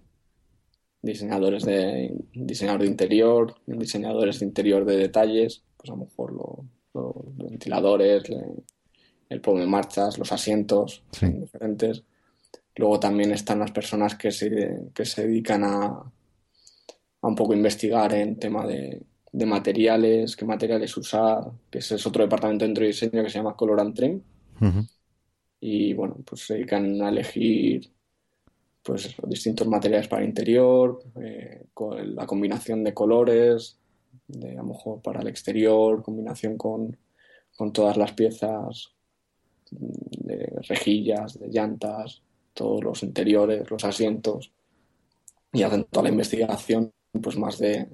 diseñadores 1.02 1.64
de 1.64 2.16
diseñador 2.34 2.82
de 2.82 2.88
interior, 2.88 3.56
diseñadores 3.66 4.40
de 4.40 4.46
interior 4.46 4.86
de 4.86 4.98
detalles, 4.98 5.64
pues 5.78 5.90
a 5.90 5.94
lo 5.94 6.06
mejor 6.06 6.34
los 6.94 7.38
ventiladores, 7.38 8.24
el 9.30 9.42
pomo 9.42 9.60
de 9.60 9.68
marchas, 9.68 10.18
los 10.18 10.32
asientos, 10.32 11.04
diferentes. 11.22 12.04
Luego 12.76 13.00
también 13.00 13.32
están 13.32 13.60
las 13.60 13.72
personas 13.72 14.16
que 14.16 14.32
se, 14.32 14.90
que 14.94 15.06
se 15.06 15.28
dedican 15.28 15.64
a, 15.64 15.86
a, 15.86 17.28
un 17.28 17.36
poco 17.36 17.54
investigar 17.54 18.14
en 18.14 18.38
tema 18.38 18.66
de, 18.68 19.02
de, 19.38 19.46
materiales, 19.46 20.36
qué 20.36 20.46
materiales 20.46 20.96
usar, 20.98 21.52
que 21.70 21.80
ese 21.80 21.96
es 21.96 22.06
otro 22.06 22.24
departamento 22.24 22.66
dentro 22.66 22.82
de 22.82 22.90
diseño 22.90 23.24
que 23.24 23.30
se 23.30 23.38
llama 23.38 23.56
Color 23.56 23.80
and 23.82 23.96
Trim. 23.96 24.22
Y 25.60 25.94
bueno, 25.94 26.18
pues 26.26 26.46
se 26.46 26.56
dedican 26.56 27.02
a 27.02 27.10
elegir 27.10 27.92
pues 28.84 29.16
distintos 29.28 29.68
materiales 29.68 30.08
para 30.08 30.22
el 30.24 30.30
interior, 30.30 31.04
eh, 31.22 31.66
con 31.74 32.16
la 32.16 32.26
combinación 32.26 32.84
de 32.84 32.94
colores, 32.94 33.78
de, 34.28 34.52
a 34.52 34.62
lo 34.62 34.70
mejor 34.70 35.02
para 35.02 35.22
el 35.22 35.28
exterior, 35.28 36.02
combinación 36.02 36.58
con, 36.58 36.98
con 37.56 37.74
todas 37.74 37.98
las 37.98 38.14
piezas 38.14 38.94
de 39.70 40.54
rejillas, 40.68 41.40
de 41.40 41.50
llantas, 41.50 42.22
todos 42.54 42.84
los 42.84 43.04
interiores, 43.04 43.70
los 43.70 43.84
asientos 43.84 44.52
y 45.54 45.64
hacen 45.64 45.86
toda 45.86 46.04
la 46.04 46.10
investigación 46.10 46.92
pues 47.22 47.38
más 47.38 47.58
de, 47.58 47.88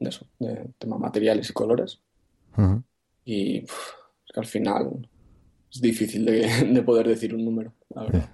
de 0.00 0.08
eso, 0.08 0.26
de 0.38 0.70
tema 0.78 0.98
materiales 0.98 1.50
y 1.50 1.52
colores. 1.52 2.00
Y 3.24 3.58
es 3.58 4.32
que 4.34 4.40
al 4.40 4.46
final 4.46 5.08
es 5.70 5.80
difícil 5.80 6.24
de, 6.24 6.82
poder 6.86 7.06
decir 7.06 7.34
un 7.34 7.44
número, 7.44 7.72
la 7.90 8.02
verdad. 8.02 8.30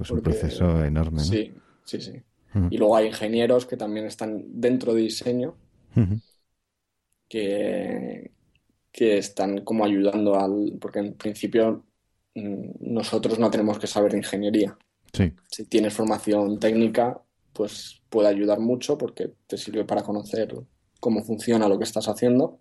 Es 0.00 0.10
un 0.10 0.20
proceso 0.20 0.84
enorme. 0.84 1.20
Sí, 1.20 1.52
sí, 1.84 2.00
sí. 2.00 2.22
Y 2.70 2.78
luego 2.78 2.96
hay 2.96 3.08
ingenieros 3.08 3.66
que 3.66 3.76
también 3.76 4.06
están 4.06 4.44
dentro 4.60 4.94
de 4.94 5.02
diseño 5.02 5.54
que, 7.28 8.30
que 8.90 9.18
están 9.18 9.64
como 9.64 9.84
ayudando 9.84 10.38
al... 10.38 10.78
Porque 10.80 11.00
en 11.00 11.14
principio 11.14 11.84
Mm, 12.38 12.92
nosotros 12.94 13.38
no 13.38 13.50
tenemos 13.50 13.78
que 13.78 13.86
saber 13.86 14.12
de 14.12 14.18
ingeniería. 14.18 14.76
Si 15.50 15.64
tienes 15.64 15.94
formación 15.94 16.60
técnica, 16.60 17.20
pues 17.52 18.00
puede 18.08 18.28
ayudar 18.28 18.60
mucho 18.60 18.96
porque 18.96 19.32
te 19.46 19.56
sirve 19.56 19.84
para 19.84 20.02
conocer 20.02 20.54
cómo 21.00 21.22
funciona 21.22 21.68
lo 21.68 21.78
que 21.78 21.84
estás 21.84 22.08
haciendo, 22.08 22.60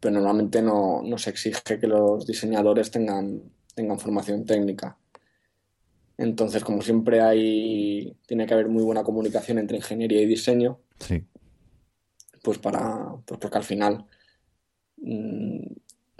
pero 0.00 0.14
normalmente 0.14 0.62
no, 0.62 1.02
se 1.18 1.30
exige 1.30 1.78
que 1.80 1.86
los 1.86 2.26
diseñadores 2.26 2.90
tengan, 2.90 3.42
tengan 3.74 3.98
formación 3.98 4.44
técnica. 4.44 4.98
Entonces, 6.18 6.64
como 6.64 6.80
siempre 6.82 7.20
hay, 7.20 8.16
tiene 8.26 8.46
que 8.46 8.54
haber 8.54 8.68
muy 8.68 8.82
buena 8.82 9.02
comunicación 9.02 9.58
entre 9.58 9.76
ingeniería 9.76 10.22
y 10.22 10.26
diseño, 10.26 10.80
pues 12.42 12.58
para, 12.58 13.16
pues 13.26 13.38
porque 13.40 13.58
al 13.58 13.64
final 13.64 14.06
mm, 14.96 15.66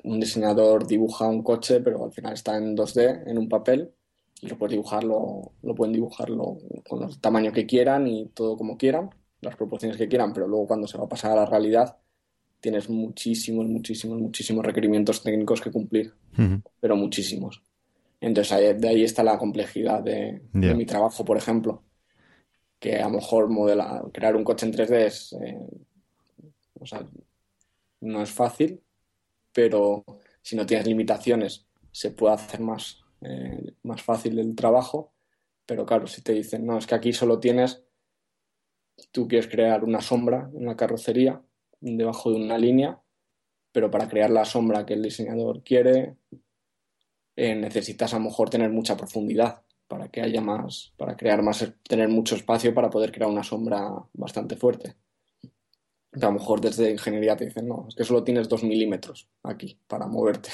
un 0.05 0.20
diseñador 0.20 0.87
dibuja 0.87 1.26
un 1.26 1.42
coche, 1.42 1.81
pero 1.81 2.05
al 2.05 2.12
final 2.12 2.35
está 2.35 2.57
en 2.57 2.76
2D, 2.76 3.24
en 3.26 3.38
un 3.38 3.48
papel, 3.48 3.92
y 4.40 4.48
lo 4.48 4.59
puedes 4.59 4.72
dibujarlo, 4.72 5.52
lo 5.62 5.74
pueden 5.74 5.94
dibujarlo 5.94 6.59
con 6.88 7.02
el 7.05 7.18
tamaño 7.18 7.52
que 7.52 7.66
quieran 7.66 8.07
y 8.07 8.26
todo 8.29 8.57
como 8.57 8.76
quieran, 8.76 9.11
las 9.40 9.57
proporciones 9.57 9.96
que 9.96 10.09
quieran, 10.09 10.33
pero 10.33 10.49
luego 10.49 10.66
cuando 10.66 10.87
se 10.87 10.99
va 10.99 11.05
a 11.05 11.09
pasar 11.09 11.33
a 11.33 11.37
la 11.37 11.46
realidad, 11.46 11.96
tienes 12.61 12.88
muchísimos, 12.88 13.66
muchísimos, 13.66 14.18
muchísimos 14.18 14.64
requerimientos 14.64 15.22
técnicos 15.22 15.61
que 15.61 15.70
cumplir, 15.70 16.14
pero 16.81 16.96
muchísimos. 16.96 17.62
Entonces 18.20 18.81
de 18.81 18.88
ahí 18.88 19.05
está 19.05 19.22
la 19.22 19.38
complejidad 19.38 20.03
de, 20.03 20.42
mi 20.53 20.87
trabajo, 20.87 21.25
por 21.25 21.37
ejemplo, 21.37 21.83
que 22.79 22.96
a 22.96 23.09
lo 23.09 23.16
mejor 23.16 23.49
modelar, 23.49 24.05
crear 24.12 24.37
un 24.37 24.44
coche 24.44 24.66
en 24.66 24.72
3D 24.72 25.07
es, 25.07 25.33
eh, 25.35 25.59
o 26.81 26.87
sea, 26.87 27.05
no 28.01 28.22
es 28.22 28.31
fácil, 28.31 28.81
pero 29.53 30.05
si 30.42 30.57
no 30.57 30.66
tienes 30.66 30.87
limitaciones 30.87 31.66
se 31.96 32.11
puede 32.11 32.35
hacer 32.35 32.61
más, 32.61 33.03
eh, 33.22 33.72
más 33.83 34.03
fácil 34.03 34.38
el 34.38 34.55
trabajo. 34.55 35.14
Pero 35.64 35.87
claro, 35.87 36.07
si 36.07 36.20
te 36.20 36.35
dicen, 36.35 36.66
no, 36.66 36.77
es 36.77 36.87
que 36.87 36.94
aquí 36.94 37.14
solo 37.14 37.40
tienes, 37.40 37.86
tú 39.12 39.28
quieres 39.28 39.48
crear 39.48 39.85
una 39.85 40.00
sombra 40.00 40.50
en 40.54 40.66
la 40.66 40.76
carrocería 40.76 41.42
debajo 41.80 42.30
de 42.30 42.37
una 42.37 42.59
línea, 42.59 43.00
pero 43.72 43.90
para 43.90 44.09
crear 44.09 44.30
la 44.30 44.44
sombra 44.44 44.87
que 44.87 44.94
el 44.94 45.02
diseñador 45.02 45.62
quiere, 45.62 46.16
eh, 47.37 47.54
necesitas 47.54 48.14
a 48.14 48.18
lo 48.18 48.24
mejor 48.24 48.48
tener 48.48 48.70
mucha 48.70 48.96
profundidad 48.96 49.62
para 49.87 50.09
que 50.09 50.22
haya 50.22 50.40
más, 50.40 50.94
para 50.96 51.16
crear 51.16 51.42
más, 51.42 51.72
tener 51.87 52.09
mucho 52.09 52.35
espacio 52.35 52.74
para 52.74 52.90
poder 52.90 53.12
crear 53.12 53.30
una 53.30 53.44
sombra 53.44 53.92
bastante 54.14 54.56
fuerte. 54.56 54.96
a 56.12 56.26
lo 56.26 56.32
mejor 56.32 56.61
desde 56.61 56.90
ingeniería 56.90 57.37
te 57.37 57.44
dicen, 57.44 57.68
no, 57.68 57.87
es 57.88 57.94
que 57.94 58.04
solo 58.04 58.24
tienes 58.24 58.48
dos 58.48 58.64
milímetros 58.64 59.28
aquí 59.42 59.78
para 59.87 60.06
moverte. 60.06 60.48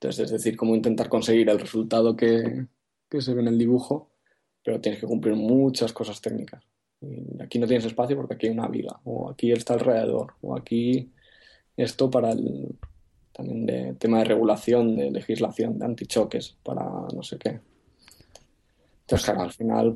Entonces, 0.00 0.26
es 0.26 0.30
decir, 0.30 0.56
cómo 0.56 0.74
intentar 0.74 1.08
conseguir 1.08 1.50
el 1.50 1.60
resultado 1.60 2.16
que, 2.16 2.66
que 3.10 3.20
se 3.20 3.34
ve 3.34 3.42
en 3.42 3.48
el 3.48 3.58
dibujo, 3.58 4.10
pero 4.64 4.80
tienes 4.80 5.00
que 5.00 5.06
cumplir 5.06 5.34
muchas 5.34 5.92
cosas 5.92 6.20
técnicas. 6.20 6.64
Y 7.00 7.40
aquí 7.40 7.58
no 7.58 7.66
tienes 7.66 7.84
espacio 7.84 8.16
porque 8.16 8.34
aquí 8.34 8.46
hay 8.46 8.52
una 8.52 8.68
viga, 8.68 8.98
o 9.04 9.30
aquí 9.30 9.52
está 9.52 9.74
alrededor, 9.74 10.34
o 10.40 10.56
aquí 10.56 11.10
esto 11.76 12.10
para 12.10 12.32
el 12.32 12.74
también 13.32 13.66
de 13.66 13.94
tema 13.94 14.18
de 14.18 14.24
regulación, 14.24 14.96
de 14.96 15.12
legislación, 15.12 15.78
de 15.78 15.84
antichoques, 15.84 16.56
para 16.64 16.82
no 16.82 17.22
sé 17.22 17.38
qué. 17.38 17.60
Entonces, 19.02 19.24
claro, 19.24 19.42
al 19.42 19.52
final 19.52 19.94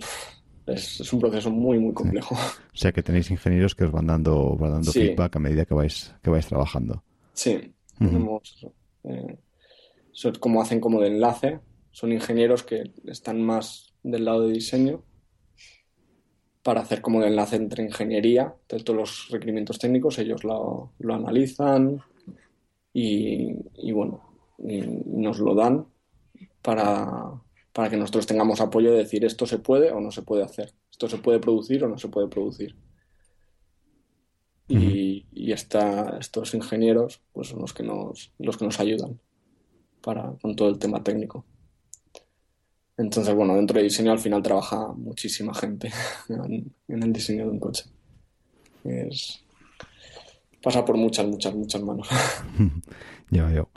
es, 0.66 1.12
un 1.12 1.18
proceso 1.18 1.50
muy, 1.50 1.78
muy 1.78 1.92
complejo. 1.92 2.36
O 2.36 2.76
sea 2.76 2.92
que 2.92 3.02
tenéis 3.02 3.30
ingenieros 3.30 3.74
que 3.74 3.84
os 3.84 3.90
van 3.90 4.06
dando, 4.06 4.56
van 4.56 4.72
dando 4.72 4.92
feedback 4.92 5.36
a 5.36 5.38
medida 5.40 5.64
que 5.64 5.74
vais, 5.74 6.14
que 6.22 6.30
vais 6.30 6.46
trabajando. 6.46 7.02
Sí, 7.34 7.74
tenemos, 7.98 8.66
eh, 9.04 9.38
como 10.38 10.62
hacen 10.62 10.80
como 10.80 11.00
de 11.00 11.08
enlace, 11.08 11.60
son 11.90 12.12
ingenieros 12.12 12.62
que 12.62 12.92
están 13.06 13.42
más 13.42 13.92
del 14.04 14.24
lado 14.24 14.46
de 14.46 14.54
diseño 14.54 15.02
para 16.62 16.80
hacer 16.80 17.00
como 17.00 17.20
de 17.20 17.28
enlace 17.28 17.56
entre 17.56 17.84
ingeniería, 17.84 18.54
de 18.68 18.78
todos 18.80 18.96
los 18.98 19.28
requerimientos 19.30 19.78
técnicos, 19.78 20.18
ellos 20.18 20.44
lo, 20.44 20.92
lo 20.98 21.14
analizan 21.14 22.00
y, 22.92 23.56
y 23.74 23.92
bueno, 23.92 24.22
y 24.58 24.80
nos 25.06 25.38
lo 25.40 25.54
dan 25.54 25.86
para, 26.62 27.40
para 27.72 27.90
que 27.90 27.96
nosotros 27.96 28.26
tengamos 28.26 28.60
apoyo 28.60 28.92
de 28.92 28.98
decir 28.98 29.24
esto 29.24 29.46
se 29.46 29.58
puede 29.58 29.90
o 29.90 30.00
no 30.00 30.10
se 30.12 30.22
puede 30.22 30.44
hacer, 30.44 30.72
esto 30.90 31.08
se 31.08 31.18
puede 31.18 31.40
producir 31.40 31.82
o 31.84 31.88
no 31.88 31.98
se 31.98 32.08
puede 32.08 32.28
producir. 32.28 32.76
Y, 34.68 35.26
y 35.32 35.52
estos 35.52 36.54
ingenieros 36.54 37.20
pues 37.32 37.48
son 37.48 37.60
los 37.60 37.74
que 37.74 37.82
nos, 37.82 38.32
los 38.38 38.56
que 38.56 38.64
nos 38.64 38.80
ayudan 38.80 39.20
para, 40.00 40.32
con 40.40 40.56
todo 40.56 40.70
el 40.70 40.78
tema 40.78 41.02
técnico. 41.02 41.44
Entonces, 42.96 43.34
bueno, 43.34 43.56
dentro 43.56 43.78
de 43.78 43.84
diseño 43.84 44.12
al 44.12 44.18
final 44.18 44.42
trabaja 44.42 44.92
muchísima 44.94 45.54
gente 45.54 45.90
en, 46.28 47.02
el 47.02 47.12
diseño 47.12 47.44
de 47.44 47.50
un 47.50 47.60
coche. 47.60 47.84
Es, 48.84 49.42
pasa 50.62 50.84
por 50.84 50.96
muchas, 50.96 51.26
muchas, 51.26 51.54
muchas 51.54 51.82
manos. 51.82 52.08
ya 53.30 53.46
veo. 53.46 53.70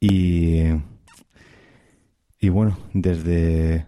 Y 0.00 0.68
y 2.40 2.50
bueno, 2.50 2.78
desde, 2.94 3.86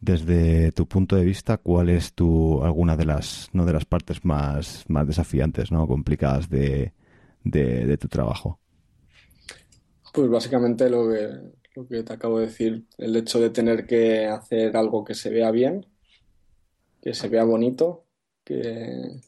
desde 0.00 0.72
tu 0.72 0.86
punto 0.88 1.14
de 1.16 1.24
vista, 1.24 1.58
¿cuál 1.58 1.90
es 1.90 2.14
tu, 2.14 2.62
alguna 2.64 2.96
de 2.96 3.04
las, 3.04 3.50
no 3.52 3.66
de 3.66 3.74
las 3.74 3.84
partes 3.84 4.24
más, 4.24 4.84
más 4.88 5.06
desafiantes, 5.06 5.70
¿no? 5.70 5.86
complicadas 5.86 6.48
de, 6.48 6.94
de, 7.44 7.98
tu 7.98 8.08
trabajo? 8.08 8.60
Pues 10.14 10.30
básicamente 10.30 10.88
lo 10.88 11.10
que, 11.10 11.28
lo 11.78 11.86
que 11.86 12.02
te 12.02 12.12
acabo 12.12 12.40
de 12.40 12.46
decir, 12.46 12.86
el 12.98 13.14
hecho 13.14 13.38
de 13.38 13.50
tener 13.50 13.86
que 13.86 14.26
hacer 14.26 14.76
algo 14.76 15.04
que 15.04 15.14
se 15.14 15.30
vea 15.30 15.52
bien, 15.52 15.86
que 17.00 17.14
se 17.14 17.28
vea 17.28 17.44
bonito, 17.44 18.04
que, 18.42 19.20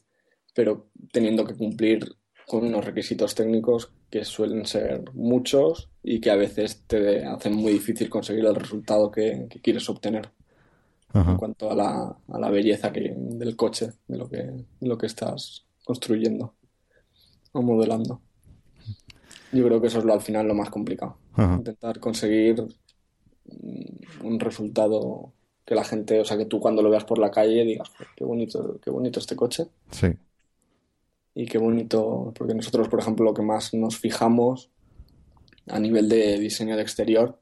pero 0.53 0.89
teniendo 1.13 1.45
que 1.45 1.55
cumplir 1.55 2.13
con 2.45 2.65
unos 2.65 2.83
requisitos 2.83 3.35
técnicos 3.35 3.93
que 4.09 4.25
suelen 4.25 4.65
ser 4.65 5.05
muchos 5.13 5.89
y 6.03 6.19
que 6.19 6.29
a 6.29 6.35
veces 6.35 6.83
te 6.87 7.23
hacen 7.23 7.55
muy 7.55 7.71
difícil 7.71 8.09
conseguir 8.09 8.45
el 8.45 8.55
resultado 8.55 9.09
que, 9.09 9.47
quieres 9.63 9.89
obtener 9.89 10.29
en 11.13 11.37
cuanto 11.37 11.71
a 11.71 11.75
la, 11.75 12.17
a 12.27 12.39
la 12.39 12.49
belleza 12.49 12.91
que, 12.91 13.13
del 13.15 13.55
coche, 13.55 13.93
de 14.09 14.17
lo 14.17 14.27
que, 14.27 14.65
lo 14.81 14.97
que 14.97 15.05
estás 15.05 15.65
construyendo 15.85 16.55
o 17.53 17.61
modelando. 17.61 18.19
Yo 19.53 19.65
creo 19.65 19.79
que 19.79 19.87
eso 19.87 19.99
es 19.99 20.05
lo, 20.05 20.13
al 20.13 20.21
final 20.21 20.49
lo 20.49 20.53
más 20.53 20.69
complicado. 20.69 21.20
Intentar 21.37 21.99
conseguir 21.99 22.63
un 24.23 24.39
resultado 24.39 25.33
que 25.65 25.75
la 25.75 25.83
gente, 25.83 26.19
o 26.19 26.25
sea, 26.25 26.37
que 26.37 26.45
tú 26.45 26.59
cuando 26.59 26.81
lo 26.81 26.89
veas 26.89 27.05
por 27.05 27.19
la 27.19 27.31
calle 27.31 27.63
digas, 27.63 27.91
qué 28.15 28.23
bonito, 28.23 28.79
qué 28.83 28.89
bonito 28.89 29.19
este 29.19 29.35
coche. 29.35 29.67
Sí 29.91 30.17
y 31.33 31.45
qué 31.45 31.57
bonito, 31.57 32.33
porque 32.37 32.53
nosotros, 32.53 32.87
por 32.89 32.99
ejemplo, 32.99 33.25
lo 33.25 33.33
que 33.33 33.41
más 33.41 33.73
nos 33.73 33.97
fijamos 33.97 34.69
a 35.67 35.79
nivel 35.79 36.09
de 36.09 36.39
diseño 36.39 36.75
de 36.75 36.81
exterior 36.81 37.39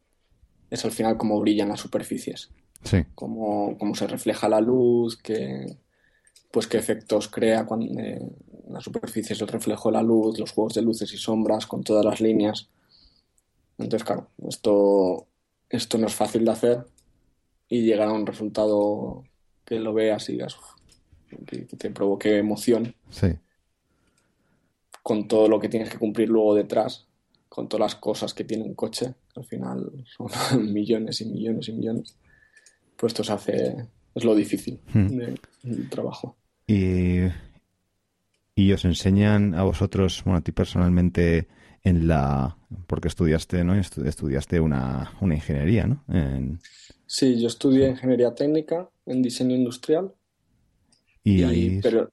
es 0.69 0.85
al 0.85 0.91
final 0.91 1.17
cómo 1.17 1.39
brillan 1.39 1.69
las 1.69 1.79
superficies. 1.79 2.51
Sí. 2.83 3.03
Cómo, 3.15 3.77
cómo 3.77 3.95
se 3.95 4.07
refleja 4.07 4.47
la 4.47 4.61
luz, 4.61 5.17
qué, 5.17 5.77
pues 6.51 6.67
qué 6.67 6.77
efectos 6.77 7.27
crea 7.27 7.65
cuando 7.65 7.99
eh, 7.99 8.21
la 8.69 8.79
superficie 8.79 9.33
es 9.33 9.41
el 9.41 9.47
reflejo 9.47 9.89
de 9.89 9.93
la 9.93 10.03
luz, 10.03 10.37
los 10.39 10.51
juegos 10.51 10.75
de 10.75 10.83
luces 10.83 11.11
y 11.13 11.17
sombras 11.17 11.65
con 11.65 11.83
todas 11.83 12.05
las 12.05 12.21
líneas. 12.21 12.69
Entonces, 13.79 14.03
claro, 14.03 14.27
esto, 14.47 15.27
esto 15.69 15.97
no 15.97 16.07
es 16.07 16.13
fácil 16.13 16.45
de 16.45 16.51
hacer 16.51 16.85
y 17.67 17.81
llegar 17.81 18.09
a 18.09 18.13
un 18.13 18.25
resultado 18.25 19.23
que 19.65 19.79
lo 19.79 19.93
veas 19.93 20.29
y 20.29 20.33
digas, 20.33 20.57
que, 21.47 21.65
que 21.65 21.77
te 21.77 21.89
provoque 21.91 22.37
emoción. 22.37 22.95
Sí 23.09 23.37
con 25.09 25.27
todo 25.27 25.47
lo 25.47 25.59
que 25.59 25.69
tienes 25.69 25.89
que 25.89 25.97
cumplir 25.97 26.29
luego 26.29 26.53
detrás, 26.53 27.07
con 27.47 27.67
todas 27.67 27.93
las 27.93 27.95
cosas 27.95 28.33
que 28.35 28.43
tiene 28.43 28.63
un 28.63 28.75
coche, 28.75 29.15
al 29.35 29.43
final 29.43 30.05
son 30.05 30.71
millones 30.71 31.21
y 31.21 31.25
millones 31.25 31.67
y 31.67 31.73
millones, 31.73 32.15
pues 32.95 33.13
esto 33.13 33.23
se 33.23 33.33
hace, 33.33 33.87
es 34.13 34.23
lo 34.23 34.35
difícil 34.35 34.79
hmm. 34.93 35.07
del 35.63 35.89
trabajo. 35.89 36.37
Y, 36.67 37.21
y 38.59 38.73
os 38.73 38.83
enseñan 38.83 39.53
a 39.53 39.63
vosotros, 39.63 40.21
bueno, 40.25 40.39
a 40.39 40.41
ti 40.41 40.51
personalmente, 40.51 41.47
en 41.81 42.09
la, 42.09 42.57
porque 42.87 43.07
estudiaste, 43.07 43.63
¿no? 43.63 43.73
Estudiaste 43.73 44.59
una, 44.59 45.13
una 45.21 45.35
ingeniería, 45.35 45.87
¿no? 45.87 46.03
Sí, 47.05 47.39
yo 47.39 47.47
estudié 47.47 47.87
ingeniería 47.87 48.35
técnica 48.35 48.89
en 49.05 49.21
diseño 49.21 49.55
industrial. 49.55 50.13
Y, 51.23 51.43
ahí, 51.43 51.79
pero, 51.81 52.11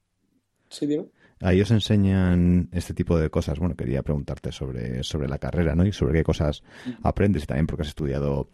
sí, 0.70 0.86
dime. 0.86 1.06
Ahí 1.40 1.60
os 1.60 1.70
enseñan 1.72 2.68
este 2.72 2.94
tipo 2.94 3.18
de 3.18 3.28
cosas. 3.28 3.58
Bueno, 3.58 3.74
quería 3.74 4.04
preguntarte 4.04 4.52
sobre, 4.52 5.02
sobre 5.02 5.26
la 5.26 5.38
carrera, 5.38 5.74
¿no? 5.74 5.84
Y 5.84 5.92
sobre 5.92 6.14
qué 6.14 6.22
cosas 6.22 6.62
aprendes 7.02 7.42
y 7.42 7.46
también 7.46 7.66
porque 7.66 7.82
has 7.82 7.88
estudiado 7.88 8.50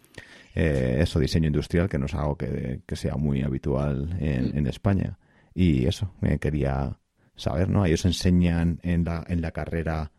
eh, 0.55 0.97
eso, 1.01 1.21
diseño 1.21 1.49
industrial, 1.49 1.91
que 1.91 1.99
no 1.99 2.07
es 2.07 2.15
algo 2.15 2.39
que, 2.39 2.81
sea 2.95 3.17
muy 3.17 3.43
habitual 3.43 4.17
en, 4.19 4.67
España. 4.67 5.19
Y 5.55 5.85
eso, 5.85 6.15
me 6.23 6.39
quería 6.39 6.99
saber, 7.43 7.69
¿no? 7.69 7.83
Ahí 7.83 7.93
os 7.93 8.05
enseñan 8.05 8.81
en 8.83 9.05
la, 9.05 9.25
en 9.29 9.43
la 9.43 9.53
carrera 9.53 10.13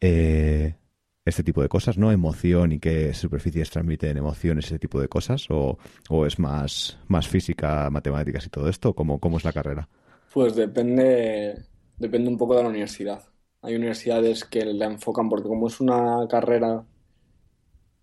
eh, 0.00 0.76
este 1.24 1.42
tipo 1.42 1.62
de 1.62 1.68
cosas, 1.68 1.98
¿no? 1.98 2.10
Emoción 2.10 2.72
y 2.72 2.78
qué 2.78 3.12
superficies 3.14 3.70
transmiten 3.70 4.16
emociones, 4.16 4.66
ese 4.66 4.78
tipo 4.78 5.00
de 5.00 5.08
cosas, 5.08 5.46
o, 5.50 5.78
o 6.08 6.26
es 6.26 6.38
más, 6.38 6.98
más 7.08 7.28
física, 7.28 7.88
matemáticas 7.90 8.46
y 8.46 8.50
todo 8.50 8.68
esto, 8.68 8.94
¿cómo, 8.94 9.18
cómo 9.18 9.36
es 9.36 9.44
la 9.44 9.52
carrera? 9.52 9.88
Pues 10.32 10.56
depende 10.56 11.66
depende 12.02 12.28
un 12.28 12.36
poco 12.36 12.56
de 12.56 12.64
la 12.64 12.68
universidad. 12.68 13.22
Hay 13.62 13.76
universidades 13.76 14.44
que 14.44 14.64
la 14.64 14.86
enfocan 14.86 15.28
porque 15.28 15.48
como 15.48 15.68
es 15.68 15.80
una 15.80 16.26
carrera 16.28 16.84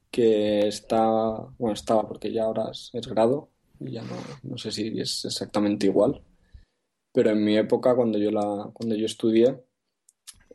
que 0.10 0.68
está, 0.68 1.06
bueno, 1.58 1.74
estaba 1.74 2.08
porque 2.08 2.32
ya 2.32 2.44
ahora 2.44 2.72
es, 2.72 2.92
grado 3.08 3.50
y 3.80 3.92
ya 3.92 4.02
no, 4.04 4.16
no, 4.44 4.58
sé 4.58 4.72
si 4.72 5.00
es 5.00 5.26
exactamente 5.26 5.86
igual, 5.86 6.22
pero 7.12 7.32
en 7.32 7.44
mi 7.44 7.58
época 7.58 7.96
cuando 7.96 8.18
yo, 8.18 8.32
la, 8.32 8.70
cuando 8.74 8.96
yo 8.96 9.06
estudié, 9.06 9.58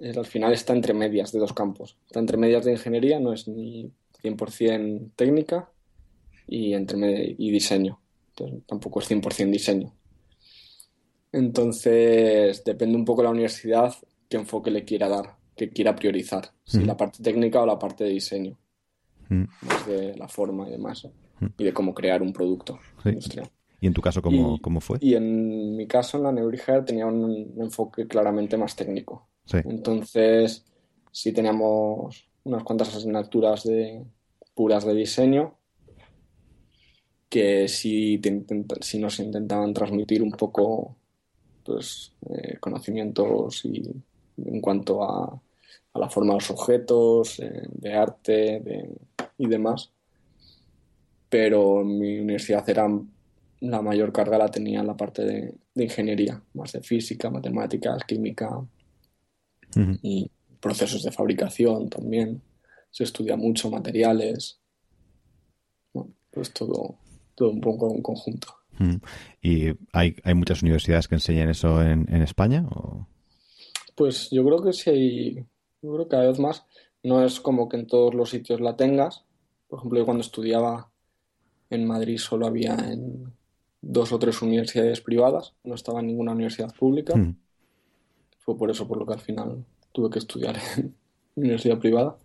al 0.01 0.27
final 0.27 0.53
está 0.53 0.73
entre 0.73 0.95
medias 0.95 1.33
de 1.33 1.39
dos 1.39 1.53
campos. 1.53 1.97
Está 2.07 2.21
entre 2.21 2.37
medias 2.37 2.65
de 2.65 2.73
ingeniería, 2.73 3.21
no 3.21 3.33
es 3.33 3.49
ni 3.49 3.93
100% 4.23 5.13
técnica 5.17 5.71
y, 6.47 6.75
entre 6.75 7.35
y 7.39 7.51
diseño. 7.51 8.01
Entonces, 8.31 8.63
tampoco 8.67 9.01
es 9.01 9.11
100% 9.11 9.51
diseño. 9.51 9.95
Entonces, 11.33 12.63
depende 12.65 12.97
un 12.97 13.05
poco 13.05 13.23
de 13.23 13.25
la 13.25 13.33
universidad, 13.33 13.95
qué 14.29 14.37
enfoque 14.37 14.71
le 14.71 14.85
quiera 14.85 15.09
dar, 15.09 15.37
qué 15.57 15.71
quiera 15.71 15.95
priorizar, 15.95 16.53
si 16.65 16.85
la 16.85 16.97
parte 16.97 17.23
técnica 17.23 17.61
o 17.61 17.67
la 17.67 17.79
parte 17.79 18.05
de 18.05 18.11
diseño, 18.11 18.57
más 19.29 19.87
de 19.87 20.17
la 20.17 20.29
forma 20.29 20.69
y 20.69 20.73
demás, 20.73 21.09
y 21.59 21.65
de 21.65 21.73
cómo 21.73 21.93
crear 21.93 22.23
un 22.23 22.33
producto 22.33 22.79
industrial. 23.05 23.51
¿Y 23.85 23.87
en 23.87 23.93
tu 23.93 24.01
caso 24.01 24.23
cómo, 24.23 24.81
fue? 24.81 24.97
Y 25.03 25.15
en 25.15 25.77
mi 25.77 25.87
caso, 25.87 26.17
en 26.17 26.23
la 26.23 26.33
Neurija 26.33 26.83
tenía 26.87 27.05
un, 27.05 27.53
enfoque 27.59 28.07
claramente 28.07 28.57
más 28.57 28.75
técnico. 28.75 29.29
Entonces, 29.53 30.65
sí 31.13 31.33
teníamos 31.33 32.27
unas 32.45 32.63
cuantas 32.63 32.97
asignaturas 32.97 33.63
de, 33.65 34.03
puras 34.55 34.87
de 34.87 34.95
diseño 34.95 35.59
que 37.29 37.69
sí, 37.69 38.19
nos 38.99 39.21
intentaban 39.21 39.75
transmitir 39.75 40.23
un 40.23 40.31
poco 40.31 40.97
pues, 41.63 42.15
eh, 42.31 42.57
conocimientos 42.61 43.67
y, 43.67 43.83
en 44.39 44.61
cuanto 44.63 45.03
a, 45.03 45.43
la 45.95 46.09
forma 46.09 46.33
de 46.33 46.39
los 46.39 46.51
objetos, 46.51 47.39
eh, 47.39 47.69
de 47.71 47.93
arte 47.93 48.63
y 49.37 49.47
demás. 49.47 49.93
Pero 51.29 51.83
en 51.83 51.99
mi 51.99 52.19
universidad 52.21 52.67
eran 52.71 53.14
la 53.71 53.83
mayor 53.83 54.13
carga 54.13 54.39
la 54.39 54.51
tenía 54.51 54.81
en 54.81 54.87
la 54.87 54.97
parte 54.97 55.25
de, 55.25 55.55
ingeniería, 55.75 56.43
más 56.55 56.73
de 56.73 56.83
física, 56.83 57.31
matemáticas, 57.31 58.05
química 58.05 58.65
y 60.03 60.31
procesos 60.61 61.03
de 61.03 61.11
fabricación 61.11 61.89
también. 61.89 62.43
Se 62.91 63.05
estudia 63.05 63.37
mucho 63.37 63.71
materiales. 63.71 64.61
pues 66.31 66.53
todo, 66.53 66.99
todo 67.35 67.51
un 67.51 67.61
poco 67.61 67.89
un 67.89 68.03
conjunto. 68.03 68.49
¿Y 69.41 69.69
hay, 69.93 70.17
hay 70.23 70.35
muchas 70.35 70.63
universidades 70.63 71.09
que 71.09 71.15
enseñan 71.15 71.49
eso 71.49 71.83
en, 71.83 72.23
España? 72.23 72.67
Pues 73.95 74.31
yo 74.31 74.45
creo 74.45 74.63
que 74.63 74.73
sí 74.73 74.91
hay, 74.91 75.35
yo 75.81 75.95
creo 75.95 76.05
que 76.05 76.11
cada 76.11 76.27
vez 76.27 76.39
más. 76.39 76.65
No 77.03 77.25
es 77.25 77.41
como 77.41 77.69
que 77.69 77.77
en 77.77 77.87
todos 77.87 78.15
los 78.15 78.31
sitios 78.31 78.61
la 78.61 78.77
tengas. 78.77 79.25
Por 79.69 79.79
ejemplo, 79.79 79.99
yo 79.99 80.05
cuando 80.05 80.23
estudiaba 80.23 80.91
en 81.71 81.87
Madrid 81.87 82.19
solo 82.19 82.47
había 82.47 82.75
en 82.75 83.33
dos 83.87 84.13
o 84.13 84.19
tres 84.19 84.41
universidades 84.41 85.01
privadas, 85.01 85.53
no 85.63 85.75
estaba 85.75 86.01
en 86.01 86.07
ninguna 86.07 86.33
universidad 86.33 86.75
pública. 86.75 87.15
Hmm. 87.17 87.37
Fue 88.39 88.57
por 88.57 88.71
eso 88.71 88.89
por 88.89 88.99
lo 88.99 89.07
que 89.07 89.13
al 89.13 89.21
final 89.21 89.65
tuve 89.93 90.11
que 90.11 90.19
estudiar 90.19 90.57
en 90.77 90.95
universidad 91.37 91.79
privada. 91.79 92.17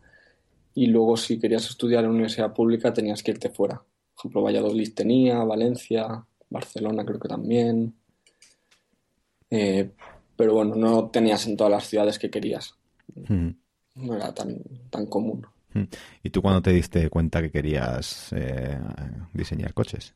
Y 0.74 0.88
luego 0.88 1.18
si 1.18 1.40
querías 1.40 1.68
estudiar 1.70 2.06
en 2.06 2.12
universidad 2.12 2.54
pública 2.54 2.94
tenías 2.94 3.22
que 3.22 3.32
irte 3.32 3.50
fuera. 3.50 3.76
Por 3.76 4.22
ejemplo, 4.22 4.44
Valladolid 4.44 4.94
tenía, 4.94 5.44
Valencia, 5.44 6.26
Barcelona 6.50 7.06
creo 7.06 7.20
que 7.20 7.28
también. 7.28 7.94
Eh, 9.50 9.92
pero 10.36 10.54
bueno, 10.54 10.76
no 10.76 11.10
tenías 11.10 11.46
en 11.48 11.58
todas 11.58 11.72
las 11.72 11.88
ciudades 11.88 12.18
que 12.18 12.30
querías. 12.30 12.76
Hmm. 13.28 13.50
No 13.96 14.16
era 14.16 14.34
tan, 14.34 14.62
tan 14.90 15.08
común. 15.08 15.46
Hmm. 15.74 15.84
¿Y 16.24 16.30
tú 16.30 16.42
cuándo 16.42 16.62
te 16.62 16.72
diste 16.72 17.10
cuenta 17.10 17.42
que 17.42 17.52
querías 17.52 18.32
eh, 18.34 18.80
diseñar 19.34 19.74
coches? 19.74 20.16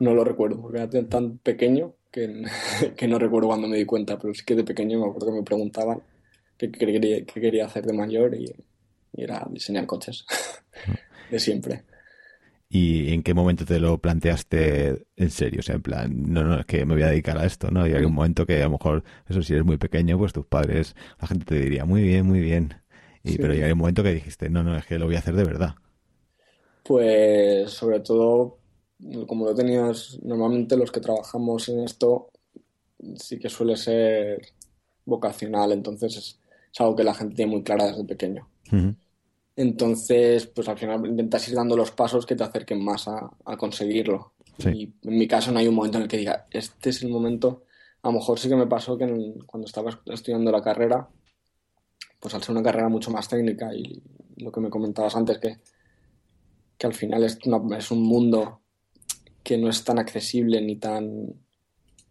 No 0.00 0.14
lo 0.14 0.24
recuerdo, 0.24 0.60
porque 0.60 0.78
era 0.78 1.08
tan 1.08 1.38
pequeño 1.38 1.94
que, 2.10 2.44
que, 2.96 3.08
no 3.08 3.18
recuerdo 3.18 3.48
cuando 3.48 3.68
me 3.68 3.76
di 3.76 3.84
cuenta, 3.84 4.18
pero 4.18 4.34
sí 4.34 4.44
que 4.44 4.54
de 4.54 4.64
pequeño 4.64 5.00
me 5.00 5.06
acuerdo 5.06 5.28
que 5.28 5.38
me 5.38 5.42
preguntaban 5.42 6.02
qué, 6.56 6.70
quería, 6.70 7.24
qué 7.24 7.40
quería, 7.40 7.66
hacer 7.66 7.84
de 7.84 7.92
mayor 7.92 8.34
y, 8.34 8.52
era 9.14 9.46
diseñar 9.50 9.86
coches, 9.86 10.24
de 11.30 11.38
siempre. 11.38 11.84
¿Y 12.74 13.12
en 13.12 13.22
qué 13.22 13.34
momento 13.34 13.66
te 13.66 13.78
lo 13.78 13.98
planteaste 13.98 15.04
en 15.16 15.30
serio? 15.30 15.60
O 15.60 15.62
sea, 15.62 15.74
en 15.74 15.82
plan, 15.82 16.32
no, 16.32 16.42
no, 16.42 16.58
es 16.58 16.64
que 16.64 16.86
me 16.86 16.94
voy 16.94 17.02
a 17.02 17.08
dedicar 17.08 17.36
a 17.36 17.44
esto, 17.44 17.70
¿no? 17.70 17.86
Y 17.86 17.92
hay 17.92 18.02
un 18.04 18.14
momento 18.14 18.46
que 18.46 18.62
a 18.62 18.64
lo 18.64 18.70
mejor, 18.70 19.04
eso 19.28 19.42
si 19.42 19.52
eres 19.52 19.66
muy 19.66 19.76
pequeño, 19.76 20.16
pues 20.16 20.32
tus 20.32 20.46
padres, 20.46 20.96
la 21.20 21.28
gente 21.28 21.44
te 21.44 21.60
diría, 21.60 21.84
muy 21.84 22.02
bien, 22.02 22.24
muy 22.24 22.40
bien. 22.40 22.74
Y, 23.22 23.36
Pero 23.36 23.52
hay 23.52 23.72
un 23.72 23.78
momento 23.78 24.02
que 24.02 24.14
dijiste, 24.14 24.48
no, 24.48 24.62
no, 24.62 24.74
es 24.76 24.86
que 24.86 24.98
lo 24.98 25.04
voy 25.04 25.16
a 25.16 25.18
hacer 25.18 25.34
de 25.34 25.44
verdad. 25.44 25.74
Pues 26.82 27.70
sobre 27.70 28.00
todo, 28.00 28.58
como 29.26 29.46
lo 29.46 29.54
tenías, 29.54 30.18
normalmente 30.22 30.76
los 30.76 30.90
que 30.90 31.00
trabajamos 31.00 31.68
en 31.68 31.84
esto 31.84 32.30
sí 33.16 33.38
que 33.38 33.48
suele 33.48 33.76
ser 33.76 34.40
vocacional, 35.04 35.72
entonces 35.72 36.16
es, 36.16 36.38
algo 36.78 36.96
que 36.96 37.04
la 37.04 37.14
gente 37.14 37.34
tiene 37.34 37.50
muy 37.50 37.62
clara 37.62 37.86
desde 37.86 38.04
pequeño. 38.04 38.48
Entonces, 39.54 40.46
pues 40.46 40.68
al 40.68 40.78
final 40.78 41.06
intentas 41.06 41.46
ir 41.48 41.54
dando 41.54 41.76
los 41.76 41.90
pasos 41.90 42.24
que 42.24 42.34
te 42.34 42.44
acerquen 42.44 42.82
más 42.82 43.06
a, 43.08 43.30
conseguirlo. 43.58 44.32
Y 44.64 44.92
en 45.02 45.18
mi 45.18 45.26
caso 45.28 45.52
no 45.52 45.58
hay 45.58 45.68
un 45.68 45.74
momento 45.74 45.98
en 45.98 46.04
el 46.04 46.08
que 46.08 46.16
diga, 46.16 46.46
este 46.50 46.90
es 46.90 47.02
el 47.02 47.10
momento. 47.10 47.64
A 48.02 48.08
lo 48.08 48.14
mejor 48.14 48.38
sí 48.38 48.48
que 48.48 48.56
me 48.56 48.66
pasó 48.66 48.96
que 48.96 49.06
cuando 49.46 49.66
estaba 49.66 50.00
estudiando 50.06 50.50
la 50.50 50.62
carrera, 50.62 51.08
pues 52.18 52.34
al 52.34 52.42
ser 52.42 52.52
una 52.52 52.62
carrera 52.62 52.88
mucho 52.88 53.10
más 53.10 53.28
técnica 53.28 53.74
y 53.74 54.02
lo 54.36 54.50
que 54.50 54.60
me 54.60 54.70
comentabas 54.70 55.14
antes, 55.14 55.38
que 55.38 55.58
que 56.78 56.86
al 56.86 56.94
final 56.94 57.24
es, 57.24 57.38
es 57.78 57.90
un 57.90 58.02
mundo 58.02 58.62
que 59.42 59.58
no 59.58 59.68
es 59.68 59.84
tan 59.84 59.98
accesible 59.98 60.60
ni 60.60 60.76
tan, 60.76 61.34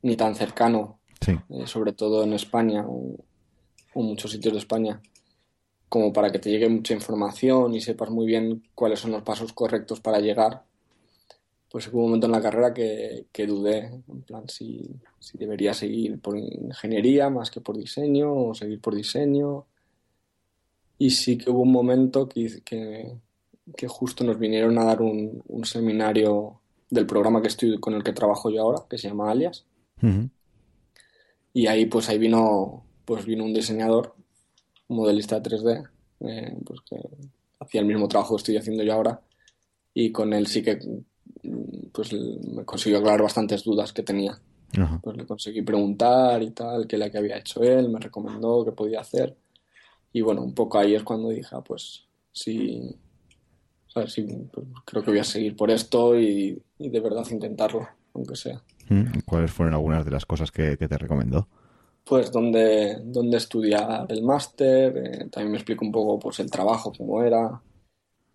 ni 0.02 0.16
tan 0.16 0.36
cercano, 0.36 1.00
eh, 1.28 1.68
sobre 1.68 1.94
todo 1.94 2.24
en 2.24 2.34
España 2.34 2.86
o, 2.88 3.18
muchos 3.94 4.32
sitios 4.32 4.54
de 4.54 4.60
España, 4.60 5.02
como 5.90 6.14
para 6.14 6.32
que 6.32 6.40
te 6.40 6.50
llegue 6.50 6.70
mucha 6.70 6.94
información 6.94 7.74
y 7.76 7.82
sepas 7.82 8.10
muy 8.10 8.26
bien 8.26 8.64
cuáles 8.74 9.00
son 9.00 9.12
los 9.12 9.22
pasos 9.24 9.52
correctos 9.54 10.00
para 10.00 10.20
llegar. 10.20 10.64
Pues 11.70 11.88
hubo 11.88 12.00
un 12.00 12.06
momento 12.06 12.28
en 12.28 12.32
la 12.32 12.42
carrera 12.42 12.74
que, 12.74 13.28
dudé, 13.48 14.02
en 14.08 14.22
plan, 14.24 14.48
si, 14.48 14.90
debería 15.34 15.74
seguir 15.74 16.20
por 16.20 16.38
ingeniería 16.38 17.30
más 17.30 17.52
que 17.52 17.62
por 17.62 17.78
diseño 17.78 18.34
o 18.34 18.54
seguir 18.54 18.80
por 18.80 18.96
diseño. 18.96 19.66
Y 20.98 21.10
sí 21.12 21.38
que 21.38 21.50
hubo 21.50 21.62
un 21.62 21.72
momento 21.72 22.28
que, 22.28 22.62
que, 22.64 23.12
que 23.76 23.88
justo 23.88 24.24
nos 24.24 24.40
vinieron 24.40 24.78
a 24.78 24.86
dar 24.86 25.02
un, 25.02 25.44
seminario 25.64 26.60
del 26.90 27.06
programa 27.06 27.42
que 27.42 27.48
estoy 27.48 27.80
con 27.80 27.94
el 27.94 28.04
que 28.04 28.14
trabajo 28.14 28.50
yo 28.50 28.62
ahora, 28.62 28.84
que 28.90 28.98
se 28.98 29.08
llama 29.08 29.32
Alias. 29.32 29.66
Y 31.54 31.68
ahí 31.68 31.86
pues 31.86 32.10
ahí 32.10 32.18
vino 32.18 32.84
pues 33.06 33.26
vino 33.26 33.44
un 33.44 33.54
diseñador, 33.54 34.16
un 34.88 34.98
modelista 34.98 35.42
3D, 35.42 35.90
eh, 36.22 36.58
pues 36.66 36.80
que 36.82 36.98
hacía 37.60 37.82
el 37.82 37.88
mismo 37.88 38.08
trabajo 38.08 38.36
que 38.36 38.40
estoy 38.40 38.58
haciendo 38.58 38.84
yo 38.84 38.94
ahora 38.94 39.22
y 39.94 40.12
con 40.12 40.34
él 40.34 40.48
sí 40.48 40.64
que 40.64 40.80
pues 41.92 42.14
me 42.14 42.64
consiguió 42.66 43.00
aclarar 43.00 43.24
bastantes 43.24 43.64
dudas 43.64 43.94
que 43.94 44.04
tenía. 44.04 44.40
Pues 45.02 45.18
le 45.18 45.26
conseguí 45.26 45.62
preguntar 45.62 46.42
y 46.42 46.52
tal, 46.52 46.88
qué 46.88 46.98
la 46.98 47.10
que 47.10 47.18
había 47.18 47.38
hecho 47.38 47.62
él, 47.62 47.90
me 47.90 48.00
recomendó 48.00 48.64
qué 48.64 48.72
podía 48.72 49.02
hacer. 49.02 49.36
Y 50.14 50.22
bueno, 50.22 50.42
un 50.42 50.54
poco 50.54 50.78
ahí 50.78 50.96
es 50.96 51.04
cuando 51.04 51.30
dije, 51.30 51.50
ah, 51.52 51.62
pues 51.62 52.06
sí, 53.94 54.02
Sí, 54.08 54.50
pues, 54.52 54.68
creo 54.86 55.04
que 55.04 55.12
voy 55.12 55.20
a 55.20 55.24
seguir 55.24 55.56
por 55.56 55.70
esto 55.70 56.18
y, 56.18 56.62
de 56.78 57.00
verdad 57.00 57.26
intentarlo, 57.30 57.88
aunque 58.14 58.36
sea. 58.36 58.62
Mm, 58.90 59.20
¿Cuáles 59.26 59.52
fueron 59.52 59.74
algunas 59.74 60.06
de 60.06 60.12
las 60.12 60.26
cosas 60.26 60.52
que, 60.52 60.78
te 60.78 60.98
recomendó? 60.98 61.48
Pues 62.04 62.32
donde, 62.32 63.00
donde 63.04 63.38
estudiar 63.38 64.06
el 64.10 64.24
máster, 64.24 64.98
eh, 64.98 65.30
también 65.30 65.52
me 65.52 65.58
explico 65.58 65.86
un 65.86 65.92
poco 65.92 66.20
pues, 66.20 66.40
el 66.40 66.50
trabajo, 66.50 66.92
cómo 66.98 67.22
era, 67.24 67.62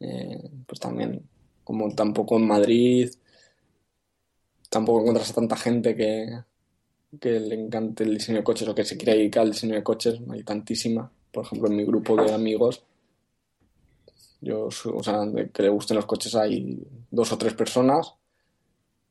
eh, 0.00 0.50
pues 0.66 0.78
también 0.78 1.22
como 1.64 1.92
tampoco 1.94 2.36
en 2.36 2.46
Madrid, 2.46 3.10
tampoco 4.70 5.00
encuentras 5.00 5.30
a 5.30 5.34
tanta 5.34 5.56
gente 5.56 5.96
que, 5.96 6.38
que 7.18 7.40
le 7.40 7.54
encante 7.56 8.04
el 8.04 8.14
diseño 8.14 8.38
de 8.38 8.44
coches 8.44 8.68
o 8.68 8.74
que 8.74 8.84
se 8.84 8.96
quiera 8.96 9.14
dedicar 9.14 9.42
al 9.42 9.50
diseño 9.50 9.74
de 9.74 9.82
coches, 9.82 10.20
hay 10.30 10.44
tantísima. 10.44 11.10
Por 11.32 11.44
ejemplo, 11.44 11.68
en 11.68 11.76
mi 11.76 11.84
grupo 11.84 12.16
de 12.16 12.32
amigos 12.32 12.84
yo, 14.40 14.66
o 14.66 15.02
sea, 15.02 15.20
que 15.52 15.62
le 15.62 15.68
gusten 15.68 15.96
los 15.96 16.06
coches 16.06 16.34
hay 16.34 16.82
dos 17.10 17.32
o 17.32 17.38
tres 17.38 17.54
personas, 17.54 18.14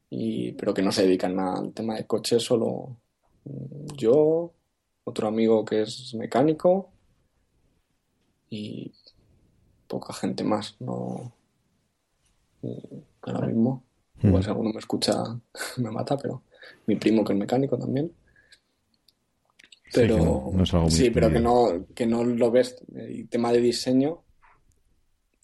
y, 0.10 0.52
pero 0.54 0.74
que 0.74 0.82
no 0.82 0.92
se 0.92 1.04
dedican 1.04 1.40
al 1.40 1.74
tema 1.74 1.96
de 1.96 2.06
coches, 2.06 2.44
solo 2.44 2.98
yo, 3.96 4.52
otro 5.04 5.28
amigo 5.28 5.64
que 5.66 5.84
es 5.84 6.14
mecánico 6.16 6.90
y 8.50 8.92
poca 9.88 10.14
gente 10.14 10.44
más. 10.44 10.76
No, 10.80 11.34
ahora 13.22 13.48
mismo, 13.48 13.84
igual 14.22 14.44
si 14.44 14.50
alguno 14.50 14.72
me 14.72 14.80
escucha 14.80 15.14
me 15.78 15.92
mata, 15.92 16.18
pero 16.18 16.44
mi 16.88 16.96
primo 16.96 17.24
que 17.24 17.34
es 17.34 17.40
mecánico 17.40 17.78
también. 17.78 18.12
Pero 19.94 20.52
sí, 20.90 21.10
pero 21.10 21.32
que 21.32 21.40
no, 21.40 21.86
que 21.94 22.06
no 22.06 22.24
lo 22.24 22.52
ves. 22.52 22.76
El 22.94 23.30
tema 23.30 23.52
de 23.52 23.62
diseño 23.62 24.25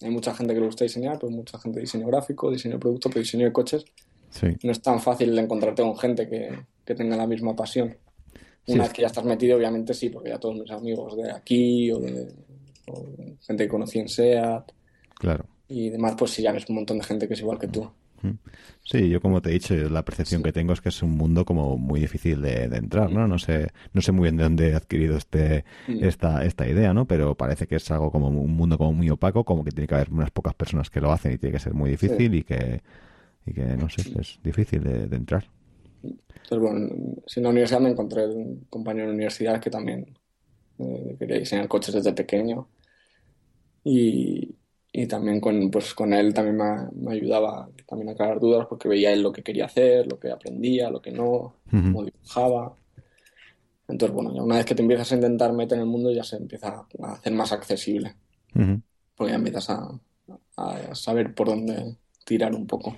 hay 0.02 0.10
mucha 0.10 0.34
gente 0.34 0.54
que 0.54 0.60
le 0.60 0.66
gusta 0.66 0.84
diseñar, 0.84 1.18
pero 1.18 1.30
mucha 1.30 1.58
gente 1.58 1.76
de 1.76 1.82
diseño 1.82 2.06
gráfico, 2.06 2.50
diseño 2.50 2.74
de 2.74 2.80
producto, 2.80 3.08
pero 3.08 3.20
diseño 3.20 3.46
de 3.46 3.52
coches. 3.52 3.84
No 4.62 4.72
es 4.72 4.80
tan 4.80 5.00
fácil 5.00 5.38
encontrarte 5.38 5.82
con 5.82 5.96
gente 5.96 6.28
que, 6.28 6.94
tenga 6.94 7.16
la 7.16 7.26
misma 7.26 7.54
pasión. 7.56 7.96
Una 8.66 8.84
vez 8.84 8.92
que 8.92 9.02
ya 9.02 9.08
estás 9.08 9.24
metido, 9.24 9.56
obviamente 9.56 9.94
sí, 9.94 10.10
porque 10.10 10.28
ya 10.28 10.38
todos 10.38 10.56
mis 10.56 10.70
amigos 10.70 11.16
de 11.16 11.30
aquí 11.30 11.90
o 11.90 11.98
de 11.98 12.28
gente 13.40 13.64
que 13.64 13.68
conocí 13.68 13.98
en 13.98 14.08
SEAT. 14.08 14.72
Claro. 15.18 15.46
Y 15.68 15.90
demás, 15.90 16.14
pues 16.18 16.32
sí, 16.32 16.42
ya 16.42 16.52
ves 16.52 16.68
un 16.68 16.76
montón 16.76 16.98
de 16.98 17.04
gente 17.04 17.26
que 17.26 17.34
es 17.34 17.40
igual 17.40 17.58
que 17.58 17.68
tú. 17.68 17.90
Sí, 18.84 19.08
yo 19.08 19.20
como 19.20 19.40
te 19.40 19.50
he 19.50 19.52
dicho, 19.52 19.74
la 19.74 20.04
percepción 20.04 20.42
que 20.42 20.52
tengo 20.52 20.72
es 20.72 20.80
que 20.80 20.88
es 20.88 21.02
un 21.02 21.12
mundo 21.12 21.44
como 21.44 21.76
muy 21.76 22.00
difícil 22.00 22.42
de, 22.42 22.64
entrar, 22.64 23.10
¿no? 23.10 23.26
No 23.26 23.38
sé, 23.38 23.68
no 23.92 24.00
sé 24.00 24.12
muy 24.12 24.24
bien 24.24 24.36
de 24.36 24.44
dónde 24.44 24.70
he 24.70 24.74
adquirido 24.74 25.16
este, 25.16 25.64
esta, 25.88 26.44
esta 26.44 26.68
idea, 26.68 26.92
¿no? 26.92 27.06
Pero 27.06 27.34
parece 27.36 27.66
que 27.66 27.76
es 27.76 27.90
algo 27.90 28.10
como 28.10 28.28
un 28.28 28.56
mundo 28.56 28.78
como 28.78 28.92
muy 28.92 29.10
opaco, 29.10 29.44
como 29.44 29.64
que 29.64 29.70
tiene 29.70 29.86
que 29.86 29.94
haber 29.94 30.10
unas 30.10 30.30
pocas 30.30 30.54
personas 30.54 30.90
que 30.90 31.00
lo 31.00 31.12
hacen 31.12 31.32
y 31.32 31.38
tiene 31.38 31.52
que 31.52 31.60
ser 31.60 31.74
muy 31.74 31.90
difícil 31.90 32.34
y 32.34 32.42
que, 32.42 32.82
y 33.46 33.52
que, 33.52 33.62
no 33.76 33.88
sé, 33.88 34.02
es 34.20 34.38
difícil 34.42 34.82
de, 34.82 35.16
entrar. 35.16 35.44
Entonces, 36.02 36.58
bueno, 36.58 36.88
en 37.36 37.42
la 37.42 37.48
universidad 37.48 37.80
me 37.80 37.90
encontré 37.90 38.26
un 38.26 38.66
compañero 38.68 39.08
de 39.08 39.14
universidad 39.14 39.60
que 39.60 39.70
también 39.70 40.18
eh, 40.78 41.16
quería 41.18 41.38
diseñar 41.38 41.68
coches 41.68 41.94
desde 41.94 42.12
pequeño 42.12 42.68
y, 43.84 44.56
y 44.92 45.06
también 45.06 45.40
con, 45.40 45.70
pues, 45.70 45.94
con 45.94 46.12
él 46.12 46.34
también 46.34 46.58
me, 46.94 47.12
ayudaba 47.12 47.68
también 47.86 48.10
a 48.10 48.12
aclarar 48.12 48.38
dudas 48.38 48.66
porque 48.68 48.88
veía 48.88 49.10
él 49.10 49.22
lo 49.22 49.32
que 49.32 49.42
quería 49.42 49.64
hacer, 49.64 50.06
lo 50.06 50.18
que 50.18 50.30
aprendía, 50.30 50.90
lo 50.90 51.00
que 51.00 51.10
no, 51.10 51.54
cómo 51.70 52.04
dibujaba. 52.04 52.76
Entonces, 53.88 54.14
bueno, 54.14 54.34
ya 54.34 54.42
una 54.42 54.56
vez 54.56 54.66
que 54.66 54.74
te 54.74 54.82
empiezas 54.82 55.10
a 55.10 55.14
intentar 55.14 55.52
meter 55.54 55.78
en 55.78 55.84
el 55.84 55.90
mundo 55.90 56.12
ya 56.12 56.22
se 56.22 56.36
empieza 56.36 56.84
a 57.02 57.12
hacer 57.12 57.32
más 57.32 57.52
accesible. 57.52 58.14
Porque 59.16 59.32
ya 59.32 59.36
empiezas 59.36 59.70
a, 59.70 59.98
a, 60.56 60.94
saber 60.94 61.34
por 61.34 61.48
dónde 61.48 61.96
tirar 62.26 62.54
un 62.54 62.66
poco. 62.66 62.94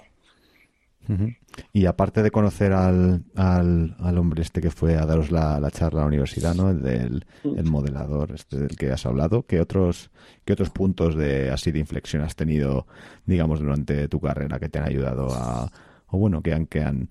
Y 1.73 1.87
aparte 1.87 2.23
de 2.23 2.31
conocer 2.31 2.73
al, 2.73 3.25
al, 3.37 4.19
hombre 4.19 4.43
este 4.43 4.61
que 4.61 4.71
fue 4.71 4.97
a 4.97 5.07
daros 5.07 5.31
la, 5.31 5.61
charla 5.71 6.01
a 6.01 6.03
la 6.03 6.09
universidad, 6.09 6.55
¿no? 6.55 6.71
El 6.71 6.83
del 6.83 7.27
el 7.45 7.65
modelador 7.65 8.33
este 8.33 8.59
del 8.59 8.77
que 8.77 8.91
has 8.91 9.07
hablado, 9.07 9.45
¿qué 9.47 9.61
otros, 9.61 10.11
qué 10.45 10.53
otros 10.53 10.71
puntos 10.71 11.15
de 11.15 11.51
así 11.51 11.73
de 11.73 11.81
inflexión 11.81 12.23
has 12.23 12.37
tenido, 12.37 12.87
digamos, 13.27 13.61
durante 13.61 14.09
tu 14.09 14.21
carrera 14.21 14.59
que 14.59 14.69
te 14.69 14.79
han 14.79 14.87
ayudado 14.87 15.29
a, 15.33 15.71
o 16.09 16.19
bueno, 16.19 16.43
que 16.43 16.53
han, 16.53 16.67
que 16.67 16.83
han, 16.83 17.09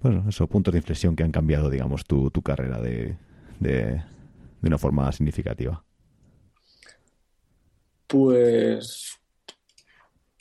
bueno, 0.00 0.24
esos 0.28 0.48
puntos 0.48 0.72
de 0.72 0.78
inflexión 0.78 1.16
que 1.16 1.24
han 1.24 1.32
cambiado, 1.32 1.70
digamos, 1.70 2.04
tu, 2.04 2.30
tu 2.30 2.42
carrera 2.42 2.80
de, 2.80 3.16
de, 3.58 4.02
de 4.60 4.68
una 4.68 4.78
forma 4.78 5.10
significativa? 5.12 5.84
Pues 8.06 9.17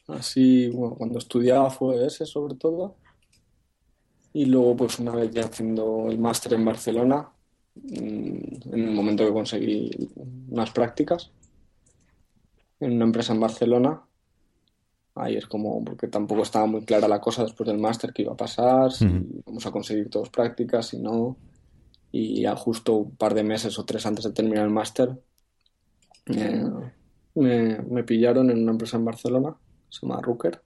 Así, 0.08 0.70
bueno, 0.70 0.96
cuando 0.96 1.20
estudiaba 1.20 1.70
fue 1.70 2.06
ese 2.06 2.26
sobre 2.26 2.56
todo. 2.56 2.96
Y 4.34 4.46
luego, 4.46 4.76
pues 4.76 5.00
una 5.00 5.14
vez 5.16 5.32
ya 5.32 5.46
haciendo 5.46 6.08
el 6.10 6.20
máster 6.20 6.54
en 6.54 6.66
Barcelona, 6.66 7.30
mm, 7.76 8.74
en 8.74 8.80
el 8.88 8.92
momento 8.92 9.26
que 9.26 9.34
conseguí 9.34 9.92
unas 10.50 10.72
prácticas 10.72 11.32
en 12.80 12.94
una 12.94 13.06
empresa 13.06 13.34
en 13.34 13.40
Barcelona, 13.40 14.02
ahí 15.16 15.36
es 15.36 15.48
como, 15.48 15.84
porque 15.84 16.08
tampoco 16.08 16.44
estaba 16.44 16.68
muy 16.68 16.86
clara 16.86 17.08
la 17.08 17.20
cosa 17.20 17.44
después 17.44 17.68
del 17.68 17.80
máster 17.80 18.14
que 18.14 18.22
iba 18.22 18.34
a 18.34 18.38
pasar, 18.38 18.92
si 18.92 19.06
vamos 19.46 19.66
a 19.66 19.72
conseguir 19.72 20.10
todas 20.10 20.30
prácticas, 20.30 20.88
si 20.88 21.00
no. 21.00 21.38
Y 22.12 22.42
ya 22.42 22.56
justo 22.56 22.94
un 22.94 23.16
par 23.16 23.34
de 23.34 23.44
meses 23.44 23.78
o 23.80 23.86
tres 23.86 24.06
antes 24.06 24.26
de 24.26 24.32
terminar 24.32 24.66
el 24.66 24.72
máster, 24.72 25.20
eh, 26.28 26.64
me, 27.36 27.82
me 27.82 28.04
pillaron 28.04 28.52
en 28.52 28.62
una 28.62 28.72
empresa 28.72 28.98
en 28.98 29.06
Barcelona 29.06 29.58
se 29.90 30.06
llama 30.06 30.22
Rooker. 30.22 30.62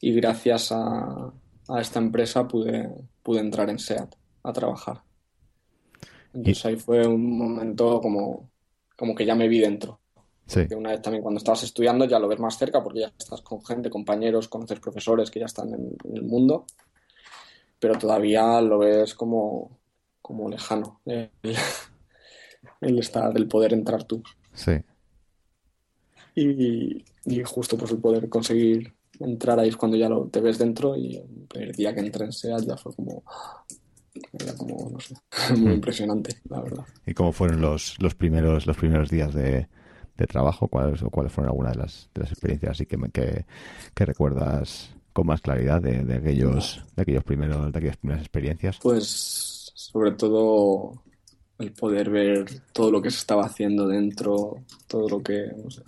Y 0.00 0.14
gracias 0.14 0.72
a, 0.72 1.32
esta 1.78 1.98
empresa 1.98 2.48
pude, 2.48 2.90
pude 3.22 3.40
entrar 3.40 3.70
en 3.70 3.78
SEAT 3.78 4.14
a 4.42 4.52
trabajar. 4.52 5.02
Entonces 6.32 6.64
ahí 6.64 6.76
fue 6.76 7.06
un 7.06 7.38
momento 7.38 8.00
como, 8.00 8.50
como 8.96 9.14
que 9.14 9.24
ya 9.24 9.34
me 9.34 9.48
vi 9.48 9.60
dentro. 9.60 10.00
una 10.76 10.90
vez 10.90 11.02
también 11.02 11.22
cuando 11.22 11.38
estabas 11.38 11.62
estudiando 11.64 12.04
ya 12.06 12.18
lo 12.18 12.28
ves 12.28 12.38
más 12.38 12.56
cerca 12.56 12.82
porque 12.82 13.00
ya 13.00 13.12
estás 13.16 13.42
con 13.42 13.64
gente, 13.64 13.90
compañeros, 13.90 14.48
conoces 14.48 14.80
profesores 14.80 15.30
que 15.30 15.40
ya 15.40 15.46
están 15.46 15.74
en, 15.74 15.96
el 16.14 16.22
mundo, 16.22 16.66
pero 17.78 17.96
todavía 17.98 18.60
lo 18.60 18.78
ves 18.78 19.14
como, 19.14 19.78
como 20.22 20.48
lejano 20.48 21.00
el, 21.04 21.30
el 22.80 22.98
estar, 22.98 23.36
el 23.36 23.48
poder 23.48 23.72
entrar 23.72 24.04
tú. 24.04 24.22
Sí. 24.52 24.72
Y, 26.34 27.04
y 27.24 27.42
justo 27.42 27.76
pues 27.76 27.90
el 27.90 27.98
poder 27.98 28.28
conseguir 28.28 28.92
entrar 29.18 29.58
ahí 29.58 29.68
es 29.68 29.76
cuando 29.76 29.96
ya 29.96 30.08
lo, 30.08 30.26
te 30.26 30.40
ves 30.40 30.58
dentro 30.58 30.96
y 30.96 31.16
el 31.16 31.46
primer 31.48 31.76
día 31.76 31.94
que 31.94 32.00
entré 32.00 32.24
en 32.24 32.32
SEAT 32.32 32.62
ya 32.66 32.76
fue 32.76 32.94
como 32.94 33.22
era 34.32 34.54
como 34.54 34.90
no 34.90 34.98
sé 35.00 35.14
muy 35.56 35.74
impresionante 35.74 36.36
la 36.48 36.60
verdad. 36.60 36.84
Y 37.06 37.14
cómo 37.14 37.32
fueron 37.32 37.60
los, 37.60 37.96
los 38.00 38.14
primeros 38.14 38.66
los 38.66 38.76
primeros 38.76 39.10
días 39.10 39.34
de, 39.34 39.68
de 40.16 40.26
trabajo 40.26 40.68
cuáles 40.68 41.02
o 41.02 41.10
cuáles 41.10 41.32
fueron 41.32 41.50
algunas 41.50 41.74
de 41.74 41.82
las, 41.82 42.10
de 42.14 42.20
las 42.22 42.32
experiencias 42.32 42.72
así 42.72 42.86
que, 42.86 42.96
que, 43.12 43.44
que 43.94 44.06
recuerdas 44.06 44.90
con 45.12 45.26
más 45.26 45.40
claridad 45.40 45.82
de, 45.82 46.04
de 46.04 46.14
aquellos 46.14 46.82
de 46.96 47.02
aquellos 47.02 47.24
primeros 47.24 47.72
de 47.72 47.78
aquellas 47.78 47.96
primeras 47.98 48.22
experiencias 48.22 48.78
pues 48.82 49.70
sobre 49.74 50.12
todo 50.12 51.02
el 51.58 51.72
poder 51.72 52.08
ver 52.08 52.46
todo 52.72 52.90
lo 52.90 53.02
que 53.02 53.10
se 53.10 53.18
estaba 53.18 53.44
haciendo 53.44 53.86
dentro 53.86 54.56
todo 54.86 55.08
lo 55.08 55.22
que 55.22 55.52
no 55.62 55.70
sé 55.70 55.82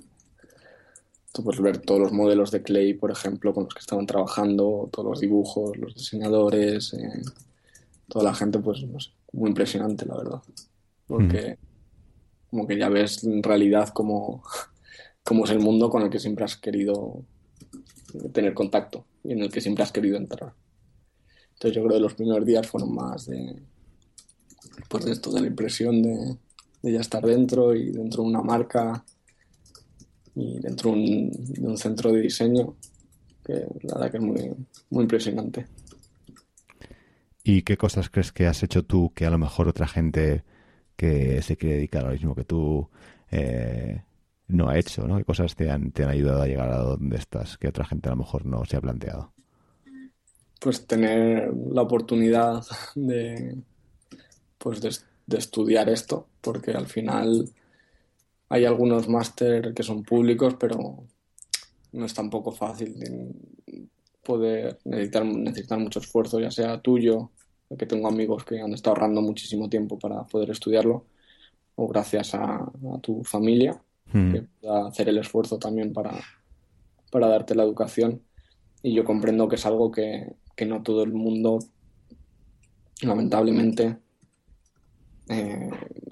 Tú 1.32 1.42
puedes 1.42 1.60
ver 1.60 1.78
todos 1.78 2.00
los 2.00 2.12
modelos 2.12 2.50
de 2.50 2.62
Clay, 2.62 2.94
por 2.94 3.10
ejemplo, 3.10 3.54
con 3.54 3.64
los 3.64 3.74
que 3.74 3.80
estaban 3.80 4.06
trabajando, 4.06 4.88
todos 4.92 5.08
los 5.08 5.20
dibujos, 5.20 5.76
los 5.78 5.94
diseñadores, 5.94 6.92
eh, 6.92 7.22
toda 8.08 8.26
la 8.26 8.34
gente, 8.34 8.58
pues, 8.58 8.82
no 8.82 9.00
sé, 9.00 9.10
muy 9.32 9.48
impresionante, 9.48 10.04
la 10.04 10.16
verdad. 10.16 10.42
Porque 11.06 11.58
como 12.50 12.66
que 12.66 12.76
ya 12.76 12.90
ves 12.90 13.24
en 13.24 13.42
realidad 13.42 13.88
cómo, 13.94 14.42
cómo 15.24 15.46
es 15.46 15.50
el 15.50 15.58
mundo 15.58 15.88
con 15.88 16.02
el 16.02 16.10
que 16.10 16.18
siempre 16.18 16.44
has 16.44 16.56
querido 16.56 17.24
tener 18.32 18.52
contacto 18.52 19.06
y 19.24 19.32
en 19.32 19.40
el 19.40 19.50
que 19.50 19.62
siempre 19.62 19.84
has 19.84 19.92
querido 19.92 20.18
entrar. 20.18 20.52
Entonces 21.54 21.74
yo 21.74 21.82
creo 21.82 21.96
que 21.96 22.02
los 22.02 22.14
primeros 22.14 22.44
días 22.44 22.66
fueron 22.66 22.94
más 22.94 23.26
de, 23.26 23.56
pues 24.88 25.06
de 25.06 25.12
esto, 25.12 25.30
de 25.32 25.40
la 25.40 25.46
impresión 25.46 26.02
de, 26.02 26.36
de 26.82 26.92
ya 26.92 27.00
estar 27.00 27.24
dentro 27.24 27.74
y 27.74 27.90
dentro 27.90 28.22
de 28.22 28.28
una 28.28 28.42
marca 28.42 29.02
y 30.34 30.60
dentro 30.60 30.92
de 30.92 30.96
un, 31.60 31.76
centro 31.76 32.12
de 32.12 32.20
diseño 32.20 32.74
que 33.44 33.66
la 33.82 33.94
verdad 33.94 34.10
que 34.10 34.16
es 34.18 34.22
muy, 34.22 34.54
muy 34.90 35.02
impresionante. 35.02 35.66
¿Y 37.44 37.62
qué 37.62 37.76
cosas 37.76 38.08
crees 38.08 38.32
que 38.32 38.46
has 38.46 38.62
hecho 38.62 38.84
tú 38.84 39.12
que 39.14 39.26
a 39.26 39.30
lo 39.30 39.38
mejor 39.38 39.68
otra 39.68 39.88
gente 39.88 40.44
que 40.96 41.42
se 41.42 41.56
quiere 41.56 41.76
dedicar 41.76 42.02
a 42.04 42.06
lo 42.06 42.12
mismo 42.12 42.34
que 42.34 42.44
tú 42.44 42.88
eh, 43.30 44.02
no 44.46 44.68
ha 44.68 44.78
hecho? 44.78 45.06
¿no? 45.08 45.18
¿Qué 45.18 45.24
cosas 45.24 45.56
te 45.56 45.68
han, 45.68 45.90
te 45.90 46.04
han 46.04 46.10
ayudado 46.10 46.42
a 46.42 46.46
llegar 46.46 46.70
a 46.70 46.78
donde 46.78 47.16
estás 47.16 47.58
que 47.58 47.68
otra 47.68 47.84
gente 47.84 48.08
a 48.08 48.12
lo 48.12 48.18
mejor 48.18 48.46
no 48.46 48.64
se 48.64 48.76
ha 48.76 48.80
planteado? 48.80 49.32
Pues 50.60 50.86
tener 50.86 51.52
la 51.72 51.82
oportunidad 51.82 52.62
de, 52.94 53.56
pues 54.58 54.80
de 54.80 55.36
estudiar 55.36 55.88
esto, 55.88 56.28
porque 56.40 56.70
al 56.70 56.86
final 56.86 57.50
hay 58.52 58.66
algunos 58.66 59.08
máster 59.08 59.72
que 59.72 59.82
son 59.82 60.02
públicos, 60.02 60.56
pero 60.60 61.06
no 61.92 62.04
es 62.04 62.12
tampoco 62.12 62.52
fácil 62.52 62.94
poder 64.22 64.78
necesitar, 64.84 65.24
necesitar 65.24 65.78
mucho 65.78 66.00
esfuerzo, 66.00 66.38
ya 66.38 66.50
sea 66.50 66.78
tuyo, 66.82 67.30
que 67.78 67.86
tengo 67.86 68.08
amigos 68.08 68.44
que 68.44 68.60
han 68.60 68.74
estado 68.74 68.96
ahorrando 68.96 69.22
muchísimo 69.22 69.70
tiempo 69.70 69.98
para 69.98 70.24
poder 70.24 70.50
estudiarlo, 70.50 71.06
o 71.76 71.88
gracias 71.88 72.34
a, 72.34 72.70
tu 73.00 73.24
familia, 73.24 73.82
hmm. 74.12 74.32
que 74.32 74.42
pueda 74.42 74.88
hacer 74.88 75.08
el 75.08 75.16
esfuerzo 75.16 75.58
también 75.58 75.94
para, 75.94 76.12
para 77.10 77.28
darte 77.28 77.54
la 77.54 77.62
educación. 77.62 78.20
Y 78.82 78.92
yo 78.92 79.02
comprendo 79.02 79.48
que 79.48 79.56
es 79.56 79.64
algo 79.64 79.90
que, 79.90 80.36
no 80.66 80.82
todo 80.82 81.04
el 81.04 81.14
mundo, 81.14 81.58
lamentablemente, 83.00 83.96
eh, 85.30 85.70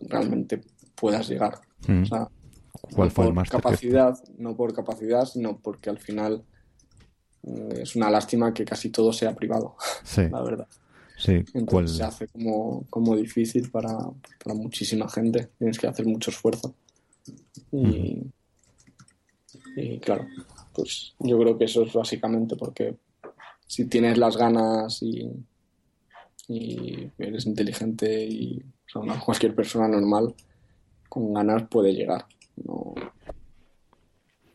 realmente 0.09 0.63
puedas 1.01 1.29
llegar. 1.29 1.61
Mm. 1.87 2.05
¿Cuál 2.95 3.11
fue 3.11 3.29
el 3.29 3.35
por 3.35 3.49
capacidad, 3.49 4.19
no 4.39 4.57
por 4.57 4.75
capacidad, 4.75 5.25
sino 5.25 5.59
porque 5.59 5.91
al 5.91 5.99
final 5.99 6.43
mm, 7.43 7.73
es 7.73 7.97
una 7.97 8.11
lástima 8.11 8.53
que 8.53 8.65
casi 8.65 8.91
todo 8.91 9.13
sea 9.13 9.35
privado, 9.35 9.77
la 10.31 10.43
verdad. 10.43 10.69
Sí. 11.17 11.45
Entonces 11.53 11.99
se 11.99 12.03
hace 12.03 12.29
como, 12.29 12.87
como 12.89 13.15
difícil 13.15 13.71
para, 13.71 13.97
muchísima 14.55 15.09
gente. 15.09 15.51
Tienes 15.59 15.79
que 15.79 15.87
hacer 15.87 16.07
mucho 16.07 16.31
esfuerzo. 16.31 16.75
Y, 17.73 18.23
y 19.77 19.99
claro, 19.99 20.27
pues 20.73 21.15
yo 21.19 21.39
creo 21.39 21.59
que 21.59 21.65
eso 21.65 21.83
es 21.83 21.93
básicamente 21.93 22.57
porque 22.57 22.97
si 23.67 23.85
tienes 23.85 24.17
las 24.17 24.37
ganas 24.37 25.03
y, 25.03 25.31
y 26.49 27.11
eres 27.19 27.47
inteligente 27.47 28.25
y 28.25 28.63
cualquier 29.25 29.55
persona 29.55 29.87
normal, 29.87 30.35
con 31.11 31.35
ganas 31.35 31.65
puede 31.69 31.93
llegar. 31.93 32.25
No... 32.65 32.95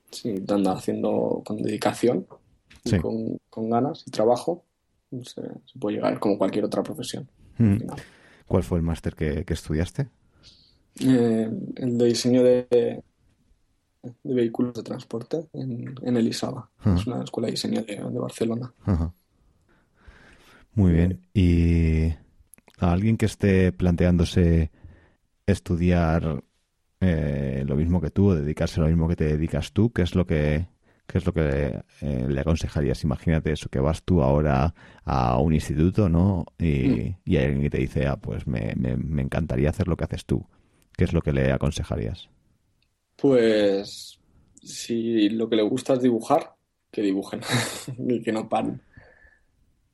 Sí, 0.09 0.33
anda 0.47 0.71
haciendo 0.71 1.43
con 1.45 1.61
dedicación, 1.61 2.25
y 2.85 2.97
con, 2.99 3.69
ganas 3.69 4.03
y 4.07 4.11
trabajo, 4.11 4.63
se, 5.23 5.41
puede 5.77 5.97
llegar 5.97 6.19
como 6.19 6.37
cualquier 6.37 6.65
otra 6.65 6.81
profesión. 6.81 7.29
Mm. 7.57 7.79
¿Cuál 8.47 8.63
fue 8.63 8.77
el 8.77 8.83
máster 8.83 9.13
que, 9.13 9.45
estudiaste? 9.45 10.07
Eh, 11.01 11.49
el 11.75 11.97
de 11.97 12.05
diseño 12.05 12.43
de 12.43 13.03
vehículos 14.23 14.73
de 14.73 14.83
transporte 14.83 15.47
en, 15.53 15.95
en 16.01 16.17
Elisaba. 16.17 16.69
Es 16.95 17.07
una 17.07 17.23
escuela 17.23 17.47
de 17.47 17.51
diseño 17.51 17.83
de, 17.83 18.19
Barcelona. 18.19 18.73
Muy 20.73 20.93
bien. 20.93 21.21
¿Y 21.33 22.09
a 22.79 22.91
alguien 22.91 23.17
que 23.17 23.25
esté 23.25 23.71
planteándose 23.71 24.71
estudiar 25.45 26.43
eh, 27.05 27.63
lo 27.65 27.75
mismo 27.75 28.01
que 28.01 28.09
tú 28.09 28.29
o 28.29 28.35
dedicarse 28.35 28.79
a 28.79 28.83
lo 28.83 28.89
mismo 28.89 29.07
que 29.07 29.15
te 29.15 29.25
dedicas 29.25 29.71
tú, 29.71 29.91
¿qué 29.91 30.01
es 30.01 30.15
lo 30.15 30.25
que, 30.25 30.67
qué 31.05 31.17
es 31.17 31.25
lo 31.25 31.33
que 31.33 31.81
eh, 32.01 32.25
le 32.27 32.41
aconsejarías? 32.41 33.03
Imagínate 33.03 33.51
eso, 33.51 33.69
que 33.69 33.79
vas 33.79 34.03
tú 34.03 34.23
ahora 34.23 34.73
a 35.03 35.37
un 35.39 35.53
instituto, 35.53 36.09
¿no? 36.09 36.45
Y, 36.57 36.65
mm. 36.65 37.17
y 37.25 37.37
hay 37.37 37.45
alguien 37.45 37.61
que 37.61 37.69
te 37.69 37.77
dice, 37.77 38.07
ah, 38.07 38.17
pues 38.17 38.47
me, 38.47 38.73
me, 38.75 38.97
me 38.97 39.21
encantaría 39.21 39.69
hacer 39.69 39.87
lo 39.87 39.95
que 39.95 40.05
haces 40.05 40.25
tú. 40.25 40.45
¿Qué 40.97 41.03
es 41.03 41.13
lo 41.13 41.21
que 41.21 41.33
le 41.33 41.51
aconsejarías? 41.51 42.29
Pues 43.15 44.19
si 44.61 45.29
lo 45.29 45.47
que 45.47 45.57
le 45.57 45.63
gusta 45.63 45.93
es 45.93 46.01
dibujar, 46.01 46.55
que 46.91 47.01
dibujen 47.01 47.41
y 47.97 48.21
que 48.21 48.31
no 48.31 48.49
paren. 48.49 48.81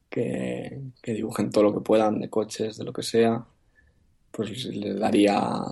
Que, 0.10 0.82
que, 1.02 1.14
dibujen 1.14 1.50
todo 1.50 1.64
lo 1.66 1.74
que 1.74 1.80
puedan, 1.80 2.20
de 2.20 2.30
coches, 2.30 2.78
de 2.78 2.84
lo 2.84 2.94
que 2.94 3.04
sea. 3.04 3.46
Pues 4.30 4.66
les 4.66 5.00
daría 5.00 5.64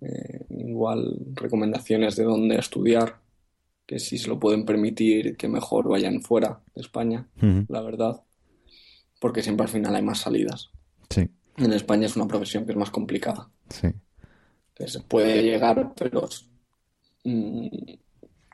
eh, 0.00 0.46
igual 0.50 1.18
recomendaciones 1.34 2.16
de 2.16 2.24
dónde 2.24 2.56
estudiar, 2.56 3.20
que 3.86 3.98
si 3.98 4.18
se 4.18 4.28
lo 4.28 4.38
pueden 4.38 4.64
permitir, 4.64 5.36
que 5.36 5.48
mejor 5.48 5.88
vayan 5.88 6.20
fuera 6.20 6.60
de 6.74 6.82
España, 6.82 7.28
la 7.68 7.80
verdad. 7.80 8.22
Porque 9.20 9.42
siempre 9.42 9.64
al 9.64 9.70
final 9.70 9.96
hay 9.96 10.02
más 10.02 10.18
salidas. 10.18 10.70
Sí. 11.10 11.28
En 11.56 11.72
España 11.72 12.06
es 12.06 12.16
una 12.16 12.28
profesión 12.28 12.66
que 12.66 12.72
es 12.72 12.78
más 12.78 12.90
complicada. 12.90 13.50
Sí. 13.70 13.88
Que 14.74 14.86
se 14.86 15.00
puede 15.00 15.42
llegar, 15.42 15.92
pero 15.96 16.28
Mm, 17.24 17.68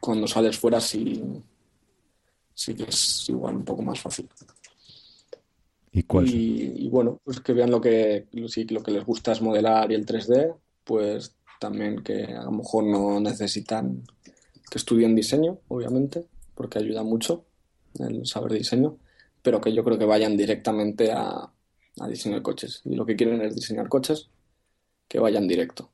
cuando 0.01 0.27
sales 0.27 0.59
fuera 0.59 0.81
sí, 0.81 1.23
sí 2.53 2.75
que 2.75 2.85
es 2.85 3.29
igual 3.29 3.57
un 3.57 3.65
poco 3.65 3.83
más 3.83 4.01
fácil. 4.01 4.29
¿Y, 5.93 6.03
cuál? 6.03 6.29
y, 6.29 6.89
bueno, 6.89 7.21
pues 7.23 7.41
que 7.41 7.53
vean 7.53 7.71
lo 7.71 7.81
que, 7.81 8.27
si 8.49 8.65
lo 8.65 8.83
que 8.83 8.91
les 8.91 9.05
gusta 9.05 9.31
es 9.31 9.41
modelar 9.41 9.93
y 9.93 9.95
el 9.95 10.05
3D, 10.05 10.57
pues 10.85 11.35
también 11.61 12.03
que 12.03 12.25
a 12.25 12.45
lo 12.45 12.53
mejor 12.53 12.85
no 12.85 13.21
necesitan 13.21 14.05
que 14.71 14.79
estudien 14.79 15.15
diseño, 15.15 15.59
obviamente, 15.69 16.27
porque 16.55 16.79
ayuda 16.79 17.03
mucho 17.03 17.45
el 17.99 18.27
saber 18.27 18.53
diseño, 18.53 18.99
pero 19.43 19.61
que 19.61 19.73
yo 19.73 19.85
creo 19.85 19.99
que 19.99 20.05
vayan 20.05 20.37
directamente 20.37 21.13
a, 21.13 21.51
a 22.01 22.09
diseño 22.09 22.37
de 22.37 22.43
coches. 22.43 22.83
Y 22.85 22.95
lo 22.95 23.07
que 23.07 23.17
quieren 23.17 23.41
es 23.43 23.55
diseñar 23.55 23.89
coches, 23.89 24.29
que 25.09 25.19
vayan 25.19 25.47
directo 25.47 25.91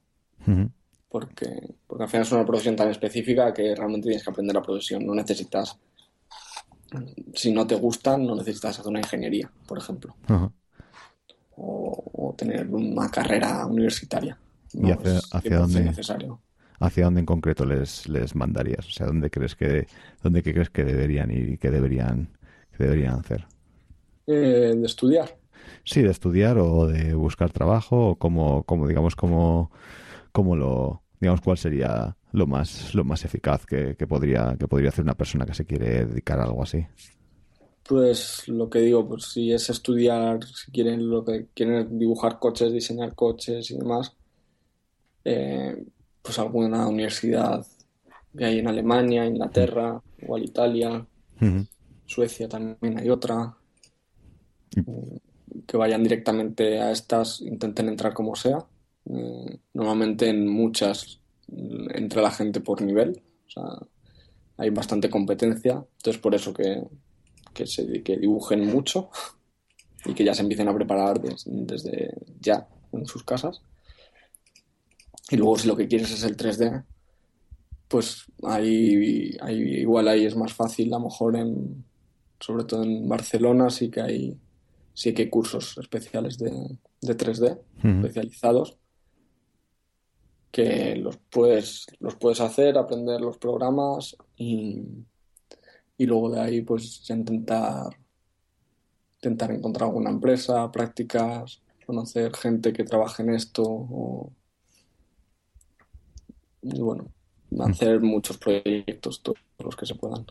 porque, 1.10 1.74
porque 1.86 2.04
al 2.04 2.08
final 2.08 2.22
es 2.22 2.32
una 2.32 2.46
profesión 2.46 2.76
tan 2.76 2.88
específica 2.88 3.52
que 3.52 3.74
realmente 3.74 4.06
tienes 4.06 4.22
que 4.22 4.30
aprender 4.30 4.54
la 4.54 4.62
profesión. 4.62 5.04
No 5.04 5.14
necesitas, 5.14 5.76
si 7.34 7.52
no 7.52 7.66
te 7.66 7.74
gusta, 7.74 8.16
no 8.16 8.36
necesitas 8.36 8.78
hacer 8.78 8.88
una 8.88 9.00
ingeniería, 9.00 9.50
por 9.66 9.78
ejemplo. 9.78 10.14
o, 11.56 12.34
tener 12.38 12.66
una 12.68 13.10
carrera 13.10 13.66
universitaria. 13.66 14.38
¿Y 14.74 14.90
hacia, 14.90 15.58
dónde? 15.58 15.84
Necesario. 15.84 16.40
¿Hacia 16.78 17.04
dónde 17.04 17.20
en 17.20 17.26
concreto 17.26 17.64
les, 17.64 18.08
les 18.08 18.34
mandarías? 18.34 18.86
O 18.86 18.90
sea, 18.90 19.06
¿dónde 19.06 19.30
crees 19.30 19.54
que, 19.54 19.86
dónde 20.22 20.42
crees 20.42 20.70
que 20.70 20.84
deberían 20.84 21.30
ir 21.30 21.50
y 21.50 21.58
que 21.58 21.70
deberían, 21.70 22.30
que 22.76 22.84
deberían 22.84 23.14
hacer? 23.14 23.46
Eh, 24.26 24.74
de 24.76 24.86
estudiar. 24.86 25.36
Sí, 25.84 26.02
de 26.02 26.10
estudiar 26.10 26.58
o 26.58 26.86
de 26.86 27.14
buscar 27.14 27.50
trabajo 27.50 28.10
o 28.10 28.16
como, 28.16 28.62
como 28.64 28.86
digamos, 28.86 29.16
como 29.16 29.70
cómo 30.32 30.56
lo, 30.56 31.02
digamos, 31.20 31.40
cuál 31.40 31.58
sería 31.58 32.16
lo 32.32 32.46
más, 32.46 32.94
lo 32.94 33.04
más 33.04 33.24
eficaz 33.24 33.66
que, 33.66 33.94
podría, 34.08 34.56
que 34.58 34.68
podría 34.68 34.90
hacer 34.90 35.04
una 35.04 35.16
persona 35.16 35.44
que 35.44 35.54
se 35.54 35.64
quiere 35.64 36.06
dedicar 36.06 36.40
a 36.40 36.44
algo 36.44 36.62
así. 36.62 36.86
Pues 37.82 38.46
lo 38.48 38.70
que 38.70 38.80
digo, 38.80 39.06
pues 39.08 39.24
si 39.24 39.52
es 39.52 39.68
estudiar, 39.68 40.44
si 40.44 40.70
quieren 40.70 41.10
lo 41.10 41.24
que 41.24 41.48
quieren 41.54 41.98
dibujar 41.98 42.38
coches, 42.38 42.72
diseñar 42.72 43.14
coches 43.14 43.70
y 43.70 43.76
demás, 43.76 44.14
eh, 45.24 45.84
pues 46.22 46.38
alguna 46.38 46.86
universidad 46.86 47.66
que 48.36 48.44
hay 48.44 48.58
en 48.58 48.68
Alemania, 48.68 49.26
Inglaterra, 49.26 50.00
o 50.26 50.38
Italia, 50.38 51.04
Suecia 52.06 52.48
también 52.48 52.98
hay 52.98 53.08
otra, 53.08 53.56
que 55.66 55.76
vayan 55.76 56.02
directamente 56.02 56.80
a 56.80 56.90
estas, 56.90 57.40
intenten 57.40 57.88
entrar 57.88 58.12
como 58.12 58.36
sea. 58.36 58.64
Mm, 59.04 59.54
normalmente 59.74 60.28
en 60.28 60.46
muchas 60.46 61.20
entra 61.94 62.22
la 62.22 62.30
gente 62.30 62.60
por 62.60 62.82
nivel, 62.82 63.22
o 63.46 63.50
sea, 63.50 63.64
hay 64.56 64.70
bastante 64.70 65.10
competencia, 65.10 65.84
entonces 65.96 66.20
por 66.20 66.34
eso 66.34 66.52
que, 66.52 66.82
que, 67.52 67.66
se, 67.66 68.02
que 68.02 68.16
dibujen 68.16 68.66
mucho 68.66 69.10
y 70.04 70.14
que 70.14 70.24
ya 70.24 70.34
se 70.34 70.42
empiecen 70.42 70.68
a 70.68 70.74
preparar 70.74 71.20
desde 71.20 72.14
ya 72.40 72.68
en 72.92 73.06
sus 73.06 73.24
casas. 73.24 73.62
Y 75.30 75.36
luego 75.36 75.56
si 75.56 75.68
lo 75.68 75.76
que 75.76 75.86
quieres 75.86 76.10
es 76.10 76.24
el 76.24 76.36
3D, 76.36 76.84
pues 77.86 78.24
ahí, 78.42 79.36
igual 79.48 80.08
ahí 80.08 80.26
es 80.26 80.36
más 80.36 80.52
fácil, 80.52 80.92
a 80.92 80.98
lo 80.98 81.04
mejor 81.04 81.36
en, 81.36 81.84
sobre 82.40 82.64
todo 82.64 82.82
en 82.82 83.08
Barcelona 83.08 83.70
sí 83.70 83.90
que 83.90 84.00
hay, 84.00 84.40
sí 84.92 85.14
que 85.14 85.22
hay 85.22 85.30
cursos 85.30 85.78
especiales 85.78 86.36
de, 86.38 86.50
de 87.00 87.16
3D, 87.16 87.60
especializados, 87.82 88.76
que 90.50 90.96
los 90.96 91.16
puedes, 91.16 91.86
los 92.00 92.16
puedes 92.16 92.40
hacer, 92.40 92.76
aprender 92.76 93.20
los 93.20 93.38
programas 93.38 94.16
y, 94.36 94.82
y 95.96 96.06
luego 96.06 96.30
de 96.30 96.40
ahí 96.40 96.62
pues 96.62 97.04
ya 97.04 97.14
intentar, 97.14 97.96
intentar 99.16 99.52
encontrar 99.52 99.88
alguna 99.88 100.10
empresa, 100.10 100.70
prácticas, 100.72 101.62
conocer 101.86 102.34
gente 102.34 102.72
que 102.72 102.84
trabaje 102.84 103.22
en 103.22 103.30
esto 103.30 104.32
y 106.62 106.80
bueno, 106.80 107.08
hacer 107.60 108.00
muchos 108.00 108.38
proyectos, 108.38 109.22
todos 109.22 109.38
los 109.58 109.76
que 109.76 109.86
se 109.86 109.94
puedan. 109.94 110.26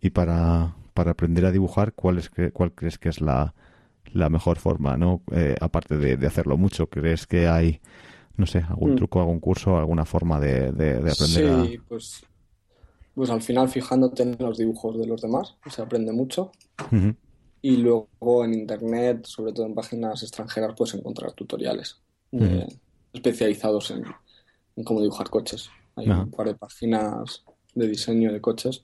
Y 0.00 0.10
para, 0.10 0.76
para 0.94 1.12
aprender 1.12 1.46
a 1.46 1.52
dibujar, 1.52 1.92
¿cuál, 1.92 2.18
es, 2.18 2.30
cuál 2.52 2.72
crees 2.72 2.98
que 2.98 3.08
es 3.08 3.20
la, 3.20 3.54
la 4.12 4.28
mejor 4.28 4.58
forma? 4.58 4.96
¿no? 4.96 5.22
Eh, 5.32 5.56
aparte 5.60 5.96
de, 5.96 6.16
de 6.16 6.26
hacerlo 6.26 6.56
mucho, 6.56 6.88
¿crees 6.88 7.26
que 7.26 7.46
hay 7.46 7.80
no 8.36 8.46
sé, 8.46 8.58
algún 8.68 8.92
mm. 8.92 8.96
truco, 8.96 9.20
algún 9.20 9.40
curso, 9.40 9.76
alguna 9.76 10.04
forma 10.04 10.40
de, 10.40 10.68
aprender 10.68 11.66
sí, 11.66 11.78
pues, 11.88 12.24
pues 13.14 13.30
al 13.30 13.42
final 13.42 13.68
fijándote 13.68 14.22
en 14.22 14.36
los 14.38 14.58
dibujos 14.58 14.98
de 14.98 15.06
los 15.06 15.20
demás, 15.20 15.56
se 15.70 15.82
aprende 15.82 16.12
mucho. 16.12 16.52
Y 17.60 17.76
luego 17.76 18.44
en 18.44 18.54
internet, 18.54 19.24
sobre 19.26 19.52
todo 19.52 19.66
en 19.66 19.74
páginas 19.74 20.22
extranjeras, 20.22 20.74
puedes 20.76 20.94
encontrar 20.94 21.32
tutoriales 21.32 22.00
especializados 23.12 23.90
en, 23.90 24.04
cómo 24.84 25.00
dibujar 25.00 25.28
coches. 25.30 25.70
Hay 25.96 26.08
un 26.08 26.30
par 26.30 26.46
de 26.46 26.54
páginas 26.54 27.44
de 27.74 27.88
diseño 27.88 28.32
de 28.32 28.40
coches 28.40 28.82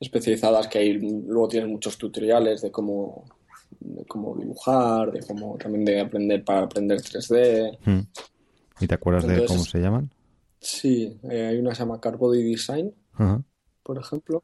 especializadas 0.00 0.68
que 0.68 0.78
hay, 0.78 0.92
luego 0.92 1.48
tienes 1.48 1.70
muchos 1.70 1.96
tutoriales 1.96 2.60
de 2.62 2.70
cómo 2.70 3.24
de 3.80 4.04
cómo 4.06 4.36
dibujar, 4.36 5.12
de 5.12 5.20
cómo 5.20 5.56
también 5.58 5.84
de 5.84 6.00
aprender 6.00 6.44
para 6.44 6.62
aprender 6.62 7.00
3D. 7.00 7.78
Hmm. 7.84 8.00
¿Y 8.80 8.86
te 8.86 8.94
acuerdas 8.94 9.26
de 9.26 9.44
cómo 9.46 9.64
se 9.64 9.78
llaman? 9.78 10.10
Sí, 10.60 11.18
eh, 11.24 11.46
hay 11.46 11.58
una 11.58 11.70
que 11.70 11.76
se 11.76 11.82
llama 11.82 12.00
Car 12.00 12.16
Body 12.16 12.42
Design, 12.42 12.94
por 13.82 13.98
ejemplo, 13.98 14.42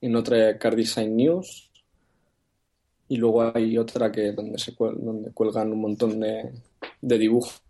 y 0.00 0.06
en 0.06 0.16
otra 0.16 0.58
Car 0.58 0.74
Design 0.74 1.16
News, 1.16 1.70
y 3.08 3.16
luego 3.16 3.52
hay 3.54 3.78
otra 3.78 4.10
que 4.10 4.32
donde 4.32 4.58
se 4.58 4.74
donde 4.76 5.30
cuelgan 5.32 5.72
un 5.72 5.80
montón 5.80 6.18
de, 6.18 6.52
de 7.00 7.18
dibujos, 7.18 7.62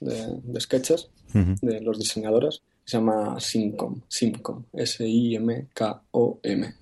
de, 0.00 0.60
sketches 0.60 1.10
de 1.32 1.80
los 1.80 1.98
diseñadores, 1.98 2.62
se 2.84 2.96
llama 2.96 3.38
Simcom, 3.38 4.00
Simcom, 4.08 4.64
S-I-M-K-O-M. 4.72 6.74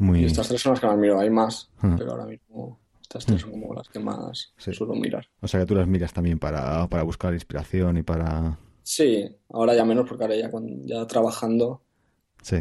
Y 0.00 0.24
estas 0.24 0.48
tres 0.48 0.62
son 0.62 0.72
las 0.72 0.80
que 0.80 0.86
más 0.86 0.98
miro, 0.98 1.18
hay 1.18 1.30
más, 1.30 1.70
pero 1.80 2.12
ahora 2.12 2.26
mismo 2.26 2.78
estas 3.02 3.24
tres 3.24 3.40
son 3.40 3.52
como 3.52 3.74
las 3.74 3.88
que 3.88 3.98
más 3.98 4.52
suelo 4.58 4.94
mirar. 4.94 5.26
O 5.40 5.48
sea 5.48 5.60
que 5.60 5.66
tú 5.66 5.74
las 5.74 5.88
miras 5.88 6.12
también 6.12 6.38
para, 6.38 6.84
buscar 7.04 7.32
inspiración 7.32 7.96
y 7.96 8.02
para... 8.02 8.58
Sí, 8.82 9.28
ahora 9.50 9.74
ya 9.74 9.84
menos 9.84 10.08
porque 10.08 10.24
ahora 10.24 10.36
ya, 10.36 10.50
ya 10.84 11.06
trabajando 11.06 11.82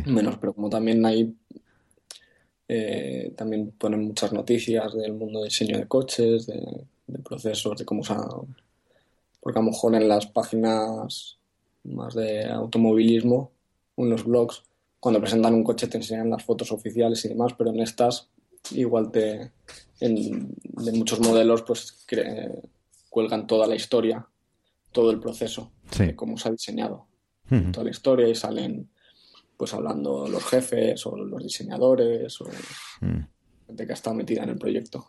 menos, 0.06 0.38
pero 0.38 0.54
como 0.54 0.70
también 0.70 1.06
hay... 1.06 1.36
Eh, 2.70 3.34
también 3.38 3.72
ponen 3.78 4.04
muchas 4.04 4.34
noticias 4.34 4.94
del 4.94 5.14
mundo 5.14 5.40
de 5.40 5.46
diseño 5.46 5.78
de 5.78 5.88
coches, 5.88 6.48
de, 6.48 6.86
procesos, 7.24 7.78
de 7.78 7.86
cómo 7.86 8.04
se 8.04 8.14
Porque 9.40 9.60
a 9.60 9.62
lo 9.62 9.72
mejor 9.72 9.96
en 9.96 10.08
las 10.08 10.28
páginas 10.28 11.38
más 11.84 12.14
de 12.14 12.46
automovilismo, 12.46 13.52
en 13.96 14.10
los 14.10 14.24
blogs, 14.26 14.64
cuando 15.00 15.20
presentan 15.20 15.54
un 15.54 15.64
coche 15.64 15.88
te 15.88 15.98
enseñan 15.98 16.30
las 16.30 16.44
fotos 16.44 16.72
oficiales 16.72 17.24
y 17.26 17.30
demás, 17.30 17.54
pero 17.58 17.70
en 17.70 17.80
estas 17.80 18.30
igual 18.72 19.12
te 19.12 19.52
en, 20.00 20.54
de 20.62 20.92
muchos 20.92 21.20
modelos 21.20 21.64
pues 21.64 22.06
cuelgan 23.10 23.48
toda 23.48 23.68
la 23.68 23.76
historia, 23.76 24.28
todo 24.92 25.12
el 25.12 25.20
proceso, 25.20 25.72
de 25.98 26.16
cómo 26.16 26.38
se 26.38 26.50
ha 26.50 26.52
diseñado 26.52 27.08
toda 27.72 27.86
la 27.86 27.92
historia 27.92 28.28
y 28.28 28.36
salen 28.36 28.90
pues 29.56 29.74
hablando 29.74 30.28
los 30.28 30.44
jefes 30.44 31.06
o 31.08 31.16
los 31.16 31.42
diseñadores 31.42 32.40
o 32.42 32.46
mm. 33.02 33.20
gente 33.68 33.86
que 33.86 33.92
ha 33.92 33.96
estado 33.96 34.16
metida 34.16 34.44
en 34.44 34.50
el 34.50 34.58
proyecto. 34.58 35.08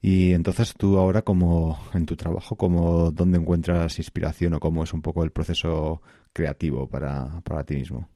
Y 0.00 0.32
entonces 0.32 0.74
tú 0.74 0.98
ahora 0.98 1.22
como 1.22 1.78
en 1.94 2.06
tu 2.06 2.16
trabajo, 2.16 2.56
como 2.56 3.10
dónde 3.10 3.38
encuentras 3.38 3.98
inspiración 3.98 4.54
o 4.54 4.60
cómo 4.60 4.84
es 4.84 4.92
un 4.92 5.02
poco 5.02 5.24
el 5.24 5.32
proceso 5.32 6.02
creativo 6.32 6.88
para, 6.88 7.40
para 7.42 7.64
ti 7.64 7.74
mismo? 7.74 8.08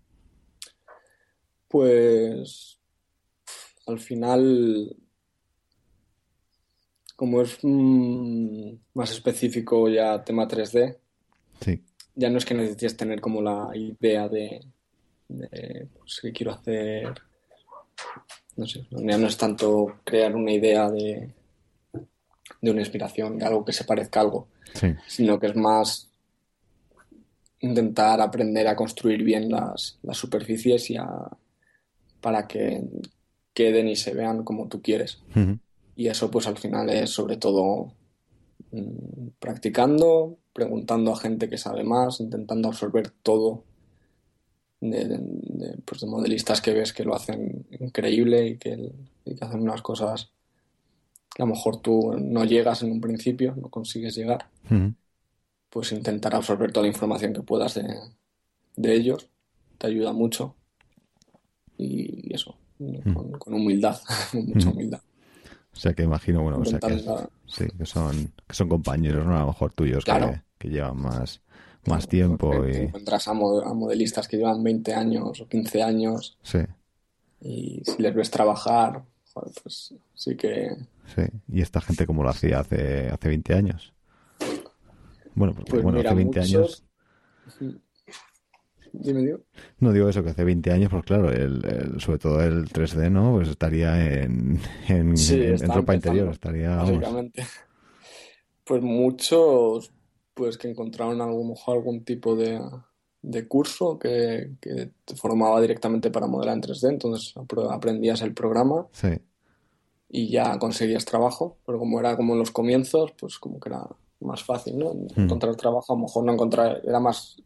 Pues 1.68 2.78
al 3.86 3.98
final, 3.98 4.94
como 7.16 7.42
es 7.42 7.58
mm, 7.62 8.74
más 8.94 9.10
específico 9.10 9.88
ya 9.88 10.22
tema 10.22 10.46
3D, 10.46 10.96
sí 11.60 11.82
ya 12.14 12.30
no 12.30 12.38
es 12.38 12.44
que 12.44 12.54
necesites 12.54 12.96
tener 12.96 13.20
como 13.20 13.40
la 13.40 13.70
idea 13.74 14.28
de, 14.28 14.60
pues, 15.28 16.20
qué 16.20 16.32
quiero 16.32 16.52
hacer. 16.52 17.14
No 18.56 18.66
sé, 18.66 18.86
ya 18.90 19.18
no 19.18 19.26
es 19.26 19.36
tanto 19.36 20.00
crear 20.04 20.36
una 20.36 20.52
idea 20.52 20.90
de, 20.90 21.30
de 22.62 22.70
una 22.70 22.80
inspiración, 22.80 23.36
de 23.36 23.44
algo 23.44 23.64
que 23.64 23.74
se 23.74 23.84
parezca 23.84 24.20
a 24.20 24.22
algo, 24.22 24.48
sino 25.06 25.38
que 25.38 25.48
es 25.48 25.56
más 25.56 26.08
intentar 27.60 28.20
aprender 28.20 28.66
a 28.68 28.76
construir 28.76 29.22
bien 29.22 29.50
las, 29.50 29.98
superficies 30.12 30.90
y 30.90 30.96
para 32.20 32.46
que 32.46 32.82
queden 33.52 33.88
y 33.88 33.96
se 33.96 34.14
vean 34.14 34.44
como 34.44 34.68
tú 34.68 34.80
quieres. 34.80 35.18
Y 35.94 36.08
eso 36.08 36.30
pues 36.30 36.46
al 36.46 36.56
final 36.56 36.88
es 36.88 37.10
sobre 37.10 37.36
todo 37.36 37.92
mm, 38.70 39.28
practicando, 39.38 40.38
preguntando 40.52 41.12
a 41.12 41.16
gente 41.16 41.48
que 41.48 41.58
sabe 41.58 41.84
más, 41.84 42.20
intentando 42.20 42.68
absorber 42.68 43.10
todo 43.22 43.64
de, 44.80 45.78
pues 45.84 46.00
de 46.00 46.06
modelistas 46.06 46.60
que 46.60 46.72
ves 46.72 46.92
que 46.92 47.04
lo 47.04 47.14
hacen 47.14 47.66
increíble 47.70 48.46
y 48.48 48.56
que, 48.56 48.92
hacen 49.40 49.60
unas 49.60 49.82
cosas 49.82 50.30
que 51.34 51.42
a 51.42 51.46
lo 51.46 51.54
mejor 51.54 51.80
tú 51.80 52.14
no 52.18 52.44
llegas 52.44 52.82
en 52.82 52.92
un 52.92 53.00
principio, 53.00 53.54
no 53.56 53.68
consigues 53.68 54.14
llegar, 54.14 54.46
pues 55.70 55.92
intentar 55.92 56.34
absorber 56.34 56.72
toda 56.72 56.84
la 56.84 56.92
información 56.92 57.32
que 57.32 57.42
puedas 57.42 57.74
de, 57.74 58.94
ellos 58.94 59.28
te 59.78 59.86
ayuda 59.86 60.12
mucho 60.12 60.54
y, 61.78 62.34
eso, 62.34 62.56
con, 63.38 63.54
humildad, 63.54 63.98
con 64.30 64.46
mucha 64.46 64.68
humildad. 64.68 65.00
O 65.74 65.78
sea 65.78 65.94
que 65.94 66.02
imagino, 66.02 66.42
bueno, 66.42 66.58
o 66.58 66.64
sea 66.66 66.78
que, 66.78 66.98
sí, 67.46 67.64
que 67.78 67.86
son, 67.86 68.32
que 68.46 68.54
son 68.54 68.68
compañeros, 68.68 69.26
¿no? 69.26 69.34
A 69.36 69.40
lo 69.40 69.46
mejor 69.46 69.72
tuyos 69.72 70.04
que, 70.04 70.68
llevan 70.68 70.98
más, 70.98 71.40
más 71.86 72.06
tiempo. 72.06 72.66
y... 72.66 72.76
encuentras 72.76 73.26
a, 73.26 73.32
modelistas 73.32 74.28
que 74.28 74.36
llevan 74.36 74.62
20 74.62 74.92
años 74.92 75.40
o 75.40 75.48
15 75.48 75.82
años. 75.82 76.36
Sí. 76.42 76.58
Y 77.40 77.82
si 77.84 78.02
les 78.02 78.14
ves 78.14 78.30
trabajar, 78.30 79.02
pues 79.32 79.94
sí 80.14 80.36
que... 80.36 80.76
Sí. 81.14 81.22
¿Y 81.48 81.60
esta 81.60 81.80
gente 81.80 82.06
cómo 82.06 82.22
lo 82.22 82.30
hacía 82.30 82.60
hace, 82.60 83.08
hace 83.08 83.28
20 83.28 83.54
años? 83.54 83.92
Bueno, 85.34 85.54
porque 85.54 85.70
pues 85.70 85.82
bueno, 85.82 86.00
hace 86.00 86.14
20 86.14 86.40
años... 86.40 86.84
Dime, 88.94 89.36
No 89.78 89.92
digo 89.92 90.08
eso, 90.08 90.22
que 90.22 90.30
hace 90.30 90.44
20 90.44 90.70
años, 90.70 90.90
pues 90.90 91.04
claro, 91.04 91.30
el, 91.30 91.98
sobre 91.98 92.18
todo 92.18 92.42
el 92.42 92.68
3D, 92.68 93.10
¿no? 93.10 93.32
Pues 93.32 93.48
estaría 93.48 94.22
en, 94.22 94.60
en, 94.88 95.16
ropa 95.68 95.94
interior, 95.94 96.28
estaría... 96.28 96.76
Básicamente. 96.76 97.44
Pues 98.64 98.82
muchos, 98.82 99.92
pues 100.34 100.58
que 100.58 100.68
encontraron 100.68 101.20
a 101.22 101.26
lo 101.26 101.42
mejor 101.42 101.78
algún 101.78 102.04
tipo 102.04 102.36
de, 102.36 102.60
de 103.22 103.46
curso 103.46 103.98
que, 103.98 104.52
que, 104.60 104.90
te 105.04 105.16
formaba 105.16 105.60
directamente 105.60 106.10
para 106.10 106.26
modelar 106.26 106.56
en 106.56 106.62
3D, 106.62 106.88
entonces 106.88 107.34
aprendías 107.70 108.20
el 108.20 108.34
programa 108.34 108.88
sí. 108.92 109.18
y 110.08 110.28
ya 110.28 110.58
conseguías 110.58 111.04
trabajo, 111.04 111.58
pero 111.64 111.78
como 111.78 112.00
era 112.00 112.16
como 112.16 112.32
en 112.32 112.40
los 112.40 112.50
comienzos, 112.50 113.12
pues 113.18 113.38
como 113.38 113.60
que 113.60 113.68
era 113.68 113.86
más 114.20 114.42
fácil, 114.42 114.78
¿no? 114.78 114.92
Hmm. 114.92 115.22
Encontrar 115.22 115.54
trabajo, 115.56 115.92
a 115.92 115.96
lo 115.96 116.02
mejor 116.02 116.24
no 116.24 116.32
encontrar, 116.32 116.82
era 116.84 117.00
más, 117.00 117.36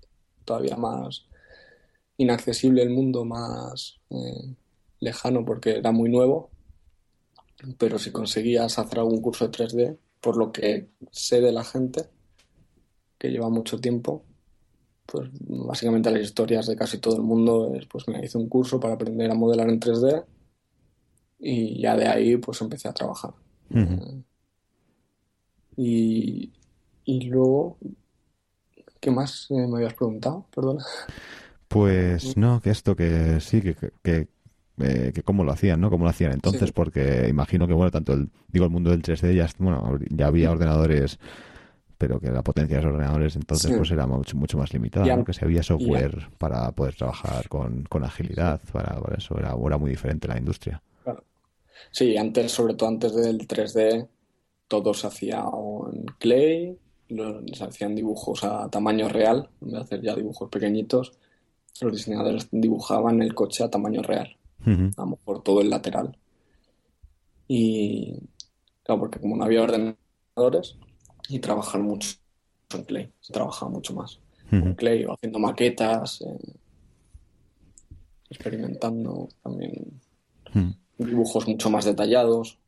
todavía 0.45 0.77
más 0.77 1.27
inaccesible 2.17 2.83
el 2.83 2.91
mundo, 2.91 3.25
más 3.25 4.01
eh, 4.11 4.55
lejano 5.01 5.45
porque 5.45 5.79
era 5.79 5.93
muy 5.93 6.09
nuevo. 6.11 6.51
Pero 7.79 7.99
si 7.99 8.11
conseguías 8.11 8.79
hacer 8.79 8.99
algún 8.99 9.21
curso 9.21 9.49
de 9.49 9.53
3D, 9.53 9.99
por 10.21 10.37
lo 10.37 10.53
que 10.53 10.89
sé 11.11 11.41
de 11.41 11.53
la 11.53 11.65
gente, 11.65 12.09
que 13.19 13.31
lleva 13.31 13.49
mucho 13.49 13.79
tiempo, 13.79 14.25
pues 15.07 15.31
básicamente 15.41 16.11
las 16.11 16.23
historias 16.23 16.67
de 16.67 16.77
casi 16.77 16.99
todo 16.99 17.17
el 17.17 17.23
mundo 17.23 17.73
es, 17.75 17.87
pues 17.87 18.07
me 18.09 18.25
hice 18.25 18.39
un 18.39 18.49
curso 18.49 18.81
para 18.81 18.95
aprender 18.95 19.31
a 19.31 19.35
modelar 19.35 19.69
en 19.69 19.81
3D 19.81 20.25
y 21.39 21.81
ya 21.81 21.97
de 21.97 22.09
ahí 22.09 22.37
pues 22.37 22.61
empecé 22.61 22.89
a 22.89 22.95
trabajar. 22.95 23.33
Eh, 23.71 24.23
y, 25.77 26.53
y 27.05 27.21
luego, 27.29 27.79
¿qué 29.01 29.11
más 29.11 29.47
eh, 29.51 29.67
me 29.67 29.77
habías 29.77 29.95
preguntado? 29.95 30.47
Perdona. 30.55 30.85
Pues 31.69 32.37
no, 32.37 32.61
que 32.61 32.71
esto, 32.71 32.97
que 32.97 33.41
sí, 33.41 33.61
que, 33.61 33.75
que, 34.03 34.29
eh, 34.79 35.13
que 35.15 35.23
cómo 35.23 35.45
lo 35.45 35.53
hacían, 35.53 35.81
¿no? 35.81 35.91
Cómo 35.91 36.05
lo 36.05 36.11
hacían 36.11 36.33
entonces, 36.33 36.73
porque 36.73 37.27
imagino 37.29 37.67
que, 37.67 37.75
bueno, 37.75 37.91
tanto 37.91 38.13
el, 38.13 38.31
digo, 38.49 38.65
el 38.65 38.71
mundo 38.71 38.91
del 38.91 39.03
3D 39.03 39.35
ya, 39.35 39.49
bueno, 39.59 39.99
ya 40.11 40.27
había 40.27 40.51
ordenadores, 40.51 41.19
pero 41.99 42.21
que 42.21 42.31
la 42.31 42.43
potencia 42.43 42.77
de 42.77 42.83
los 42.83 42.93
ordenadores 42.93 43.37
entonces 43.37 43.75
pues 43.77 43.91
era 43.91 44.07
mucho, 44.07 44.37
mucho 44.37 44.59
más 44.59 44.73
limitada, 44.73 45.17
¿no? 45.17 45.25
Que 45.25 45.33
si 45.33 45.45
había 45.45 45.63
software 45.63 46.29
para 46.39 46.71
poder 46.73 46.95
trabajar 46.95 47.49
con, 47.49 47.85
con 47.85 48.05
agilidad, 48.05 48.61
para, 48.73 49.01
eso 49.17 49.39
era, 49.39 49.55
era 49.67 49.79
muy 49.79 49.91
diferente 49.91 50.29
la 50.29 50.39
industria. 50.39 50.83
Claro. 51.03 51.25
Sí, 51.91 52.17
antes, 52.17 52.53
sobre 52.53 52.75
todo 52.75 52.89
antes 52.89 53.15
del 53.15 53.47
3D, 53.47 54.09
todo 54.69 54.93
se 54.95 55.07
hacía 55.07 55.45
en 55.93 56.05
Clay, 56.19 56.79
se 57.53 57.65
hacían 57.65 57.95
dibujos 57.95 58.45
a 58.45 58.69
tamaño 58.69 59.09
real, 59.09 59.49
en 59.61 59.69
vez 59.69 59.75
de 59.75 59.81
hacer 59.81 60.03
ya 60.03 60.15
dibujos 60.15 60.51
pequeñitos 60.51 61.13
los 61.85 61.93
diseñadores 61.93 62.49
dibujaban 62.51 63.23
el 63.23 63.35
coche 63.35 63.65
a 63.65 63.71
tamaño 63.71 64.03
real, 64.03 64.37
a 64.65 65.01
lo 65.01 65.07
mejor 65.07 65.43
todo 65.43 65.61
el 65.61 65.71
lateral. 65.71 66.17
Y 67.49 68.15
claro, 68.83 69.03
porque 69.03 69.21
como 69.21 69.37
no 69.37 69.45
había 69.45 69.63
ordenadores, 69.63 70.79
y 71.29 71.39
trabajar 71.39 71.81
mucho 71.81 72.17
en 72.75 72.85
Clay, 72.85 73.13
se 73.21 73.33
trabajaba 73.33 73.71
mucho 73.71 73.95
más 73.95 74.19
en 74.51 74.75
Clay 74.75 75.05
o 75.05 75.13
haciendo 75.13 75.39
maquetas, 75.39 76.23
eh, 76.23 76.53
experimentando 78.31 79.29
también 79.43 80.01
dibujos 80.99 81.47
mucho 81.49 81.69
más 81.69 81.85
detallados 81.85 82.59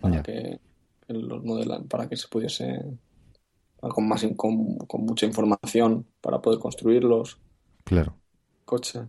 para 0.00 0.22
que 0.22 0.60
los 1.08 1.42
modelan, 1.44 1.88
para 1.88 2.08
que 2.08 2.16
se 2.16 2.28
pudiese 2.28 2.80
con 3.80 4.06
más 4.06 4.24
con, 4.36 4.76
con 4.76 5.04
mucha 5.04 5.26
información 5.26 6.06
para 6.20 6.40
poder 6.40 6.60
construirlos. 6.60 7.38
Claro 7.84 8.16
coche. 8.72 9.00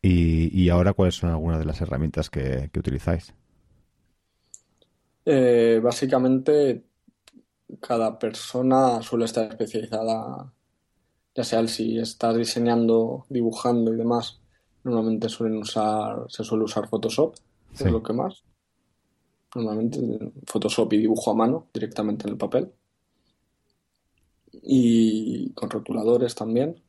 ¿Y, 0.00 0.68
ahora 0.68 0.92
cuáles 0.92 1.16
son 1.16 1.30
algunas 1.30 1.58
de 1.58 1.64
las 1.64 1.80
herramientas 1.80 2.30
que, 2.30 2.70
utilizáis? 2.78 3.34
Eh, 5.24 5.80
básicamente, 5.82 6.84
cada 7.80 8.18
persona 8.18 9.02
suele 9.02 9.24
estar 9.24 9.48
especializada, 9.48 10.52
ya 11.34 11.44
sea 11.44 11.66
si 11.68 11.98
estás 11.98 12.36
diseñando, 12.36 13.26
dibujando 13.28 13.92
y 13.92 13.96
demás. 13.96 14.40
Normalmente 14.84 15.28
suelen 15.28 15.58
usar, 15.58 16.26
se 16.28 16.44
suele 16.44 16.64
usar 16.64 16.88
Photoshop, 16.88 17.34
es 17.74 17.90
lo 17.90 18.02
que 18.02 18.12
más. 18.12 18.44
Normalmente 19.54 19.98
Photoshop 20.46 20.92
y 20.92 20.98
dibujo 20.98 21.30
a 21.30 21.34
mano 21.34 21.66
directamente 21.72 22.26
en 22.26 22.32
el 22.32 22.38
papel. 22.38 22.72
Y 24.62 25.50
con 25.50 25.70
rotuladores 25.70 26.34
también 26.34 26.80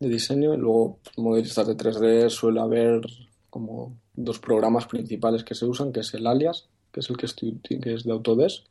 de 0.00 0.08
diseño 0.08 0.54
y 0.54 0.56
luego 0.56 0.98
pues, 1.04 1.18
modelistas 1.18 1.66
de 1.66 1.76
3D 1.76 2.30
suele 2.30 2.60
haber 2.60 3.02
como 3.50 3.98
dos 4.14 4.38
programas 4.38 4.86
principales 4.86 5.44
que 5.44 5.54
se 5.54 5.66
usan, 5.66 5.92
que 5.92 6.00
es 6.00 6.14
el 6.14 6.26
Alias, 6.26 6.68
que 6.92 7.00
es 7.00 7.10
el 7.10 7.16
que, 7.16 7.26
estoy, 7.26 7.60
que 7.60 7.94
es 7.94 8.04
de 8.04 8.12
Autodesk, 8.12 8.64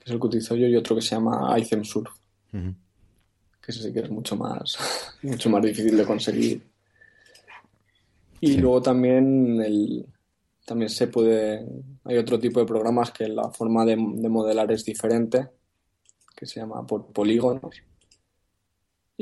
que 0.00 0.06
es 0.06 0.10
el 0.10 0.18
que 0.18 0.26
utilizo 0.26 0.56
yo, 0.56 0.66
y 0.66 0.74
otro 0.74 0.96
que 0.96 1.02
se 1.02 1.14
llama 1.14 1.54
iThem 1.58 1.84
Surf, 1.84 2.10
que 2.50 3.70
ese 3.70 3.82
sí 3.82 3.92
que 3.92 4.00
es 4.00 4.10
mucho 4.10 4.34
más, 4.36 4.76
mucho 5.22 5.50
más 5.50 5.62
difícil 5.62 5.96
de 5.96 6.04
conseguir. 6.04 6.62
Y 8.40 8.56
luego 8.56 8.80
también 8.80 9.60
el, 9.60 10.06
también 10.64 10.88
se 10.88 11.06
puede, 11.08 11.66
hay 12.04 12.16
otro 12.16 12.38
tipo 12.40 12.58
de 12.58 12.66
programas 12.66 13.10
que 13.10 13.28
la 13.28 13.50
forma 13.50 13.84
de, 13.84 13.96
de 13.96 14.28
modelar 14.28 14.72
es 14.72 14.84
diferente, 14.84 15.48
que 16.34 16.46
se 16.46 16.58
llama 16.58 16.86
por 16.86 17.06
polígonos. 17.12 17.82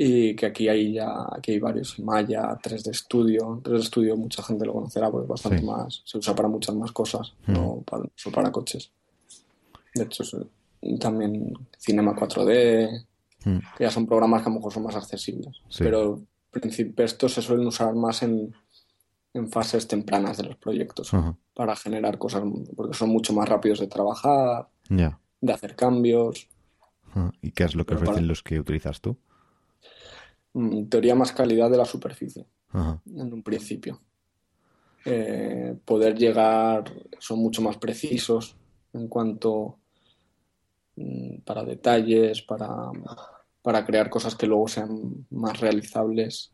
Y 0.01 0.33
que 0.33 0.45
aquí 0.45 0.69
hay 0.69 0.93
ya 0.93 1.27
aquí 1.29 1.51
hay 1.51 1.59
varios 1.59 1.99
Maya 1.99 2.57
3D 2.63 2.93
Studio. 2.93 3.59
3D 3.61 3.83
Studio 3.83 4.15
mucha 4.15 4.41
gente 4.41 4.65
lo 4.65 4.71
conocerá 4.71 5.11
porque 5.11 5.25
es 5.25 5.29
bastante 5.29 5.61
más 5.61 6.01
se 6.05 6.17
usa 6.17 6.33
para 6.33 6.47
muchas 6.47 6.73
más 6.73 6.93
cosas 6.93 7.33
mm. 7.45 7.51
no 7.51 7.83
para, 7.85 8.05
para 8.33 8.49
coches. 8.49 8.93
De 9.93 10.03
hecho 10.03 10.23
también 10.99 11.53
Cinema 11.77 12.15
4D, 12.15 13.05
mm. 13.45 13.59
que 13.77 13.83
ya 13.83 13.91
son 13.91 14.05
programas 14.05 14.41
que 14.41 14.49
a 14.49 14.49
lo 14.49 14.55
mejor 14.55 14.73
son 14.73 14.83
más 14.83 14.95
accesibles. 14.95 15.61
Pero 15.77 16.15
en 16.53 16.61
principio 16.61 17.05
estos 17.05 17.33
se 17.33 17.41
suelen 17.41 17.67
usar 17.67 17.93
más 17.93 18.23
en, 18.23 18.53
en 19.33 19.49
fases 19.49 19.87
tempranas 19.87 20.37
de 20.37 20.43
los 20.43 20.55
proyectos 20.57 21.11
para 21.53 21.75
generar 21.75 22.17
cosas, 22.17 22.43
porque 22.75 22.97
son 22.97 23.09
mucho 23.09 23.33
más 23.33 23.47
rápidos 23.47 23.79
de 23.79 23.87
trabajar, 23.87 24.67
de 24.89 25.53
hacer 25.53 25.75
cambios. 25.75 26.47
¿Y 27.41 27.51
qué 27.51 27.63
es 27.63 27.75
lo 27.75 27.85
que 27.85 27.95
ofrecen 27.95 28.27
los 28.27 28.43
que 28.43 28.59
utilizas 28.59 29.01
tú? 29.01 29.17
Mm, 30.53 30.85
teoría 30.85 31.15
más 31.15 31.31
calidad 31.31 31.69
de 31.69 31.77
la 31.77 31.85
superficie 31.85 32.45
en 32.73 33.33
un 33.33 33.43
principio. 33.43 33.99
Eh, 35.05 35.77
poder 35.85 36.15
llegar, 36.17 36.83
son 37.19 37.39
mucho 37.39 37.61
más 37.61 37.77
precisos 37.77 38.55
en 38.93 39.07
cuanto 39.07 39.77
para 41.45 41.63
detalles, 41.63 42.41
para, 42.41 42.91
para 43.61 43.85
crear 43.85 44.09
cosas 44.09 44.35
que 44.35 44.47
luego 44.47 44.67
sean 44.67 45.25
más 45.29 45.59
realizables 45.59 46.51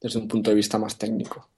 desde 0.00 0.18
un 0.18 0.28
punto 0.28 0.50
de 0.50 0.56
vista 0.56 0.78
más 0.78 0.98
técnico. 0.98 1.48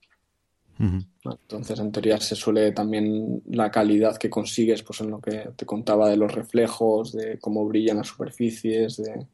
Entonces, 0.78 1.78
en 1.80 1.90
teoría 1.90 2.20
se 2.20 2.36
suele 2.36 2.72
también 2.72 3.42
la 3.46 3.70
calidad 3.70 4.18
que 4.18 4.28
consigues, 4.28 4.82
pues 4.82 5.00
en 5.00 5.10
lo 5.10 5.20
que 5.20 5.50
te 5.56 5.64
contaba 5.64 6.10
de 6.10 6.18
los 6.18 6.32
reflejos, 6.32 7.12
de 7.12 7.38
cómo 7.38 7.66
brillan 7.66 7.96
las 7.96 8.08
superficies, 8.08 8.98
de, 8.98 9.26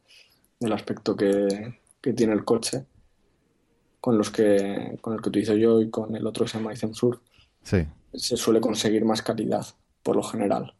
del 0.61 0.73
aspecto 0.73 1.17
que, 1.17 1.81
que 2.01 2.13
tiene 2.13 2.33
el 2.33 2.45
coche, 2.45 2.85
con 4.01 4.17
los 4.17 4.31
que 4.31 4.99
con 5.01 5.15
el 5.15 5.21
que 5.21 5.29
utilizo 5.29 5.55
yo 5.55 5.81
y 5.81 5.91
con 5.91 6.15
el 6.15 6.27
otro 6.27 6.45
que 6.45 6.53
se 6.53 6.59
llama 6.59 6.75
Sur, 6.77 7.21
sí. 7.63 7.87
se 8.15 8.37
suele 8.37 8.61
conseguir 8.61 9.05
más 9.05 9.23
calidad, 9.23 9.67
por 10.03 10.17
lo 10.17 10.23
general. 10.23 10.75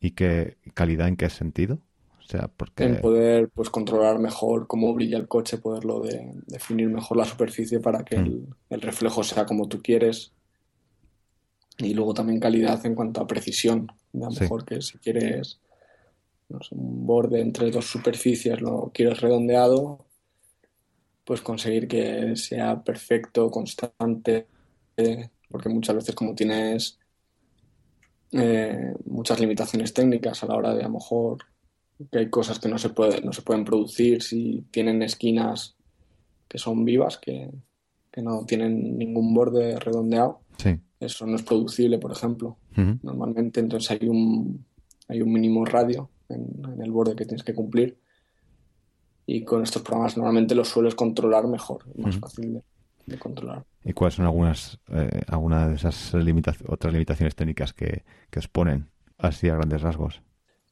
¿Y 0.00 0.12
qué 0.12 0.56
calidad 0.74 1.08
en 1.08 1.16
qué 1.16 1.28
sentido? 1.28 1.78
O 2.18 2.22
sea, 2.22 2.48
porque... 2.48 2.84
En 2.84 3.00
poder 3.00 3.50
pues 3.50 3.68
controlar 3.70 4.18
mejor 4.18 4.66
cómo 4.66 4.94
brilla 4.94 5.18
el 5.18 5.28
coche, 5.28 5.58
poderlo 5.58 6.00
de, 6.00 6.32
definir 6.46 6.88
mejor 6.88 7.16
la 7.16 7.24
superficie 7.24 7.80
para 7.80 8.04
que 8.04 8.16
el, 8.16 8.48
mm. 8.70 8.80
reflejo 8.80 9.22
sea 9.22 9.44
como 9.44 9.68
tú 9.68 9.82
quieres. 9.82 10.32
Y 11.78 11.92
luego 11.94 12.14
también 12.14 12.40
calidad 12.40 12.84
en 12.86 12.94
cuanto 12.94 13.20
a 13.20 13.26
precisión. 13.26 13.88
A 14.14 14.18
lo 14.18 14.30
mejor 14.30 14.64
que 14.64 14.80
si 14.80 14.98
quieres 14.98 15.60
un 16.70 17.06
borde 17.06 17.40
entre 17.40 17.70
dos 17.70 17.86
superficies, 17.86 18.60
lo 18.60 18.90
quieres 18.92 19.20
redondeado, 19.20 20.06
pues 21.24 21.42
conseguir 21.42 21.86
que 21.86 22.36
sea 22.36 22.82
perfecto, 22.82 23.50
constante, 23.50 24.46
porque 25.48 25.68
muchas 25.68 25.96
veces 25.96 26.14
como 26.14 26.34
tienes 26.34 26.99
eh, 28.32 28.94
muchas 29.06 29.40
limitaciones 29.40 29.92
técnicas 29.92 30.42
a 30.42 30.46
la 30.46 30.56
hora 30.56 30.74
de 30.74 30.82
a 30.82 30.88
lo 30.88 30.94
mejor 30.94 31.38
que 32.10 32.18
hay 32.18 32.30
cosas 32.30 32.58
que 32.58 32.68
no 32.68 32.78
se, 32.78 32.90
puede, 32.90 33.20
no 33.22 33.32
se 33.32 33.42
pueden 33.42 33.64
producir 33.64 34.22
si 34.22 34.64
tienen 34.70 35.02
esquinas 35.02 35.76
que 36.48 36.58
son 36.58 36.84
vivas, 36.84 37.18
que, 37.18 37.50
no 38.16 38.44
tienen 38.44 38.98
ningún 38.98 39.32
borde 39.32 39.78
redondeado. 39.78 40.40
Eso 40.98 41.26
no 41.26 41.36
es 41.36 41.42
producible, 41.42 41.98
por 41.98 42.12
ejemplo. 42.12 42.58
Normalmente 43.02 43.60
entonces 43.60 43.90
hay 43.92 44.08
un, 44.08 44.64
hay 45.08 45.22
un 45.22 45.32
mínimo 45.32 45.64
radio 45.64 46.10
en, 46.28 46.82
el 46.82 46.90
borde 46.90 47.16
que 47.16 47.24
tienes 47.24 47.44
que 47.44 47.54
cumplir. 47.54 47.98
Y 49.26 49.44
con 49.44 49.62
estos 49.62 49.82
programas 49.82 50.16
normalmente 50.16 50.54
los 50.54 50.68
sueles 50.68 50.94
controlar 50.94 51.46
mejor, 51.46 51.84
más 51.96 52.18
fácil 52.18 52.54
de, 52.54 52.62
controlar. 53.18 53.64
¿Y 53.84 53.92
cuáles 53.92 54.14
son 54.14 54.26
algunas, 54.26 54.78
eh, 54.88 55.22
algunas 55.28 55.68
de 55.68 55.74
esas 55.76 56.14
otras 56.66 56.92
limitaciones 56.92 57.34
técnicas 57.34 57.72
que, 57.72 58.04
que 58.30 58.38
os 58.38 58.48
ponen 58.48 58.90
así 59.18 59.48
a 59.48 59.56
grandes 59.56 59.82
rasgos? 59.82 60.22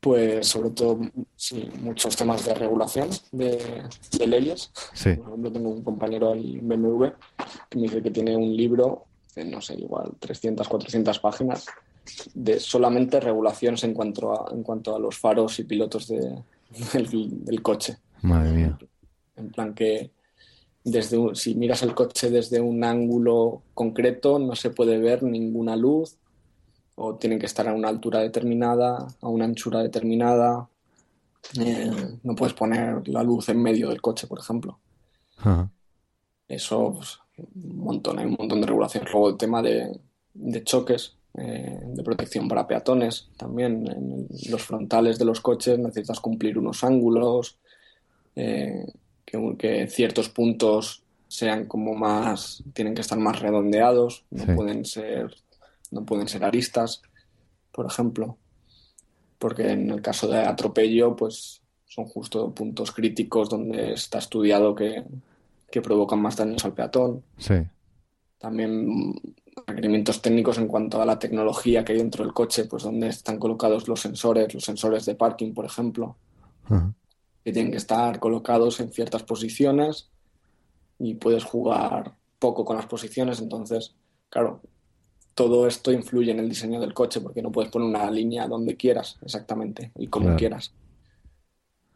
Pues 0.01 0.47
sobre 0.47 0.71
todo, 0.71 1.01
sí, 1.35 1.69
muchos 1.81 2.15
temas 2.17 2.45
de 2.45 2.55
regulación 2.55 3.09
de, 3.33 3.83
de 4.17 4.27
leyes. 4.27 4.71
Sí. 4.93 5.15
Por 5.15 5.29
ejemplo, 5.29 5.53
tengo 5.53 5.71
un 5.71 5.83
compañero 5.83 6.33
ahí 6.33 6.61
BMW 6.63 7.07
que 7.69 7.79
me 7.79 7.83
dice 7.83 8.03
que 8.03 8.11
tiene 8.11 8.37
un 8.37 8.57
libro 8.57 9.07
de, 9.35 9.45
no 9.45 9.61
sé, 9.61 9.75
igual 9.75 10.13
300, 10.21 10.69
400 10.69 11.19
páginas 11.19 11.67
de 12.35 12.61
solamente 12.61 13.21
regulaciones 13.21 13.83
en 13.85 13.95
cuanto 13.95 14.33
a, 14.33 14.55
en 14.55 14.63
cuanto 14.63 14.95
a 14.95 14.99
los 14.99 15.19
faros 15.19 15.59
y 15.59 15.65
pilotos 15.65 16.09
de, 16.09 16.43
del, 16.93 17.63
coche. 17.63 17.97
Madre 18.23 18.53
mía. 18.53 18.79
En 19.37 19.51
plan 19.51 19.75
que 19.75 20.11
desde 20.91 21.35
si 21.35 21.55
miras 21.55 21.83
el 21.83 21.95
coche 21.95 22.31
desde 22.31 22.61
un 22.61 22.85
ángulo 22.85 23.63
concreto 23.75 24.39
no 24.39 24.55
se 24.55 24.71
puede 24.71 24.99
ver 24.99 25.23
ninguna 25.23 25.77
luz 25.77 26.17
o 26.95 27.15
tienen 27.17 27.39
que 27.39 27.47
estar 27.47 27.69
a 27.69 27.75
una 27.75 27.89
altura 27.89 28.21
determinada, 28.21 29.07
a 29.21 29.29
una 29.29 29.45
anchura 29.45 29.83
determinada. 29.83 30.69
Eh, 31.61 31.91
no 32.25 32.35
puedes 32.35 32.55
poner 32.55 33.07
la 33.09 33.23
luz 33.23 33.49
en 33.49 33.63
medio 33.63 33.89
del 33.89 34.03
coche, 34.03 34.27
por 34.27 34.41
ejemplo. 34.41 34.79
Eso, 36.49 36.95
pues, 36.95 37.19
un 37.55 37.79
montón, 37.79 38.19
hay 38.19 38.27
un 38.27 38.37
montón 38.37 38.61
de 38.61 38.67
regulaciones. 38.67 39.13
Luego 39.13 39.29
el 39.29 39.37
tema 39.37 39.63
de, 39.63 40.01
de 40.35 40.65
choques, 40.65 41.17
eh, 41.35 41.81
de 41.85 42.03
protección 42.03 42.49
para 42.49 42.67
peatones. 42.67 43.29
También 43.37 43.87
en 43.87 44.27
los 44.51 44.63
frontales 44.63 45.19
de 45.19 45.25
los 45.25 45.41
coches 45.41 45.79
necesitas 45.79 46.19
cumplir 46.19 46.59
unos 46.59 46.83
ángulos, 46.83 47.59
eh, 48.35 48.87
que, 49.59 49.87
ciertos 49.89 50.29
puntos 50.29 51.03
sean 51.29 51.67
como 51.67 51.95
más, 51.95 52.63
tienen 52.73 52.95
que 52.95 53.03
estar 53.03 53.19
más 53.19 53.41
redondeados, 53.41 54.25
no 54.31 54.47
pueden 54.55 54.85
ser, 54.85 55.35
no 55.91 56.05
pueden 56.05 56.29
ser 56.29 56.45
aristas, 56.45 57.03
por 57.73 57.87
ejemplo, 57.87 58.39
porque 59.39 59.71
en 59.71 59.91
el 59.91 60.01
caso 60.01 60.27
de 60.27 60.39
atropello, 60.39 61.15
pues 61.15 61.61
son 61.85 62.07
justo 62.07 62.51
puntos 62.53 62.93
críticos 62.93 63.49
donde 63.49 63.93
está 63.93 64.19
estudiado 64.19 64.75
que, 64.75 65.05
que 65.71 65.83
provocan 65.83 66.21
más 66.21 66.37
daños 66.37 66.65
al 66.65 66.75
peatón. 66.75 67.23
Sí. 67.37 67.55
También 68.39 69.15
requerimientos 69.67 70.23
técnicos 70.23 70.59
en 70.59 70.69
cuanto 70.69 71.01
a 71.03 71.07
la 71.07 71.19
tecnología 71.19 71.85
que 71.85 71.93
hay 71.93 71.99
dentro 71.99 72.25
del 72.25 72.33
coche, 72.33 72.65
pues 72.65 72.83
donde 72.83 73.09
están 73.09 73.39
colocados 73.39 73.89
los 73.89 74.01
sensores, 74.01 74.55
los 74.55 74.65
sensores 74.65 75.05
de 75.07 75.15
parking, 75.15 75.53
por 75.53 75.65
ejemplo, 75.65 76.17
que 77.49 77.53
tienen 77.55 77.73
que 77.73 77.79
estar 77.79 78.21
colocados 78.21 78.79
en 78.79 78.93
ciertas 78.93 79.23
posiciones 79.23 80.11
y 80.99 81.15
puedes 81.15 81.45
jugar 81.45 82.15
poco 82.39 82.63
con 82.67 82.77
las 82.77 82.85
posiciones, 82.85 83.41
entonces, 83.41 83.95
claro, 84.29 84.61
todo 85.35 85.67
esto 85.67 85.91
influye 85.91 86.31
en 86.31 86.41
el 86.41 86.49
diseño 86.51 86.79
del 86.79 86.93
coche 86.93 87.23
porque 87.23 87.41
no 87.41 87.51
puedes 87.51 87.71
poner 87.71 87.89
una 87.89 88.11
línea 88.11 88.47
donde 88.47 88.77
quieras 88.77 89.17
exactamente 89.23 89.93
y 89.97 90.09
como 90.09 90.37
quieras. 90.37 90.75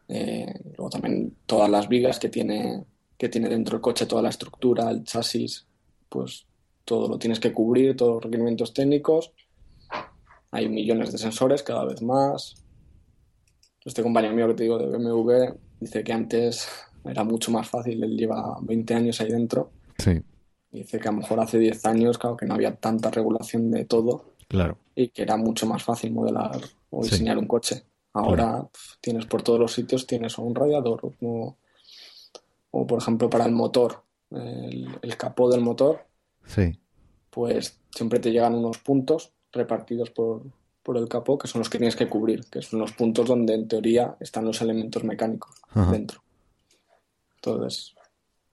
Eh, 0.08 0.58
luego 0.78 0.88
también 0.88 1.36
todas 1.44 1.68
las 1.68 1.86
vigas 1.86 2.18
que 2.18 2.30
tiene, 2.30 2.86
que 3.18 3.28
tiene 3.28 3.50
dentro 3.50 3.76
el 3.76 3.82
coche, 3.82 4.06
toda 4.06 4.22
la 4.22 4.30
estructura, 4.30 4.88
el 4.90 5.04
chasis, 5.04 5.66
pues 6.08 6.46
todo 6.86 7.08
lo 7.08 7.18
tienes 7.18 7.40
que 7.40 7.52
cubrir, 7.52 7.94
todos 7.94 8.14
los 8.14 8.24
requerimientos 8.24 8.72
técnicos. 8.72 9.34
Hay 10.50 10.70
millones 10.70 11.12
de 11.12 11.18
sensores 11.18 11.62
cada 11.62 11.84
vez 11.84 12.00
más. 12.00 12.61
Este 13.84 14.02
compañero 14.02 14.34
mío 14.34 14.48
que 14.48 14.54
te 14.54 14.62
digo 14.64 14.78
de 14.78 14.86
BMW 14.86 15.54
dice 15.80 16.04
que 16.04 16.12
antes 16.12 16.68
era 17.04 17.24
mucho 17.24 17.50
más 17.50 17.68
fácil, 17.68 18.02
él 18.02 18.16
lleva 18.16 18.58
20 18.62 18.94
años 18.94 19.20
ahí 19.20 19.30
dentro. 19.30 19.70
Sí. 19.98 20.22
Dice 20.70 20.98
que 20.98 21.08
a 21.08 21.12
lo 21.12 21.18
mejor 21.18 21.40
hace 21.40 21.58
10 21.58 21.84
años, 21.86 22.18
claro, 22.18 22.36
que 22.36 22.46
no 22.46 22.54
había 22.54 22.76
tanta 22.76 23.10
regulación 23.10 23.70
de 23.70 23.84
todo. 23.84 24.24
Claro. 24.48 24.78
Y 24.94 25.08
que 25.08 25.22
era 25.22 25.36
mucho 25.36 25.66
más 25.66 25.82
fácil 25.82 26.12
modelar 26.12 26.60
o 26.90 27.02
diseñar 27.02 27.38
un 27.38 27.46
coche. 27.46 27.84
Ahora 28.14 28.68
tienes 29.00 29.26
por 29.26 29.42
todos 29.42 29.58
los 29.58 29.72
sitios, 29.72 30.06
tienes 30.06 30.36
un 30.38 30.54
radiador 30.54 31.12
o, 31.22 31.56
o 32.70 32.86
por 32.86 32.98
ejemplo 33.00 33.30
para 33.30 33.46
el 33.46 33.52
motor, 33.52 34.02
el, 34.30 34.88
el 35.00 35.16
capó 35.16 35.50
del 35.50 35.62
motor 35.62 36.06
sí. 36.46 36.78
pues 37.30 37.80
siempre 37.90 38.18
te 38.18 38.30
llegan 38.30 38.54
unos 38.54 38.78
puntos 38.78 39.32
repartidos 39.52 40.10
por, 40.10 40.42
el 40.96 41.08
capó 41.08 41.38
que 41.38 41.48
son 41.48 41.60
los 41.60 41.70
que 41.70 41.78
tienes 41.78 41.96
que 41.96 42.08
cubrir, 42.08 42.44
que 42.50 42.62
son 42.62 42.80
los 42.80 42.92
puntos 42.92 43.28
donde 43.28 43.54
en 43.54 43.68
teoría 43.68 44.16
están 44.20 44.44
los 44.44 44.60
elementos 44.60 45.04
mecánicos 45.04 45.62
dentro. 45.90 46.22
Entonces, 47.36 47.94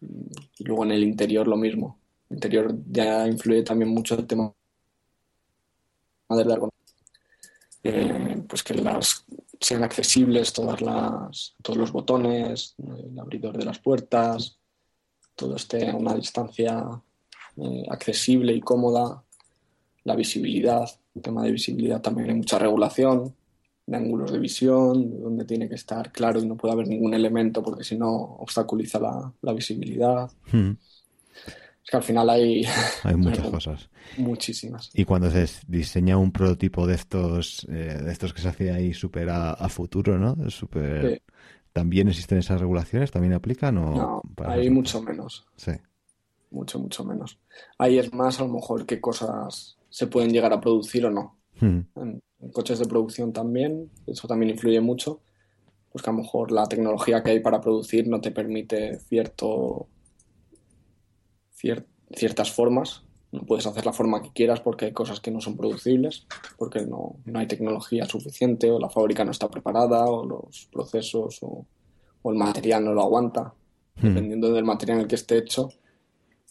y 0.01 0.63
luego 0.63 0.86
en 0.86 0.91
el 0.91 1.03
interior 1.03 1.47
lo 1.47 1.57
mismo. 1.57 1.99
El 2.30 2.38
interior 2.38 2.75
ya 2.89 3.27
influye 3.27 3.63
también 3.63 3.89
mucho 3.89 4.15
el 4.15 4.27
tema 4.27 4.53
de 6.30 6.45
la 6.45 6.59
eh, 7.84 8.43
pues 8.47 8.61
que 8.61 8.75
las 8.75 9.25
sean 9.59 9.84
accesibles 9.84 10.53
todas 10.53 10.82
las 10.82 11.55
todos 11.61 11.77
los 11.77 11.91
botones, 11.91 12.75
el 12.77 13.17
abridor 13.17 13.57
de 13.57 13.65
las 13.65 13.80
puertas, 13.80 14.59
todo 15.36 15.55
esté 15.55 15.89
a 15.89 15.95
una 15.95 16.13
distancia 16.13 16.86
eh, 17.57 17.86
accesible 17.89 18.53
y 18.53 18.61
cómoda, 18.61 19.23
la 20.03 20.15
visibilidad, 20.15 20.89
tema 21.22 21.43
de 21.43 21.51
visibilidad 21.51 22.01
también 22.01 22.30
hay 22.30 22.36
mucha 22.36 22.59
regulación, 22.59 23.34
de 23.89 23.97
ángulos 23.97 24.32
de 24.32 24.39
visión, 24.39 25.22
donde 25.22 25.45
tiene 25.45 25.67
que 25.67 25.76
estar 25.76 26.11
claro 26.11 26.39
y 26.39 26.45
no 26.45 26.55
puede 26.55 26.74
haber 26.74 26.88
ningún 26.88 27.13
elemento 27.13 27.63
porque 27.63 27.84
si 27.84 27.97
no 27.97 28.11
obstaculiza 28.11 28.99
la, 29.41 29.53
visibilidad. 29.53 30.30
Hmm. 30.51 30.72
Es 31.84 31.89
que 31.89 31.97
al 31.97 32.03
final 32.03 32.30
hay... 32.30 32.63
Hay 33.03 33.15
muchas 33.15 33.47
cosas. 33.51 33.89
Muchísimas. 34.17 34.91
Y 34.93 35.05
cuando 35.05 35.32
se 35.32 35.47
diseña 35.67 36.17
un 36.17 36.32
prototipo 36.32 36.86
de 36.86 36.95
estos, 36.95 37.65
eh, 37.70 37.99
de 38.03 38.11
estos 38.11 38.34
que 38.34 38.41
se 38.41 38.49
hace 38.49 38.72
ahí 38.72 38.93
súper 38.93 39.30
a, 39.32 39.70
futuro, 39.70 40.20
¿no? 40.20 40.49
Super... 40.49 41.22
¿También 41.74 42.07
existen 42.09 42.39
esas 42.39 42.59
regulaciones? 42.59 43.11
¿También 43.11 43.34
aplican? 43.34 43.78
O 43.78 43.95
no, 43.95 44.22
hay 44.45 44.70
mucho 44.70 45.01
menos. 45.01 45.45
Sí. 45.55 45.72
Mucho, 46.51 46.80
mucho 46.80 47.03
menos. 47.03 47.38
Ahí 47.78 47.99
es 47.99 48.11
más 48.13 48.39
a 48.39 48.43
lo 48.43 48.49
mejor 48.49 48.86
qué 48.86 48.99
cosas 48.99 49.78
se 49.90 50.08
pueden 50.08 50.32
llegar 50.32 50.54
a 50.54 50.62
producir 50.62 51.06
o 51.06 51.12
no. 51.12 51.38
Hmm. 51.60 51.82
En, 51.96 52.22
coches 52.54 52.80
de 52.80 52.86
producción 52.86 53.34
también, 53.34 53.92
eso 54.08 54.28
también 54.28 54.52
influye 54.52 54.80
mucho. 54.80 55.22
Pues 55.92 56.04
que 56.04 56.10
a 56.10 56.14
lo 56.14 56.20
mejor 56.20 56.52
la 56.52 56.66
tecnología 56.68 57.24
que 57.24 57.32
hay 57.32 57.40
para 57.40 57.60
producir 57.60 58.08
no 58.08 58.22
te 58.22 58.32
permite 58.32 59.00
cierto, 59.00 59.88
ciertas 62.12 62.52
formas. 62.52 63.04
No 63.32 63.42
puedes 63.42 63.68
hacer 63.68 63.86
la 63.86 63.94
forma 63.94 64.22
que 64.22 64.32
quieras 64.32 64.62
porque 64.62 64.86
hay 64.86 64.94
cosas 64.94 65.20
que 65.20 65.32
no 65.32 65.42
son 65.42 65.58
producibles, 65.58 66.28
porque 66.58 66.86
no, 66.86 67.18
no 67.26 67.40
hay 67.40 67.48
tecnología 67.48 68.06
suficiente, 68.06 68.72
o 68.72 68.80
la 68.80 68.90
fábrica 68.90 69.26
no 69.26 69.32
está 69.32 69.50
preparada, 69.50 70.06
o 70.06 70.26
los 70.26 70.70
procesos, 70.72 71.40
o, 71.42 71.66
el 72.24 72.36
material 72.36 72.86
no 72.86 72.94
lo 72.94 73.02
aguanta. 73.02 73.54
Hmm. 73.96 74.08
Dependiendo 74.08 74.54
del 74.54 74.64
material 74.64 75.00
en 75.00 75.02
el 75.02 75.08
que 75.08 75.16
esté 75.16 75.38
hecho, 75.38 75.70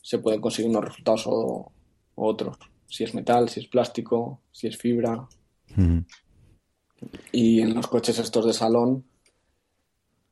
se 0.02 0.18
pueden 0.18 0.40
conseguir 0.40 0.70
unos 0.70 0.84
resultados 0.84 1.24
o 1.26 1.72
otros 2.16 2.58
si 2.88 3.04
es 3.04 3.14
metal, 3.14 3.48
si 3.48 3.60
es 3.60 3.66
plástico, 3.66 4.40
si 4.50 4.66
es 4.66 4.76
fibra. 4.76 5.28
Y 7.30 7.60
en 7.60 7.74
los 7.74 7.86
coches 7.86 8.18
estos 8.18 8.46
de 8.46 8.52
salón, 8.52 9.04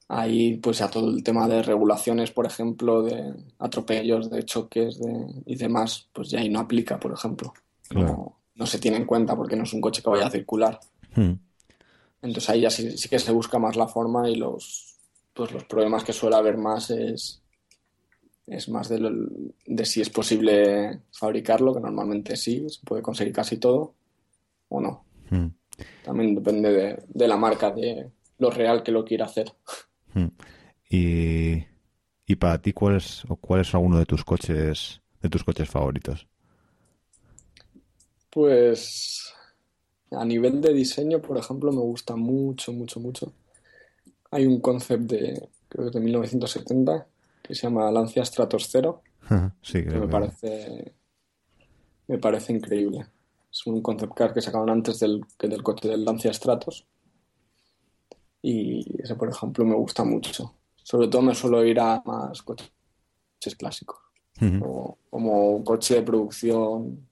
ahí 0.08 0.56
pues 0.56 0.78
ya 0.78 0.88
todo 0.90 1.10
el 1.10 1.22
tema 1.22 1.46
de 1.46 1.62
regulaciones, 1.62 2.30
por 2.30 2.46
ejemplo, 2.46 3.02
de 3.02 3.34
atropellos, 3.58 4.30
de 4.30 4.44
choques 4.44 4.98
y 5.44 5.54
demás, 5.56 6.08
pues 6.12 6.30
ya 6.30 6.40
ahí 6.40 6.48
no 6.48 6.60
aplica, 6.60 6.98
por 6.98 7.12
ejemplo. 7.12 7.52
No, 7.92 8.66
se 8.66 8.78
tiene 8.78 8.96
en 8.96 9.04
cuenta 9.04 9.36
porque 9.36 9.54
no 9.54 9.64
es 9.64 9.72
un 9.74 9.82
coche 9.82 10.02
que 10.02 10.10
vaya 10.10 10.26
a 10.26 10.30
circular. 10.30 10.80
Entonces 11.14 12.50
ahí 12.50 12.62
ya 12.62 12.70
sí, 12.70 12.96
sí, 12.96 13.08
que 13.08 13.18
se 13.18 13.32
busca 13.32 13.58
más 13.58 13.76
la 13.76 13.86
forma 13.86 14.28
y 14.28 14.34
los, 14.34 14.96
pues 15.34 15.52
los 15.52 15.64
problemas 15.64 16.02
que 16.02 16.14
suele 16.14 16.36
haber 16.36 16.56
más 16.56 16.90
es 16.90 17.42
es 18.46 18.68
más 18.68 18.88
de, 18.88 19.10
de 19.66 19.84
si 19.84 20.00
es 20.00 20.10
posible 20.10 21.00
fabricarlo, 21.12 21.74
que 21.74 21.80
normalmente 21.80 22.36
sí, 22.36 22.68
se 22.68 22.80
puede 22.84 23.02
conseguir 23.02 23.32
casi 23.32 23.58
todo, 23.58 23.94
o 24.68 24.80
no. 24.80 25.04
Hmm. 25.30 25.48
También 26.04 26.34
depende 26.34 26.98
de, 27.06 27.28
la 27.28 27.36
marca, 27.36 27.70
de 27.70 28.10
lo 28.38 28.50
real 28.50 28.82
que 28.82 28.92
lo 28.92 29.04
quiera 29.04 29.26
hacer. 29.26 29.52
Hmm. 30.14 30.28
Y, 30.88 31.64
y 32.26 32.36
para 32.36 32.60
ti, 32.62 32.72
¿cuál 32.72 32.96
es, 32.96 33.24
o 33.28 33.36
¿cuál 33.36 33.60
es 33.60 33.74
alguno 33.74 33.98
de 33.98 34.06
tus 34.06 34.24
coches, 34.24 35.00
de 35.20 35.28
tus 35.28 35.42
coches 35.42 35.68
favoritos? 35.68 36.26
Pues 38.30 39.32
a 40.10 40.24
nivel 40.24 40.60
de 40.60 40.72
diseño, 40.72 41.20
por 41.20 41.36
ejemplo, 41.36 41.72
me 41.72 41.80
gusta 41.80 42.16
mucho, 42.16 42.72
mucho, 42.72 43.00
mucho. 43.00 43.32
Hay 44.30 44.46
un 44.46 44.60
concept 44.60 45.04
de, 45.04 45.48
creo 45.68 45.90
que 45.90 45.98
de 45.98 46.04
1970, 46.04 47.06
que 47.46 47.54
se 47.54 47.62
llama 47.62 47.90
Lancia 47.90 48.24
Stratos 48.24 48.68
Zero. 48.68 49.02
sí, 49.62 49.84
que 49.84 49.90
me 49.90 50.08
parece 50.08 50.94
me 52.08 52.18
parece 52.18 52.52
increíble. 52.52 53.06
Es 53.50 53.66
un 53.66 53.82
concept 53.82 54.14
car 54.14 54.34
que 54.34 54.40
sacaron 54.40 54.70
antes 54.70 55.00
del, 55.00 55.24
que 55.38 55.48
del 55.48 55.62
coche 55.62 55.88
del 55.88 56.04
Lancia 56.04 56.32
Stratos. 56.32 56.86
Y 58.42 59.02
ese, 59.02 59.16
por 59.16 59.28
ejemplo, 59.28 59.64
me 59.64 59.74
gusta 59.74 60.04
mucho. 60.04 60.54
Sobre 60.76 61.08
todo 61.08 61.22
me 61.22 61.34
suelo 61.34 61.64
ir 61.64 61.80
a 61.80 62.02
más 62.04 62.42
coches 62.42 62.70
clásicos. 63.58 63.98
o, 64.62 64.98
como 65.10 65.64
coche 65.64 65.94
de 65.94 66.02
producción, 66.02 67.08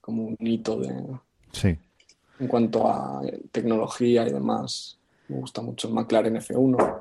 como 0.00 0.24
un 0.24 0.36
hito 0.40 0.78
de... 0.80 1.06
Sí. 1.52 1.76
En 2.38 2.48
cuanto 2.48 2.88
a 2.88 3.20
tecnología 3.52 4.26
y 4.26 4.32
demás, 4.32 4.98
me 5.28 5.36
gusta 5.36 5.60
mucho 5.60 5.88
el 5.88 5.94
McLaren 5.94 6.36
F1 6.36 6.99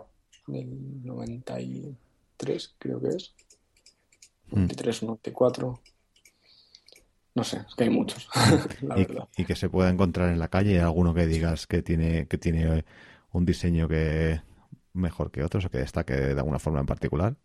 del 0.52 1.04
93, 1.06 2.76
creo 2.78 3.02
que 3.02 3.10
es. 3.10 3.34
93 4.52 5.04
o 5.04 5.06
94. 5.08 5.80
No 7.36 7.44
sé, 7.44 7.58
es 7.68 7.76
que 7.76 7.84
hay 7.84 7.90
muchos, 7.90 8.28
la 8.82 9.00
y, 9.00 9.06
verdad. 9.06 9.30
Y 9.38 9.46
que 9.46 9.56
se 9.56 9.70
pueda 9.70 9.90
encontrar 9.90 10.30
en 10.30 10.40
la 10.40 10.50
calle, 10.50 10.82
alguno 10.82 11.14
que 11.14 11.28
digas 11.28 11.68
que 11.68 11.82
tiene, 11.82 12.28
que 12.28 12.38
tiene 12.38 12.84
un 13.32 13.46
diseño 13.46 13.88
que 13.88 14.42
mejor 14.94 15.32
que 15.32 15.44
otros 15.44 15.66
o 15.66 15.70
que 15.70 15.78
destaque 15.78 16.14
de 16.14 16.40
alguna 16.40 16.60
forma 16.60 16.80
en 16.80 16.86
particular. 16.86 17.36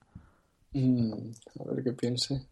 Mm, 0.73 1.13
a 1.61 1.73
ver 1.73 1.85
qué 1.85 1.93
piense. 1.93 2.47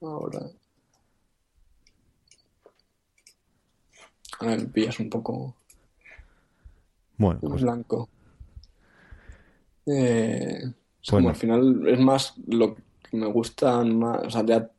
Ahora. 0.00 0.50
A 4.40 4.46
ver, 4.46 4.72
pillas 4.72 4.98
un 4.98 5.08
poco 5.08 5.54
bueno, 7.16 7.40
pues... 7.40 7.62
blanco. 7.62 8.08
Eh, 9.86 10.62
como 11.08 11.28
al 11.28 11.34
final 11.36 11.88
es 11.88 11.98
más 11.98 12.34
lo 12.46 12.74
que 12.74 13.16
me 13.16 13.26
gusta 13.26 13.82
más, 13.84 14.26
o 14.26 14.30
sea, 14.30 14.44
ya 14.44 14.70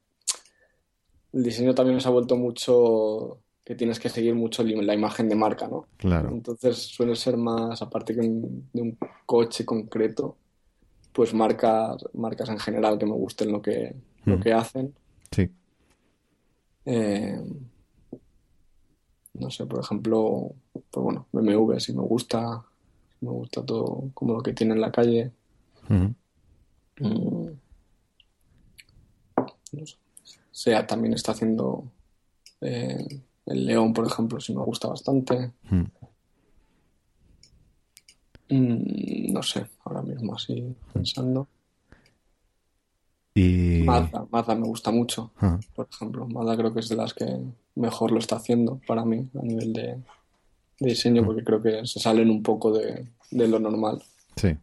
el 1.34 1.44
diseño 1.44 1.76
también 1.76 2.00
se 2.00 2.08
ha 2.08 2.12
vuelto 2.12 2.38
mucho 2.38 3.40
que 3.64 3.76
tienes 3.76 4.00
que 4.00 4.10
seguir 4.10 4.36
mucho 4.36 4.64
la 4.64 4.94
imagen 4.94 5.30
de 5.30 5.36
marca, 5.36 5.68
¿no? 5.68 5.88
Claro. 5.98 6.30
Entonces 6.30 6.78
suele 6.78 7.16
ser 7.16 7.38
más, 7.38 7.82
aparte 7.82 8.14
que 8.14 8.22
de 8.22 8.82
un 8.82 8.98
coche 9.26 9.66
concreto, 9.66 10.36
pues 11.14 11.34
marcas, 11.34 12.04
marcas 12.14 12.50
en 12.50 12.60
general 12.60 12.98
que 12.98 13.06
me 13.06 13.14
gusten 13.14 13.52
lo 13.52 13.62
que, 13.62 13.96
lo 14.26 14.38
mm. 14.38 14.42
que 14.42 14.54
hacen. 14.54 14.94
Sí. 15.32 15.50
Eh, 16.86 17.42
no 19.34 19.50
sé, 19.50 19.66
por 19.66 19.80
ejemplo, 19.80 20.54
pues 20.72 21.04
bueno, 21.04 21.28
BMW 21.32 21.80
si 21.80 21.94
me 21.94 22.04
gusta, 22.04 22.64
me 23.22 23.30
gusta 23.30 23.66
todo 23.66 24.10
como 24.14 24.34
lo 24.34 24.44
que 24.44 24.54
tiene 24.54 24.74
en 24.74 24.82
la 24.82 24.92
calle. 24.92 25.32
Mm. 25.90 27.48
Sea 30.52 30.86
también 30.86 31.14
está 31.14 31.32
haciendo 31.32 31.92
eh, 32.62 33.06
el 33.46 33.66
León, 33.66 33.94
por 33.94 34.06
ejemplo, 34.06 34.40
si 34.40 34.54
me 34.54 34.64
gusta 34.64 34.88
bastante. 34.88 35.52
Mm, 38.50 39.34
no 39.34 39.42
sé, 39.42 39.66
ahora 39.84 40.02
mismo 40.02 40.36
así 40.36 40.76
pensando. 40.94 41.48
Y... 43.36 43.84
Mazda, 43.84 44.56
me 44.56 44.68
gusta 44.68 44.92
mucho, 44.92 45.32
por 45.76 45.88
ejemplo. 45.92 46.28
Mazda 46.28 46.58
creo 46.58 46.74
que 46.74 46.82
es 46.82 46.90
de 46.90 46.96
las 46.96 47.14
que 47.14 47.26
mejor 47.76 48.12
lo 48.12 48.20
está 48.20 48.36
haciendo 48.36 48.80
para 48.86 49.04
mí 49.06 49.28
a 49.40 49.44
nivel 49.44 49.74
de, 49.74 49.98
diseño, 50.80 51.24
porque 51.26 51.44
creo 51.44 51.62
que 51.62 51.86
se 51.86 52.00
salen 52.00 52.30
un 52.30 52.44
poco 52.44 52.72
de, 52.72 53.08
lo 53.32 53.60
normal. 53.60 54.02
Sí. 54.36 54.56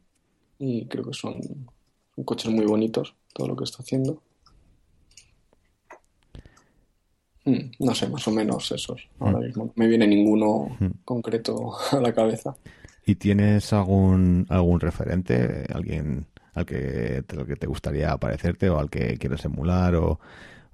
Y 0.58 0.86
creo 0.86 1.04
que 1.04 1.14
son, 1.14 1.40
coches 2.24 2.52
muy 2.52 2.66
bonitos, 2.66 3.14
todo 3.32 3.48
lo 3.48 3.56
que 3.56 3.64
está 3.64 3.82
haciendo. 3.82 4.22
Hmm, 7.44 7.70
no 7.78 7.94
sé, 7.94 8.08
más 8.08 8.26
o 8.28 8.30
menos 8.30 8.70
esos. 8.70 9.08
Ahora 9.18 9.38
mismo 9.38 9.64
no 9.64 9.72
me 9.74 9.88
viene 9.88 10.06
ninguno 10.06 10.76
concreto 11.04 11.72
a 11.92 11.96
la 11.96 12.12
cabeza. 12.12 12.54
¿Y 13.06 13.14
tienes 13.14 13.72
algún, 13.72 14.46
algún 14.50 14.78
referente? 14.78 15.66
¿Alguien 15.72 16.26
al 16.60 16.66
que, 16.66 17.24
te, 17.26 17.44
que 17.44 17.56
te 17.56 17.66
gustaría 17.66 18.16
parecerte 18.16 18.70
o 18.70 18.78
al 18.78 18.90
que 18.90 19.18
quieres 19.18 19.44
emular 19.44 19.94
o, 19.96 20.20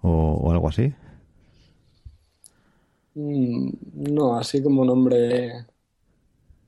o, 0.03 0.53
algo 0.53 0.69
así? 0.69 0.93
Mm, 3.15 3.71
no, 4.13 4.37
así 4.37 4.63
como 4.63 4.85
nombre 4.85 5.67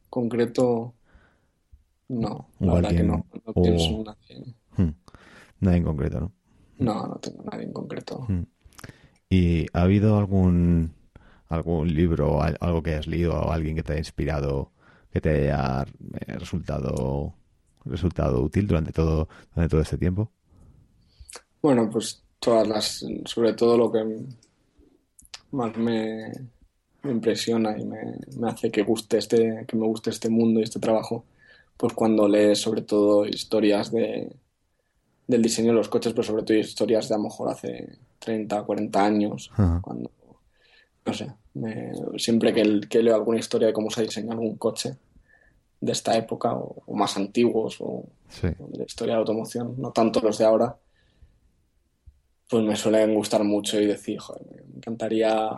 concreto, 0.08 0.94
no. 2.08 2.48
La 2.60 2.74
verdad 2.74 2.90
que 2.90 3.02
no. 3.02 3.26
No 3.46 3.52
pienso 3.52 4.04
nadie. 4.04 4.54
Hmm. 4.76 4.94
Nadie 5.60 5.78
en 5.78 5.84
concreto, 5.84 6.20
¿no? 6.20 6.32
No, 6.78 7.06
no 7.06 7.16
tengo 7.16 7.42
nadie 7.44 7.64
en 7.64 7.72
concreto. 7.72 8.24
Hmm. 8.28 8.44
¿Y 9.28 9.66
ha 9.74 9.82
habido 9.82 10.16
algún 10.16 10.94
algún 11.48 11.94
libro, 11.94 12.42
algo 12.42 12.82
que 12.82 12.90
hayas 12.90 13.06
leído 13.06 13.34
o 13.34 13.52
alguien 13.52 13.74
que 13.76 13.82
te 13.82 13.92
haya 13.92 14.00
inspirado, 14.00 14.72
que 15.10 15.20
te 15.20 15.30
haya 15.30 15.86
eh, 16.26 16.34
resultado 16.38 17.34
resultado 17.88 18.42
útil 18.42 18.66
durante 18.66 18.92
todo, 18.92 19.28
durante 19.54 19.70
todo 19.70 19.80
este 19.80 19.98
tiempo? 19.98 20.30
Bueno, 21.60 21.88
pues 21.90 22.22
todas 22.38 22.66
las, 22.68 23.04
sobre 23.24 23.52
todo 23.54 23.76
lo 23.76 23.90
que 23.90 24.04
más 25.52 25.76
me, 25.76 26.32
impresiona 27.04 27.78
y 27.78 27.84
me, 27.84 28.48
hace 28.48 28.70
que 28.70 28.82
guste 28.82 29.18
este, 29.18 29.64
que 29.66 29.76
me 29.76 29.86
guste 29.86 30.10
este 30.10 30.28
mundo 30.28 30.60
y 30.60 30.64
este 30.64 30.80
trabajo, 30.80 31.24
pues 31.76 31.92
cuando 31.92 32.28
lees 32.28 32.60
sobre 32.60 32.82
todo 32.82 33.26
historias 33.26 33.90
de, 33.92 34.30
del 35.26 35.42
diseño 35.42 35.68
de 35.68 35.74
los 35.74 35.88
coches, 35.88 36.12
pero 36.12 36.24
sobre 36.24 36.42
todo 36.42 36.56
historias 36.56 37.08
de 37.08 37.14
a 37.14 37.18
lo 37.18 37.24
mejor 37.24 37.50
hace 37.50 37.98
30, 38.18 38.62
40 38.62 39.04
años, 39.04 39.50
cuando, 39.80 40.10
no 41.04 41.14
sé, 41.14 41.32
siempre 42.16 42.52
que, 42.52 42.80
que, 42.88 43.02
leo 43.02 43.14
alguna 43.14 43.38
historia 43.38 43.68
de 43.68 43.72
cómo 43.72 43.90
se 43.90 44.00
ha 44.00 44.04
diseñado 44.04 44.40
un 44.40 44.56
coche, 44.56 44.96
de 45.80 45.92
esta 45.92 46.16
época 46.16 46.54
o, 46.54 46.94
más 46.94 47.16
antiguos 47.16 47.76
o, 47.80 48.04
de 48.42 48.84
historia 48.84 49.14
de 49.14 49.20
automoción, 49.20 49.74
no 49.78 49.92
tanto 49.92 50.20
los 50.20 50.38
de 50.38 50.44
ahora, 50.44 50.76
pues 52.48 52.64
me 52.64 52.76
suelen 52.76 53.14
gustar 53.14 53.44
mucho 53.44 53.80
y 53.80 53.86
decir, 53.86 54.18
joder, 54.18 54.64
me 54.66 54.76
encantaría 54.76 55.50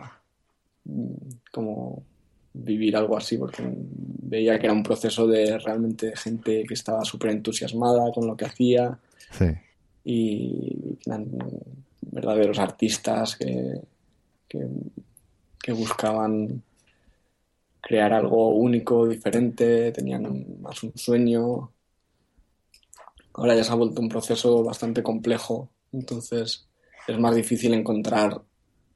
mm, 0.85 1.13
como 1.51 2.03
vivir 2.53 2.95
algo 2.97 3.17
así, 3.17 3.37
porque 3.37 3.63
veía 3.63 4.59
que 4.59 4.65
era 4.65 4.73
un 4.73 4.83
proceso 4.83 5.25
de 5.27 5.57
realmente 5.57 6.15
gente 6.15 6.63
que 6.67 6.73
estaba 6.73 7.03
súper 7.05 7.31
entusiasmada 7.31 8.11
con 8.11 8.27
lo 8.27 8.35
que 8.35 8.45
hacía 8.45 8.99
y 10.03 10.97
eran 11.05 11.29
verdaderos 12.01 12.59
artistas 12.59 13.37
que, 13.37 13.81
que, 14.49 15.73
buscaban 15.73 16.61
crear 17.81 18.13
algo 18.13 18.49
único, 18.49 19.07
diferente, 19.07 19.91
tenían 19.91 20.61
más 20.61 20.83
un 20.83 20.93
sueño. 20.95 21.71
Ahora 23.33 23.55
ya 23.55 23.63
se 23.63 23.71
ha 23.71 23.75
vuelto 23.75 24.01
un 24.01 24.09
proceso 24.09 24.63
bastante 24.63 25.01
complejo, 25.01 25.69
entonces 25.91 26.67
es 27.07 27.19
más 27.19 27.35
difícil 27.35 27.73
encontrar 27.73 28.41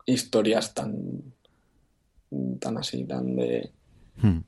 historias 0.06 0.74
tan 0.74 1.34
tan 2.60 2.78
así, 2.78 3.04
tan 3.06 3.36
de 3.36 3.72
hmm. 4.22 4.40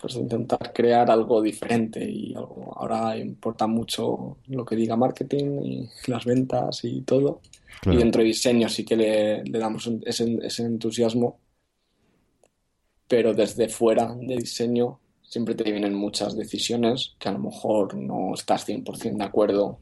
pues 0.00 0.14
intentar 0.16 0.72
crear 0.72 1.10
algo 1.10 1.42
diferente 1.42 2.08
y 2.08 2.34
algo 2.34 2.72
ahora 2.76 3.16
importa 3.16 3.66
mucho 3.66 4.38
lo 4.48 4.64
que 4.64 4.76
diga 4.76 4.96
marketing 4.96 5.60
y 5.62 5.88
las 6.06 6.24
ventas 6.24 6.84
y 6.84 7.02
todo. 7.02 7.40
Y 7.84 7.96
dentro 7.96 8.20
de 8.20 8.28
diseño 8.28 8.68
sí 8.68 8.84
que 8.84 8.94
le, 8.94 9.42
damos 9.44 9.90
ese, 10.04 10.38
ese, 10.42 10.62
entusiasmo, 10.62 11.38
pero 13.12 13.34
desde 13.34 13.68
fuera 13.68 14.16
de 14.18 14.36
diseño 14.36 14.98
siempre 15.20 15.54
te 15.54 15.70
vienen 15.70 15.92
muchas 15.92 16.34
decisiones 16.34 17.14
que 17.18 17.28
a 17.28 17.32
lo 17.32 17.40
mejor 17.40 17.94
no 17.94 18.32
estás 18.32 18.66
100% 18.66 19.18
de 19.18 19.24
acuerdo 19.24 19.80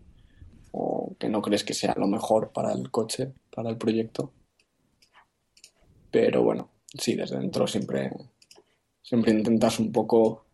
o 0.72 1.14
que 1.16 1.28
no 1.28 1.40
crees 1.40 1.62
que 1.62 1.72
sea 1.72 1.94
lo 1.96 2.08
mejor 2.08 2.50
para 2.50 2.72
el 2.72 2.90
coche, 2.90 3.30
para 3.54 3.70
el 3.70 3.76
proyecto. 3.76 4.32
Pero 6.10 6.42
bueno, 6.42 6.70
sí, 6.92 7.14
desde 7.14 7.38
dentro 7.38 7.68
siempre, 7.68 8.10
siempre 9.00 9.30
intentas 9.30 9.78
un 9.78 9.92
poco 9.92 10.46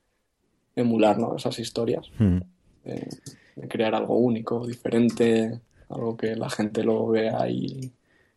emular 0.74 1.16
esas 1.34 1.58
historias, 1.58 2.10
hmm. 2.18 2.40
de, 2.84 3.68
crear 3.68 3.94
algo 3.94 4.18
único, 4.18 4.66
diferente, 4.66 5.62
algo 5.88 6.14
que 6.14 6.36
la 6.36 6.50
gente 6.50 6.84
lo 6.84 7.06
vea 7.08 7.48
y, 7.48 7.90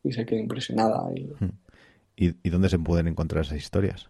se 0.10 0.26
quede 0.26 0.40
impresionada. 0.40 1.12
Y... 1.14 1.26
Hmm. 1.26 1.52
¿Y, 2.16 2.50
dónde 2.50 2.70
se 2.70 2.80
pueden 2.80 3.10
encontrar 3.10 3.44
esas 3.44 3.58
historias? 3.58 4.10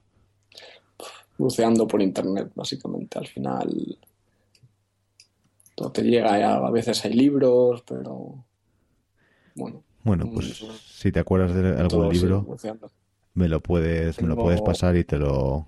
Buceando 1.39 1.87
por 1.87 2.01
internet, 2.01 2.51
básicamente. 2.53 3.17
Al 3.17 3.25
final 3.25 3.97
todo 5.73 5.91
te 5.91 6.03
llega, 6.03 6.55
a 6.55 6.69
veces 6.69 7.03
hay 7.05 7.13
libros, 7.13 7.81
pero 7.87 8.45
bueno. 9.55 9.83
Bueno, 10.03 10.29
pues 10.33 10.61
mm, 10.61 10.67
si 10.85 11.11
te 11.11 11.19
acuerdas 11.19 11.55
de 11.55 11.79
algún 11.79 12.09
libro, 12.09 12.45
me 13.33 13.47
lo 13.47 13.61
puedes, 13.61 14.21
me 14.21 14.27
lo 14.27 14.35
puedes 14.35 14.61
pasar 14.61 14.95
y 14.97 15.03
te 15.03 15.17
lo 15.17 15.67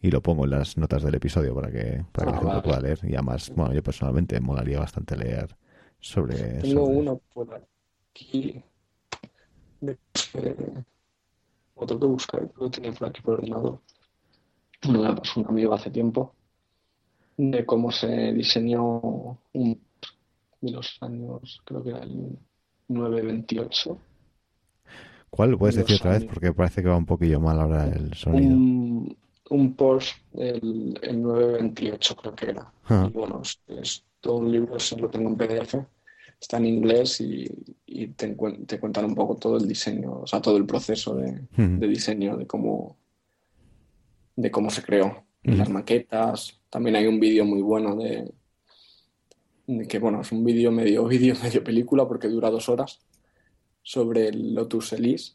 y 0.00 0.10
lo 0.10 0.20
pongo 0.20 0.44
en 0.44 0.50
las 0.50 0.76
notas 0.76 1.02
del 1.02 1.14
episodio 1.14 1.54
para 1.54 1.70
que, 1.70 2.04
para 2.12 2.26
que 2.26 2.32
la 2.32 2.38
ah, 2.38 2.52
gente 2.52 2.62
pueda 2.62 2.80
leer. 2.80 2.98
Y 3.04 3.14
además, 3.14 3.52
bueno, 3.54 3.72
yo 3.72 3.82
personalmente 3.82 4.40
molaría 4.40 4.78
bastante 4.78 5.16
leer 5.16 5.56
sobre 6.00 6.60
Tengo 6.60 6.84
uno 6.84 7.20
por 7.32 7.54
aquí 8.10 8.62
de, 9.80 9.98
otro 11.74 12.00
que 12.00 12.06
buscar, 12.06 12.48
lo 12.58 12.70
tenía 12.70 12.92
por 12.92 13.08
aquí 13.08 13.20
por 13.20 13.34
el 13.34 13.52
ordenador. 13.52 13.80
Uno 14.88 15.02
me 15.02 15.14
pasó 15.14 15.40
un 15.40 15.46
amigo 15.46 15.74
hace 15.74 15.90
tiempo 15.90 16.34
de 17.36 17.66
cómo 17.66 17.90
se 17.90 18.32
diseñó 18.32 19.38
un 19.52 19.80
de 20.60 20.70
los 20.70 20.96
años, 21.02 21.60
creo 21.64 21.82
que 21.82 21.90
era 21.90 22.02
el 22.02 22.38
928 22.88 23.98
¿Cuál? 25.30 25.58
¿Puedes 25.58 25.76
decir 25.76 25.96
otra 25.96 26.12
vez? 26.12 26.24
Porque 26.24 26.52
parece 26.52 26.82
que 26.82 26.88
va 26.88 26.96
un 26.96 27.04
poquillo 27.04 27.40
mal 27.40 27.60
ahora 27.60 27.88
el 27.88 28.14
sonido. 28.14 28.54
Un, 28.54 29.16
un 29.50 29.74
Porsche, 29.74 30.14
el, 30.34 30.98
el 31.02 31.22
928 31.22 32.16
creo 32.16 32.34
que 32.34 32.50
era. 32.50 32.72
Ah. 32.86 33.06
Y 33.06 33.12
bueno, 33.12 33.42
es, 33.66 34.04
todo 34.20 34.36
un 34.36 34.50
libro, 34.50 34.76
lo 34.98 35.10
tengo 35.10 35.28
en 35.28 35.36
PDF, 35.36 35.74
está 36.40 36.56
en 36.56 36.66
inglés 36.66 37.20
y, 37.20 37.46
y 37.84 38.08
te, 38.08 38.34
te, 38.66 38.80
cuentan 38.80 39.04
un 39.04 39.14
poco 39.14 39.36
todo 39.36 39.58
el 39.58 39.68
diseño, 39.68 40.20
o 40.20 40.26
sea, 40.26 40.40
todo 40.40 40.56
el 40.56 40.64
proceso 40.64 41.14
de, 41.14 41.42
de 41.56 41.86
diseño, 41.86 42.36
de 42.36 42.46
cómo, 42.46 42.96
de 44.36 44.50
cómo 44.50 44.70
se 44.70 44.82
creó. 44.82 45.24
Las 45.42 45.68
maquetas. 45.68 46.60
También 46.70 46.96
hay 46.96 47.06
un 47.06 47.20
vídeo 47.20 47.44
muy 47.44 47.62
bueno 47.62 47.94
de, 47.94 48.32
de 49.66 49.86
que, 49.86 49.98
bueno, 49.98 50.20
es 50.20 50.32
un 50.32 50.44
vídeo 50.44 50.72
medio 50.72 51.04
vídeo, 51.08 51.34
medio 51.42 51.62
película 51.62 52.06
porque 52.06 52.28
dura 52.28 52.50
dos 52.50 52.68
horas 52.68 53.00
sobre 53.82 54.28
el 54.28 54.54
Lotus 54.54 54.92
Elise, 54.92 55.34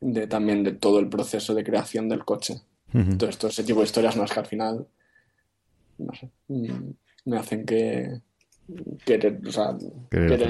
de 0.00 0.26
también 0.26 0.62
de 0.62 0.72
todo 0.72 0.98
el 0.98 1.08
proceso 1.08 1.54
de 1.54 1.64
creación 1.64 2.08
del 2.08 2.24
coche. 2.24 2.60
Entonces, 2.92 3.38
todo 3.38 3.50
ese 3.50 3.64
tipo 3.64 3.80
de 3.80 3.86
historias 3.86 4.16
más 4.16 4.32
que 4.32 4.40
al 4.40 4.46
final, 4.46 4.86
no 5.98 6.14
sé, 6.14 6.30
mm, 6.48 6.90
me 7.26 7.36
hacen 7.38 7.66
que 7.66 8.20
querer, 9.04 9.40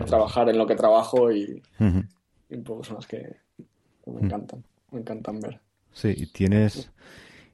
trabajar 0.06 0.48
en 0.48 0.58
lo 0.58 0.66
que 0.66 0.76
trabajo 0.76 1.32
y, 1.32 1.62
un 1.78 2.64
poco 2.64 2.84
son 2.84 2.96
las 2.96 3.06
que 3.06 3.36
me 4.06 4.20
encantan, 4.20 4.64
me 4.92 5.00
encantan 5.00 5.40
ver. 5.40 5.60
Sí, 5.92 6.14
y 6.16 6.26
tienes, 6.26 6.90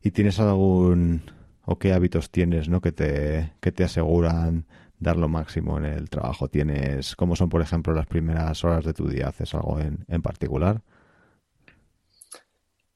y 0.05 0.11
tienes 0.11 0.39
algún, 0.39 1.23
o 1.65 1.79
qué 1.79 1.95
hábitos 1.95 2.31
tienes, 2.31 2.69
¿no? 2.69 2.83
Que 2.83 2.93
te, 2.93 3.55
que 3.61 3.73
te 3.73 3.85
aseguran 3.85 4.67
dar 4.99 5.17
lo 5.17 5.29
máximo 5.29 5.79
en 5.79 5.87
el 5.87 6.11
trabajo? 6.11 6.49
¿Tienes, 6.49 7.17
cómo 7.17 7.35
son, 7.35 7.49
por 7.49 7.63
ejemplo, 7.63 7.95
las 7.95 8.07
primeras 8.07 8.63
horas 8.65 8.85
de 8.85 8.93
tu 8.93 9.09
día? 9.09 9.29
¿Haces 9.29 9.55
algo 9.55 9.81
en, 9.81 10.05
en 10.07 10.23
particular? 10.23 10.83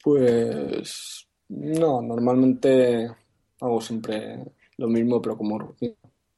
Pues 0.05 1.27
no, 1.49 2.03
normalmente 2.03 3.11
hago 3.61 3.81
siempre 3.81 4.45
lo 4.77 4.89
mismo, 4.89 5.21
pero 5.23 5.37
como 5.37 5.59
rutina. 5.59 5.95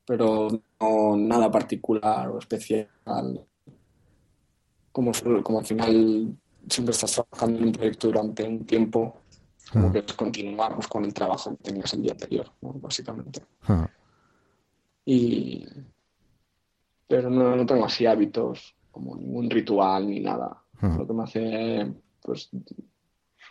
Pero 0.06 0.48
no 0.80 1.16
nada 1.16 1.50
particular 1.50 2.28
o 2.28 2.38
especial. 2.38 2.88
Como, 4.92 5.12
como 5.42 5.58
al 5.58 5.66
final 5.66 6.36
siempre 6.68 6.92
estás 6.92 7.12
trabajando 7.12 7.58
en 7.58 7.64
un 7.66 7.72
proyecto 7.72 8.06
durante 8.06 8.44
un 8.44 8.64
tiempo, 8.64 9.16
como 9.72 9.88
ah. 9.88 9.92
que 9.92 10.02
continuamos 10.14 10.88
con 10.88 11.04
el 11.04 11.14
trabajo 11.14 11.56
que 11.56 11.64
tenías 11.64 11.92
el 11.94 12.02
día 12.02 12.12
anterior, 12.12 12.50
básicamente. 12.60 13.42
Ah. 13.62 13.88
Y... 15.04 15.66
Pero 17.06 17.28
no, 17.28 17.56
no 17.56 17.66
tengo 17.66 17.84
así 17.84 18.06
hábitos, 18.06 18.76
como 18.90 19.16
ningún 19.16 19.50
ritual 19.50 20.08
ni 20.08 20.20
nada. 20.20 20.62
Lo 20.80 21.06
que 21.06 21.12
me 21.12 21.24
hace, 21.24 21.92
pues, 22.22 22.50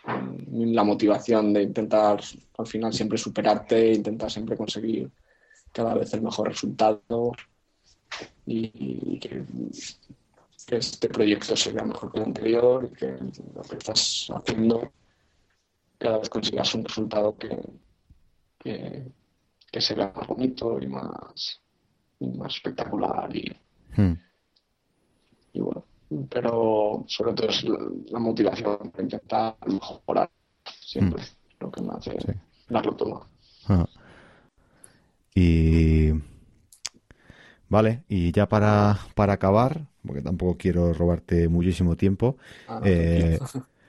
la 0.04 0.84
motivación 0.84 1.52
de 1.52 1.62
intentar 1.62 2.20
al 2.58 2.66
final 2.66 2.92
siempre 2.92 3.18
superarte, 3.18 3.92
intentar 3.92 4.30
siempre 4.30 4.56
conseguir 4.56 5.10
cada 5.72 5.94
vez 5.94 6.12
el 6.14 6.22
mejor 6.22 6.48
resultado 6.48 7.32
y, 8.46 9.18
que, 9.20 9.44
este 10.70 11.08
proyecto 11.08 11.56
sea 11.56 11.84
mejor 11.84 12.12
que 12.12 12.18
el 12.18 12.24
anterior 12.26 12.88
y 12.90 12.96
que 12.96 13.16
lo 13.54 13.62
que 13.62 13.76
estás 13.76 14.28
haciendo 14.34 14.92
cada 16.00 16.18
vez 16.18 16.30
consigas 16.30 16.74
un 16.74 16.84
resultado 16.84 17.36
que, 17.36 17.60
que 19.70 19.80
se 19.80 19.94
vea 19.94 20.12
más 20.16 20.26
bonito 20.26 20.80
y 20.80 20.86
más, 20.86 21.60
más 22.20 22.54
espectacular 22.54 23.36
y, 23.36 23.54
hmm. 23.96 24.12
y 25.52 25.60
bueno, 25.60 25.84
pero 26.30 27.04
sobre 27.06 27.34
todo 27.34 27.48
es 27.48 27.64
la, 27.64 28.18
motivación 28.18 28.90
para 28.90 29.02
intentar 29.02 29.56
mejorar 29.66 30.30
siempre 30.80 31.22
hmm. 31.22 31.64
lo 31.64 31.70
que 31.70 31.82
me 31.82 31.92
hace 31.92 32.16
darlo 32.70 32.96
todo. 32.96 33.26
Ah. 33.68 33.86
Y 35.34 36.12
vale, 37.68 38.04
y 38.08 38.32
ya 38.32 38.48
para, 38.48 38.98
para 39.14 39.34
acabar, 39.34 39.86
porque 40.04 40.22
tampoco 40.22 40.56
quiero 40.56 40.94
robarte 40.94 41.46
muchísimo 41.48 41.94
tiempo, 41.94 42.38
ah, 42.68 42.80
eh, 42.84 43.38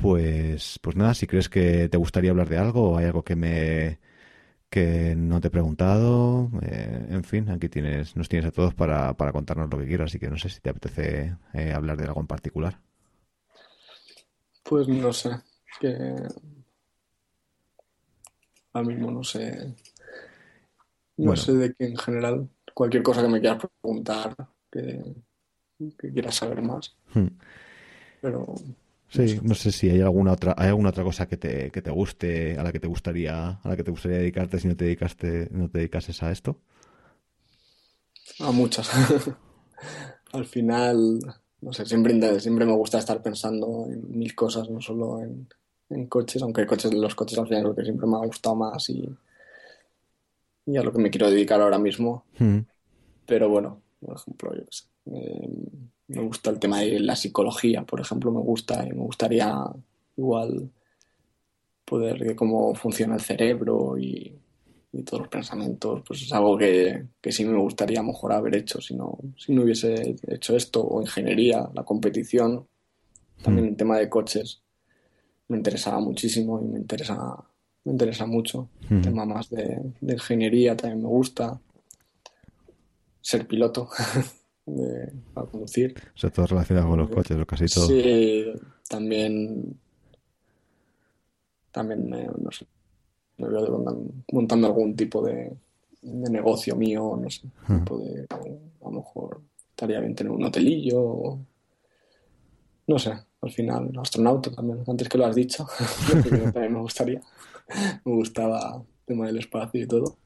pues, 0.00 0.78
pues 0.80 0.96
nada, 0.96 1.12
si 1.14 1.26
crees 1.26 1.48
que 1.48 1.88
te 1.90 1.98
gustaría 1.98 2.30
hablar 2.30 2.48
de 2.48 2.56
algo 2.56 2.92
o 2.92 2.96
hay 2.96 3.04
algo 3.04 3.22
que 3.22 3.36
me 3.36 4.00
que 4.70 5.14
no 5.16 5.40
te 5.40 5.48
he 5.48 5.50
preguntado. 5.50 6.48
Eh, 6.62 7.08
en 7.10 7.24
fin, 7.24 7.50
aquí 7.50 7.68
tienes, 7.68 8.16
nos 8.16 8.28
tienes 8.28 8.48
a 8.48 8.52
todos 8.52 8.72
para, 8.72 9.14
para, 9.14 9.32
contarnos 9.32 9.68
lo 9.70 9.78
que 9.78 9.86
quieras, 9.86 10.10
así 10.10 10.18
que 10.18 10.30
no 10.30 10.38
sé 10.38 10.48
si 10.48 10.60
te 10.60 10.70
apetece 10.70 11.36
eh, 11.52 11.72
hablar 11.72 11.96
de 11.96 12.04
algo 12.04 12.20
en 12.20 12.26
particular. 12.28 12.78
Pues 14.62 14.88
no 14.88 15.12
sé, 15.12 15.30
que 15.80 16.16
ahora 18.72 18.88
mismo 18.88 19.10
no 19.10 19.24
sé, 19.24 19.74
no 21.16 21.36
sé 21.36 21.52
de 21.54 21.74
qué 21.74 21.86
en 21.86 21.96
general, 21.96 22.48
cualquier 22.72 23.02
cosa 23.02 23.22
que 23.22 23.28
me 23.28 23.40
quieras 23.40 23.66
preguntar, 23.82 24.34
que, 24.70 25.02
quieras 25.98 26.36
saber 26.36 26.62
más. 26.62 26.96
Hmm. 27.12 27.26
Pero 28.20 28.54
Sí, 29.10 29.40
no 29.42 29.56
sé 29.56 29.72
si 29.72 29.90
hay 29.90 30.00
alguna 30.00 30.32
otra, 30.32 30.54
hay 30.56 30.68
alguna 30.68 30.90
otra 30.90 31.02
cosa 31.02 31.26
que 31.26 31.36
te, 31.36 31.72
que 31.72 31.82
te 31.82 31.90
guste, 31.90 32.56
a 32.56 32.62
la 32.62 32.70
que 32.70 32.78
te 32.78 32.86
gustaría, 32.86 33.58
a 33.60 33.68
la 33.68 33.76
que 33.76 33.82
te 33.82 33.90
gustaría 33.90 34.18
dedicarte 34.18 34.60
si 34.60 34.68
no 34.68 34.76
te 34.76 34.84
dedicaste, 34.84 35.48
no 35.50 35.68
te 35.68 35.78
dedicases 35.78 36.22
a 36.22 36.30
esto. 36.30 36.60
A 38.38 38.52
muchas. 38.52 38.88
Al 40.32 40.46
final, 40.46 41.18
no 41.60 41.72
sé, 41.72 41.86
siempre, 41.86 42.38
siempre 42.38 42.64
me 42.64 42.72
gusta 42.72 42.98
estar 42.98 43.20
pensando 43.20 43.86
en 43.88 44.16
mil 44.16 44.32
cosas, 44.36 44.70
no 44.70 44.80
solo 44.80 45.20
en, 45.20 46.06
coches, 46.06 46.40
aunque 46.42 46.64
coches, 46.64 46.94
los 46.94 47.16
coches 47.16 47.36
al 47.36 47.48
final 47.48 47.62
es 47.62 47.68
lo 47.68 47.74
que 47.74 47.82
siempre 47.82 48.06
me 48.06 48.14
ha 48.14 48.24
gustado 48.24 48.54
más 48.54 48.88
y, 48.90 49.12
y 50.66 50.76
a 50.76 50.84
lo 50.84 50.92
que 50.92 51.00
me 51.00 51.10
quiero 51.10 51.28
dedicar 51.28 51.60
ahora 51.60 51.80
mismo. 51.80 52.26
Hmm. 52.38 52.60
Pero 53.26 53.48
bueno, 53.48 53.82
por 53.98 54.14
ejemplo, 54.14 54.54
yo 54.54 54.64
qué 54.64 54.70
sé. 54.70 54.84
Eh, 55.06 55.48
me 56.10 56.22
gusta 56.22 56.50
el 56.50 56.58
tema 56.58 56.80
de 56.80 56.98
la 57.00 57.14
psicología, 57.14 57.84
por 57.84 58.00
ejemplo, 58.00 58.32
me 58.32 58.40
gusta 58.40 58.84
y 58.86 58.90
me 58.90 59.02
gustaría 59.02 59.54
igual 60.16 60.70
poder 61.84 62.18
ver 62.18 62.36
cómo 62.36 62.74
funciona 62.74 63.14
el 63.14 63.20
cerebro 63.20 63.96
y, 63.98 64.36
todos 65.04 65.20
los 65.20 65.28
pensamientos, 65.28 66.02
pues 66.04 66.22
es 66.22 66.32
algo 66.32 66.58
que, 66.58 67.04
que, 67.20 67.30
sí 67.30 67.44
me 67.44 67.56
gustaría 67.56 68.02
mejor 68.02 68.32
haber 68.32 68.56
hecho 68.56 68.80
si 68.80 68.96
no, 68.96 69.18
si 69.36 69.52
no 69.54 69.62
hubiese 69.62 70.16
hecho 70.26 70.56
esto, 70.56 70.84
o 70.84 71.00
ingeniería, 71.00 71.70
la 71.72 71.84
competición, 71.84 72.66
también 73.40 73.68
el 73.68 73.76
tema 73.76 73.98
de 73.98 74.08
coches 74.08 74.62
me 75.46 75.56
interesaba 75.56 76.00
muchísimo 76.00 76.60
y 76.60 76.64
me 76.64 76.78
interesa, 76.78 77.36
me 77.84 77.92
interesa 77.92 78.26
mucho. 78.26 78.68
El 78.88 79.02
tema 79.02 79.24
más 79.24 79.48
de, 79.50 79.80
de 80.00 80.12
ingeniería 80.12 80.76
también 80.76 81.02
me 81.02 81.08
gusta. 81.08 81.60
Ser 83.20 83.46
piloto. 83.46 83.88
de, 84.76 85.12
a 85.34 85.44
conducir. 85.44 85.94
O 86.14 86.18
sea, 86.18 86.30
todo 86.30 86.46
relacionado 86.46 86.88
con 86.88 86.98
los 86.98 87.10
coches, 87.10 87.36
o 87.38 87.46
casi 87.46 87.66
todo. 87.66 87.86
Sí, 87.86 88.46
también. 88.88 89.78
También 91.70 92.08
me, 92.08 92.24
no 92.24 92.50
sé, 92.50 92.66
me 93.38 93.48
veo 93.48 93.84
montando 94.32 94.66
algún 94.66 94.96
tipo 94.96 95.22
de, 95.22 95.52
de 96.02 96.30
negocio 96.30 96.76
mío, 96.76 97.18
no 97.20 97.30
sé. 97.30 97.46
Hmm. 97.68 97.84
a 98.82 98.86
lo 98.86 98.90
mejor 98.90 99.40
estaría 99.70 100.00
bien 100.00 100.14
tener 100.14 100.32
un 100.32 100.44
hotelillo. 100.44 101.38
no 102.86 102.98
sé, 102.98 103.12
al 103.40 103.50
final, 103.50 103.90
astronauta 104.00 104.50
también, 104.50 104.82
antes 104.86 105.08
que 105.08 105.18
lo 105.18 105.26
has 105.26 105.34
dicho, 105.34 105.66
también 106.52 106.72
me 106.72 106.80
gustaría. 106.80 107.20
me 108.04 108.12
gustaba 108.12 108.76
el 108.76 109.04
tema 109.06 109.26
del 109.26 109.38
espacio 109.38 109.82
y 109.82 109.86
todo. 109.86 110.16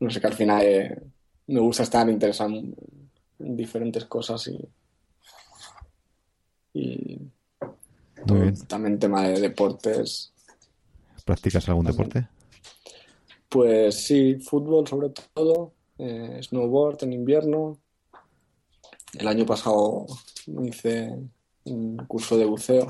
No 0.00 0.10
sé, 0.10 0.20
que 0.20 0.26
al 0.26 0.34
final 0.34 0.62
eh, 0.64 1.02
me 1.46 1.60
gusta 1.60 1.82
estar 1.82 2.08
interesado 2.08 2.50
diferentes 3.40 4.04
cosas 4.04 4.48
y, 4.48 4.68
y 6.72 7.20
también 8.66 8.98
tema 8.98 9.28
de 9.28 9.40
deportes. 9.40 10.32
¿Practicas 11.24 11.68
algún 11.68 11.86
deporte? 11.86 12.28
Pues 13.48 14.04
sí, 14.04 14.36
fútbol 14.36 14.86
sobre 14.86 15.10
todo, 15.10 15.72
eh, 15.98 16.40
snowboard 16.42 17.02
en 17.04 17.12
invierno. 17.12 17.78
El 19.18 19.26
año 19.26 19.44
pasado 19.44 20.06
hice 20.62 21.18
un 21.64 21.96
curso 22.06 22.38
de 22.38 22.44
buceo. 22.44 22.86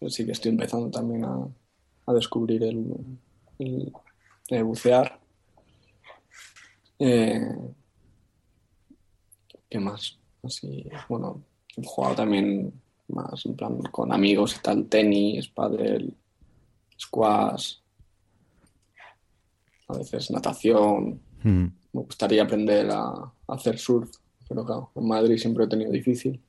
Así 0.00 0.24
que 0.24 0.32
estoy 0.32 0.50
empezando 0.50 0.90
también 0.90 1.24
a, 1.24 2.12
descubrir 2.12 2.62
el, 2.64 3.92
bucear. 4.62 5.20
Eh, 6.98 7.40
¿Qué 9.68 9.80
más? 9.80 10.18
Así, 10.42 10.88
bueno, 11.08 11.42
he 11.76 11.84
jugado 11.84 12.16
también 12.16 12.72
más 13.08 13.44
en 13.46 13.56
plan 13.56 13.78
con 13.90 14.12
amigos 14.12 14.56
y 14.56 14.62
tal, 14.62 14.86
tenis, 14.86 15.48
padel, 15.48 16.14
squash, 16.98 17.76
a 19.88 19.98
veces 19.98 20.30
natación. 20.30 21.20
Mm. 21.42 21.66
Me 21.92 22.02
gustaría 22.02 22.42
aprender 22.42 22.90
a, 22.90 23.32
hacer 23.48 23.78
surf, 23.78 24.10
pero 24.48 24.64
claro, 24.64 24.90
en 24.94 25.06
Madrid 25.06 25.36
siempre 25.38 25.64
he 25.64 25.68
tenido 25.68 25.90
difícil. 25.90 26.40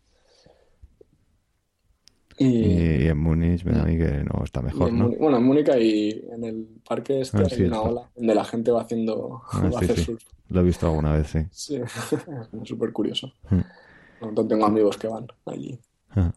Y, 2.38 3.08
en 3.08 3.18
Múnich 3.18 3.64
me 3.64 3.72
da 3.72 3.84
a 3.84 3.86
mí 3.86 3.98
que 3.98 4.24
no 4.24 4.44
está 4.44 4.62
mejor, 4.62 4.92
¿no? 4.92 5.10
bueno, 5.10 5.38
en 5.38 5.44
Múnich 5.44 5.70
y 5.80 6.22
en 6.32 6.44
el 6.44 6.68
parque 6.88 7.22
este 7.22 7.38
ah, 7.38 7.48
hay 7.50 7.64
una 7.64 7.82
ola 7.82 8.10
donde 8.14 8.36
la 8.36 8.44
gente 8.44 8.72
va 8.72 8.82
haciendo 8.82 9.42
ah, 9.52 9.70
va 9.74 9.80
a 9.80 9.82
hacer 9.82 10.00
surf. 10.00 10.24
Lo 10.50 10.62
he 10.62 10.64
visto 10.64 10.86
alguna 10.86 11.14
vez, 11.14 11.28
sí. 11.28 11.40
Sí, 11.52 11.76
es 12.62 12.68
súper 12.68 12.92
curioso. 12.92 13.32
Mm. 13.50 14.48
tengo 14.48 14.66
amigos 14.66 14.98
que 14.98 15.08
van 15.08 15.28
allí. 15.46 15.80
Ah. 16.10 16.34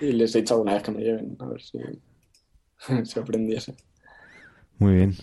Y 0.00 0.12
les 0.12 0.34
he 0.34 0.40
dicho 0.40 0.54
alguna 0.54 0.74
vez 0.74 0.82
que 0.82 0.90
me 0.90 1.02
lleven, 1.02 1.36
a 1.38 1.46
ver 1.46 1.62
si, 1.62 1.78
si 3.04 3.18
aprendiese. 3.18 3.74
Muy 4.78 4.94
bien. 4.94 5.14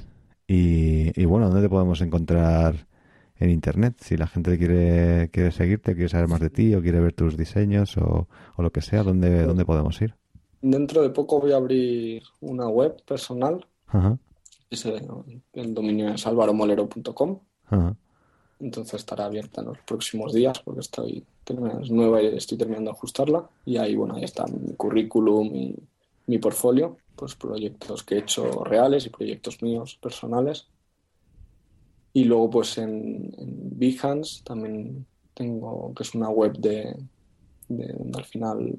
Y, 0.48 1.22
y, 1.22 1.26
bueno, 1.26 1.48
¿dónde 1.48 1.62
te 1.64 1.70
podemos 1.70 2.02
encontrar 2.02 2.88
en 3.44 3.50
internet? 3.50 3.96
Si 4.00 4.18
la 4.18 4.28
gente 4.28 4.58
quiere, 4.58 5.30
quiere 5.32 5.52
seguirte, 5.52 5.94
quiere 5.94 6.10
saber 6.10 6.28
más 6.28 6.40
de 6.40 6.50
ti 6.50 6.74
o 6.76 6.82
quiere 6.82 7.00
ver 7.00 7.14
tus 7.14 7.38
diseños 7.38 7.98
o, 7.98 8.28
o 8.56 8.64
lo 8.64 8.72
que 8.72 8.82
sea, 8.82 9.04
¿dónde, 9.04 9.44
¿dónde 9.44 9.66
podemos 9.66 10.02
ir? 10.02 10.16
Dentro 10.62 11.02
de 11.02 11.10
poco 11.10 11.42
voy 11.42 11.52
a 11.52 11.58
abrir 11.58 12.24
una 12.40 12.68
web 12.70 13.04
personal. 13.06 13.66
Ajá. 13.88 14.18
el 15.54 15.74
dominio 15.74 16.14
es 16.14 16.26
alvaromolero.com. 16.26 17.40
Entonces 18.60 18.94
estará 18.94 19.26
abierta 19.26 19.62
en 19.62 19.68
los 19.68 19.80
próximos 19.80 20.32
días 20.34 20.60
porque 20.60 20.80
estoy 20.80 21.26
es 21.82 21.92
nueva 21.92 22.22
y 22.22 22.28
estoy 22.28 22.58
terminando 22.58 22.92
de 22.92 22.98
ajustarla. 22.98 23.50
Y 23.66 23.78
ahí, 23.78 23.96
bueno, 23.96 24.16
ahí 24.16 24.24
está 24.24 24.46
mi 24.48 24.74
currículum 24.76 25.54
y 25.54 25.76
mi 26.28 26.38
portfolio, 26.38 26.98
pues 27.16 27.36
proyectos 27.36 28.04
que 28.04 28.16
he 28.16 28.20
hecho 28.20 28.64
reales 28.64 29.06
y 29.06 29.10
proyectos 29.10 29.62
míos 29.62 30.00
personales. 30.02 30.68
Y 32.14 32.26
luego, 32.26 32.50
pues 32.50 32.78
en, 32.78 33.34
en 33.38 33.80
Behance 33.80 34.44
también 34.44 35.06
tengo, 35.34 35.94
que 35.96 36.04
es 36.04 36.14
una 36.14 36.30
web 36.30 36.54
de, 36.58 36.96
de 37.68 37.94
donde 37.94 38.20
al 38.20 38.26
final 38.26 38.76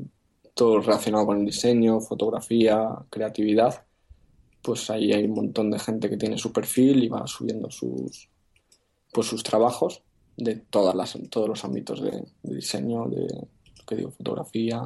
todo 0.55 0.81
relacionado 0.81 1.27
con 1.27 1.41
el 1.41 1.47
diseño, 1.47 2.01
fotografía, 2.01 2.89
creatividad, 3.11 3.85
pues 4.63 4.89
ahí 4.89 5.13
hay 5.13 5.25
un 5.25 5.35
montón 5.35 5.71
de 5.71 5.79
gente 5.79 6.09
que 6.09 6.17
tiene 6.17 6.39
su 6.39 6.53
perfil 6.53 7.03
y 7.03 7.09
va 7.09 7.27
subiendo 7.27 7.71
sus, 7.71 8.29
pues 9.13 9.27
sus 9.27 9.43
trabajos 9.43 10.03
de 10.37 10.57
todas 10.57 10.95
las, 10.95 11.19
todos 11.29 11.49
los 11.49 11.65
ámbitos 11.65 12.03
de, 12.03 12.25
diseño, 12.43 13.07
de 13.09 13.47
que 13.87 13.97
digo, 13.97 14.11
fotografía, 14.11 14.81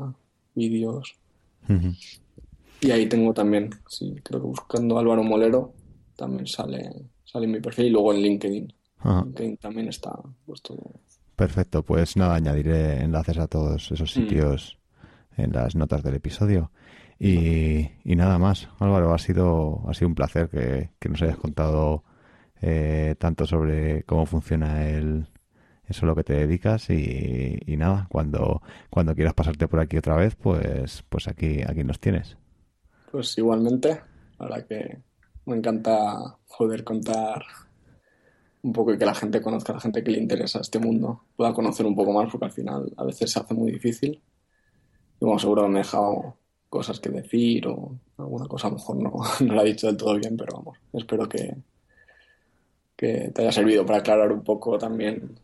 vídeos. 0.54 1.14
Y 2.80 2.90
ahí 2.90 3.08
tengo 3.08 3.32
también, 3.34 3.70
sí, 3.88 4.16
creo 4.22 4.40
que 4.40 4.46
buscando 4.48 4.98
Álvaro 4.98 5.22
Molero 5.22 5.72
también 6.16 6.46
sale, 6.46 6.90
sale 7.30 7.46
mi 7.46 7.60
perfil 7.60 7.86
y 7.86 7.90
luego 7.90 8.14
en 8.14 8.22
LinkedIn. 8.22 8.72
LinkedIn 9.04 9.56
también 9.58 9.88
está 9.88 10.12
puesto. 10.46 10.76
Perfecto, 11.36 11.82
pues 11.82 12.16
nada, 12.16 12.34
añadiré 12.34 13.02
enlaces 13.02 13.38
a 13.38 13.46
todos 13.46 13.92
esos 13.92 14.16
mm. 14.16 14.20
sitios 14.20 14.78
en 15.36 15.52
las 15.52 15.76
notas 15.76 16.02
del 16.02 16.14
episodio. 16.14 16.72
Y, 17.20 17.90
nada 18.04 18.38
más, 18.38 18.68
Álvaro, 18.78 19.12
ha 19.12 19.18
sido, 19.18 19.82
ha 19.88 19.94
sido 19.94 20.08
un 20.08 20.14
placer 20.14 20.48
que, 20.48 20.90
que 20.98 21.08
nos 21.08 21.20
hayas 21.22 21.36
contado 21.36 22.04
eh, 22.62 23.14
tanto 23.18 23.46
sobre 23.46 24.04
cómo 24.04 24.24
funciona 24.24 24.88
el, 24.88 25.26
eso 25.88 26.06
a 26.06 26.08
lo 26.08 26.14
que 26.14 26.24
te 26.24 26.34
dedicas 26.34 26.90
y, 26.90 27.60
nada, 27.76 28.06
cuando, 28.10 28.62
cuando 28.90 29.14
quieras 29.14 29.34
pasarte 29.34 29.68
por 29.68 29.80
aquí 29.80 29.96
otra 29.96 30.16
vez, 30.16 30.36
pues, 30.36 31.04
pues 31.08 31.28
aquí, 31.28 31.62
aquí 31.62 31.84
nos 31.84 32.00
tienes. 32.00 32.36
Pues 33.10 33.36
igualmente, 33.38 34.00
ahora 34.38 34.64
que 34.64 34.98
me 35.48 35.56
encanta 35.56 36.36
poder 36.56 36.84
contar 36.84 37.44
un 38.62 38.72
poco 38.72 38.92
y 38.92 38.98
que 38.98 39.06
la 39.06 39.14
gente 39.14 39.40
conozca, 39.40 39.72
a 39.72 39.76
la 39.76 39.80
gente 39.80 40.02
que 40.02 40.10
le 40.10 40.18
interesa 40.18 40.60
este 40.60 40.78
mundo, 40.78 41.22
pueda 41.36 41.52
conocer 41.52 41.86
un 41.86 41.94
poco 41.94 42.12
más, 42.12 42.30
porque 42.30 42.46
al 42.46 42.52
final 42.52 42.92
a 42.96 43.04
veces 43.04 43.30
se 43.30 43.40
hace 43.40 43.54
muy 43.54 43.72
difícil. 43.72 44.20
Y 45.20 45.24
bueno, 45.24 45.38
seguro 45.38 45.62
que 45.62 45.68
me 45.68 45.80
he 45.80 45.82
dejado 45.82 46.36
cosas 46.68 47.00
que 47.00 47.08
decir 47.08 47.66
o 47.66 47.96
alguna 48.18 48.46
cosa 48.46 48.66
a 48.66 48.70
lo 48.70 48.76
mejor 48.76 48.96
no, 48.96 49.12
no 49.46 49.54
la 49.54 49.62
he 49.62 49.66
dicho 49.66 49.86
del 49.86 49.96
todo 49.96 50.16
bien, 50.16 50.36
pero 50.36 50.56
vamos, 50.56 50.78
espero 50.92 51.28
que, 51.28 51.56
que 52.96 53.30
te 53.34 53.42
haya 53.42 53.52
servido 53.52 53.86
para 53.86 54.00
aclarar 54.00 54.32
un 54.32 54.42
poco 54.42 54.76
también, 54.76 55.38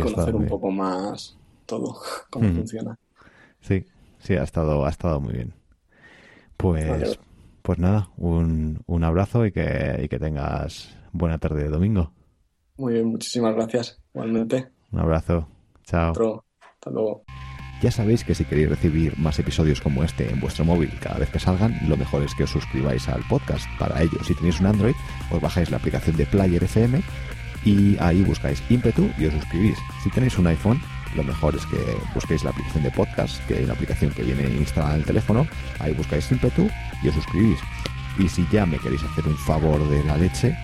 conocer 0.00 0.34
un 0.34 0.46
poco 0.46 0.70
más 0.70 1.36
todo, 1.66 1.98
cómo 2.30 2.50
funciona. 2.52 2.98
Sí, 3.60 3.84
sí, 4.20 4.34
ha 4.34 4.42
estado, 4.42 4.86
ha 4.86 4.90
estado 4.90 5.20
muy 5.20 5.34
bien. 5.34 5.52
Pues, 6.56 7.18
pues 7.64 7.78
nada, 7.78 8.10
un, 8.18 8.82
un 8.84 9.04
abrazo 9.04 9.46
y 9.46 9.50
que, 9.50 9.98
y 10.04 10.08
que 10.08 10.18
tengas 10.18 10.94
buena 11.12 11.38
tarde 11.38 11.62
de 11.62 11.70
domingo. 11.70 12.12
Muy 12.76 12.92
bien, 12.92 13.06
muchísimas 13.06 13.54
gracias, 13.54 13.98
igualmente. 14.12 14.68
Un 14.92 14.98
abrazo, 15.00 15.48
chao. 15.84 16.12
hasta 16.60 16.90
luego. 16.90 17.24
Ya 17.80 17.90
sabéis 17.90 18.22
que 18.22 18.34
si 18.34 18.44
queréis 18.44 18.68
recibir 18.68 19.18
más 19.18 19.38
episodios 19.38 19.80
como 19.80 20.04
este 20.04 20.30
en 20.30 20.40
vuestro 20.40 20.66
móvil 20.66 20.90
cada 21.00 21.18
vez 21.18 21.30
que 21.30 21.38
salgan, 21.38 21.74
lo 21.88 21.96
mejor 21.96 22.22
es 22.22 22.34
que 22.34 22.44
os 22.44 22.50
suscribáis 22.50 23.08
al 23.08 23.22
podcast. 23.30 23.66
Para 23.78 24.02
ello, 24.02 24.22
si 24.24 24.34
tenéis 24.34 24.60
un 24.60 24.66
Android, 24.66 24.94
os 25.30 25.40
bajáis 25.40 25.70
la 25.70 25.78
aplicación 25.78 26.16
de 26.18 26.26
Player 26.26 26.62
FM 26.62 27.00
y 27.64 27.96
ahí 27.98 28.22
buscáis 28.24 28.62
ímpetu 28.68 29.08
y 29.16 29.24
os 29.24 29.32
suscribís. 29.32 29.78
Si 30.02 30.10
tenéis 30.10 30.38
un 30.38 30.48
iPhone, 30.48 30.80
lo 31.14 31.22
mejor 31.22 31.54
es 31.54 31.64
que 31.66 31.78
busquéis 32.14 32.44
la 32.44 32.50
aplicación 32.50 32.82
de 32.82 32.90
podcast, 32.90 33.44
que 33.46 33.58
hay 33.58 33.64
una 33.64 33.74
aplicación 33.74 34.10
que 34.12 34.22
viene 34.22 34.44
instalada 34.50 34.94
en 34.94 35.00
el 35.00 35.06
teléfono, 35.06 35.46
ahí 35.78 35.92
buscáis 35.92 36.30
Impetu 36.30 36.68
y 37.02 37.08
os 37.08 37.14
suscribís. 37.14 37.58
Y 38.18 38.28
si 38.28 38.46
ya 38.50 38.66
me 38.66 38.78
queréis 38.78 39.02
hacer 39.02 39.26
un 39.26 39.36
favor 39.36 39.88
de 39.88 40.04
la 40.04 40.16
leche, 40.16 40.56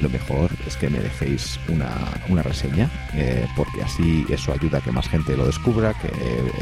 lo 0.00 0.08
mejor 0.08 0.50
es 0.66 0.76
que 0.76 0.88
me 0.88 0.98
dejéis 0.98 1.58
una, 1.68 2.42
reseña, 2.42 2.90
eh, 3.14 3.46
porque 3.56 3.82
así 3.82 4.26
eso 4.28 4.52
ayuda 4.52 4.78
a 4.78 4.80
que 4.80 4.90
más 4.90 5.08
gente 5.08 5.36
lo 5.36 5.46
descubra, 5.46 5.94
que 5.94 6.08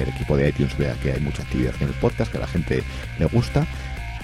el 0.01 0.09
equipo 0.09 0.37
de 0.37 0.49
iTunes 0.49 0.77
vea 0.77 0.95
que 0.95 1.13
hay 1.13 1.21
mucha 1.21 1.43
actividad 1.43 1.75
en 1.81 1.89
el 1.89 1.95
podcast, 1.95 2.31
que 2.31 2.39
a 2.39 2.43
la 2.43 2.47
gente 2.47 2.83
le 3.19 3.27
gusta 3.27 3.67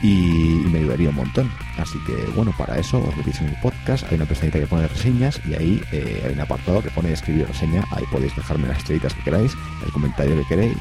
y, 0.03 0.63
me 0.71 0.79
ayudaría 0.79 1.11
un 1.11 1.17
montón. 1.17 1.51
Así 1.77 1.99
que 2.07 2.15
bueno, 2.35 2.53
para 2.57 2.79
eso 2.79 3.03
os 3.03 3.17
metéis 3.17 3.41
en 3.41 3.49
el 3.49 3.57
podcast, 3.61 4.05
hay 4.11 4.17
una 4.17 4.27
pestañita 4.27 4.59
que 4.59 4.67
pone 4.67 4.89
reseñas 4.89 5.41
y 5.49 5.55
ahí 5.55 5.83
eh, 5.93 6.23
hay 6.27 6.33
un 6.33 6.41
apartado 6.41 6.83
que 6.83 6.91
pone 6.91 7.13
escribir 7.13 7.47
reseña, 7.47 7.85
ahí 7.91 8.05
podéis 8.11 8.35
dejarme 8.37 8.69
las 8.69 8.79
estrellitas 8.79 9.15
que 9.15 9.23
queráis, 9.23 9.53
el 9.85 9.93
comentario 9.93 10.37
que 10.37 10.45
queréis 10.45 10.77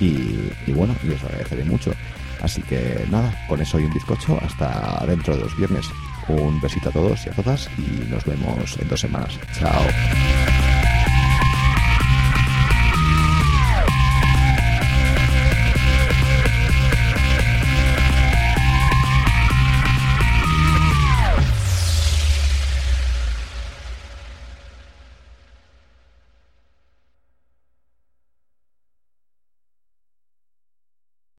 y, 0.00 0.72
bueno, 0.72 0.94
y 1.02 1.10
os 1.10 1.22
agradeceré 1.24 1.64
mucho. 1.64 1.92
Así 2.40 2.62
que 2.62 3.04
nada, 3.10 3.34
con 3.48 3.60
eso 3.60 3.80
y 3.80 3.84
un 3.84 3.92
bizcocho, 3.92 4.38
hasta 4.42 5.04
dentro 5.06 5.36
de 5.36 5.42
dos 5.42 5.56
viernes. 5.56 5.86
Un 6.28 6.60
besito 6.60 6.90
a 6.90 6.92
todos 6.92 7.26
y 7.26 7.30
a 7.30 7.32
todas 7.32 7.68
y 7.78 8.08
nos 8.10 8.24
vemos 8.24 8.78
en 8.78 8.88
dos 8.88 9.00
semanas. 9.00 9.38
Chao. 9.58 10.77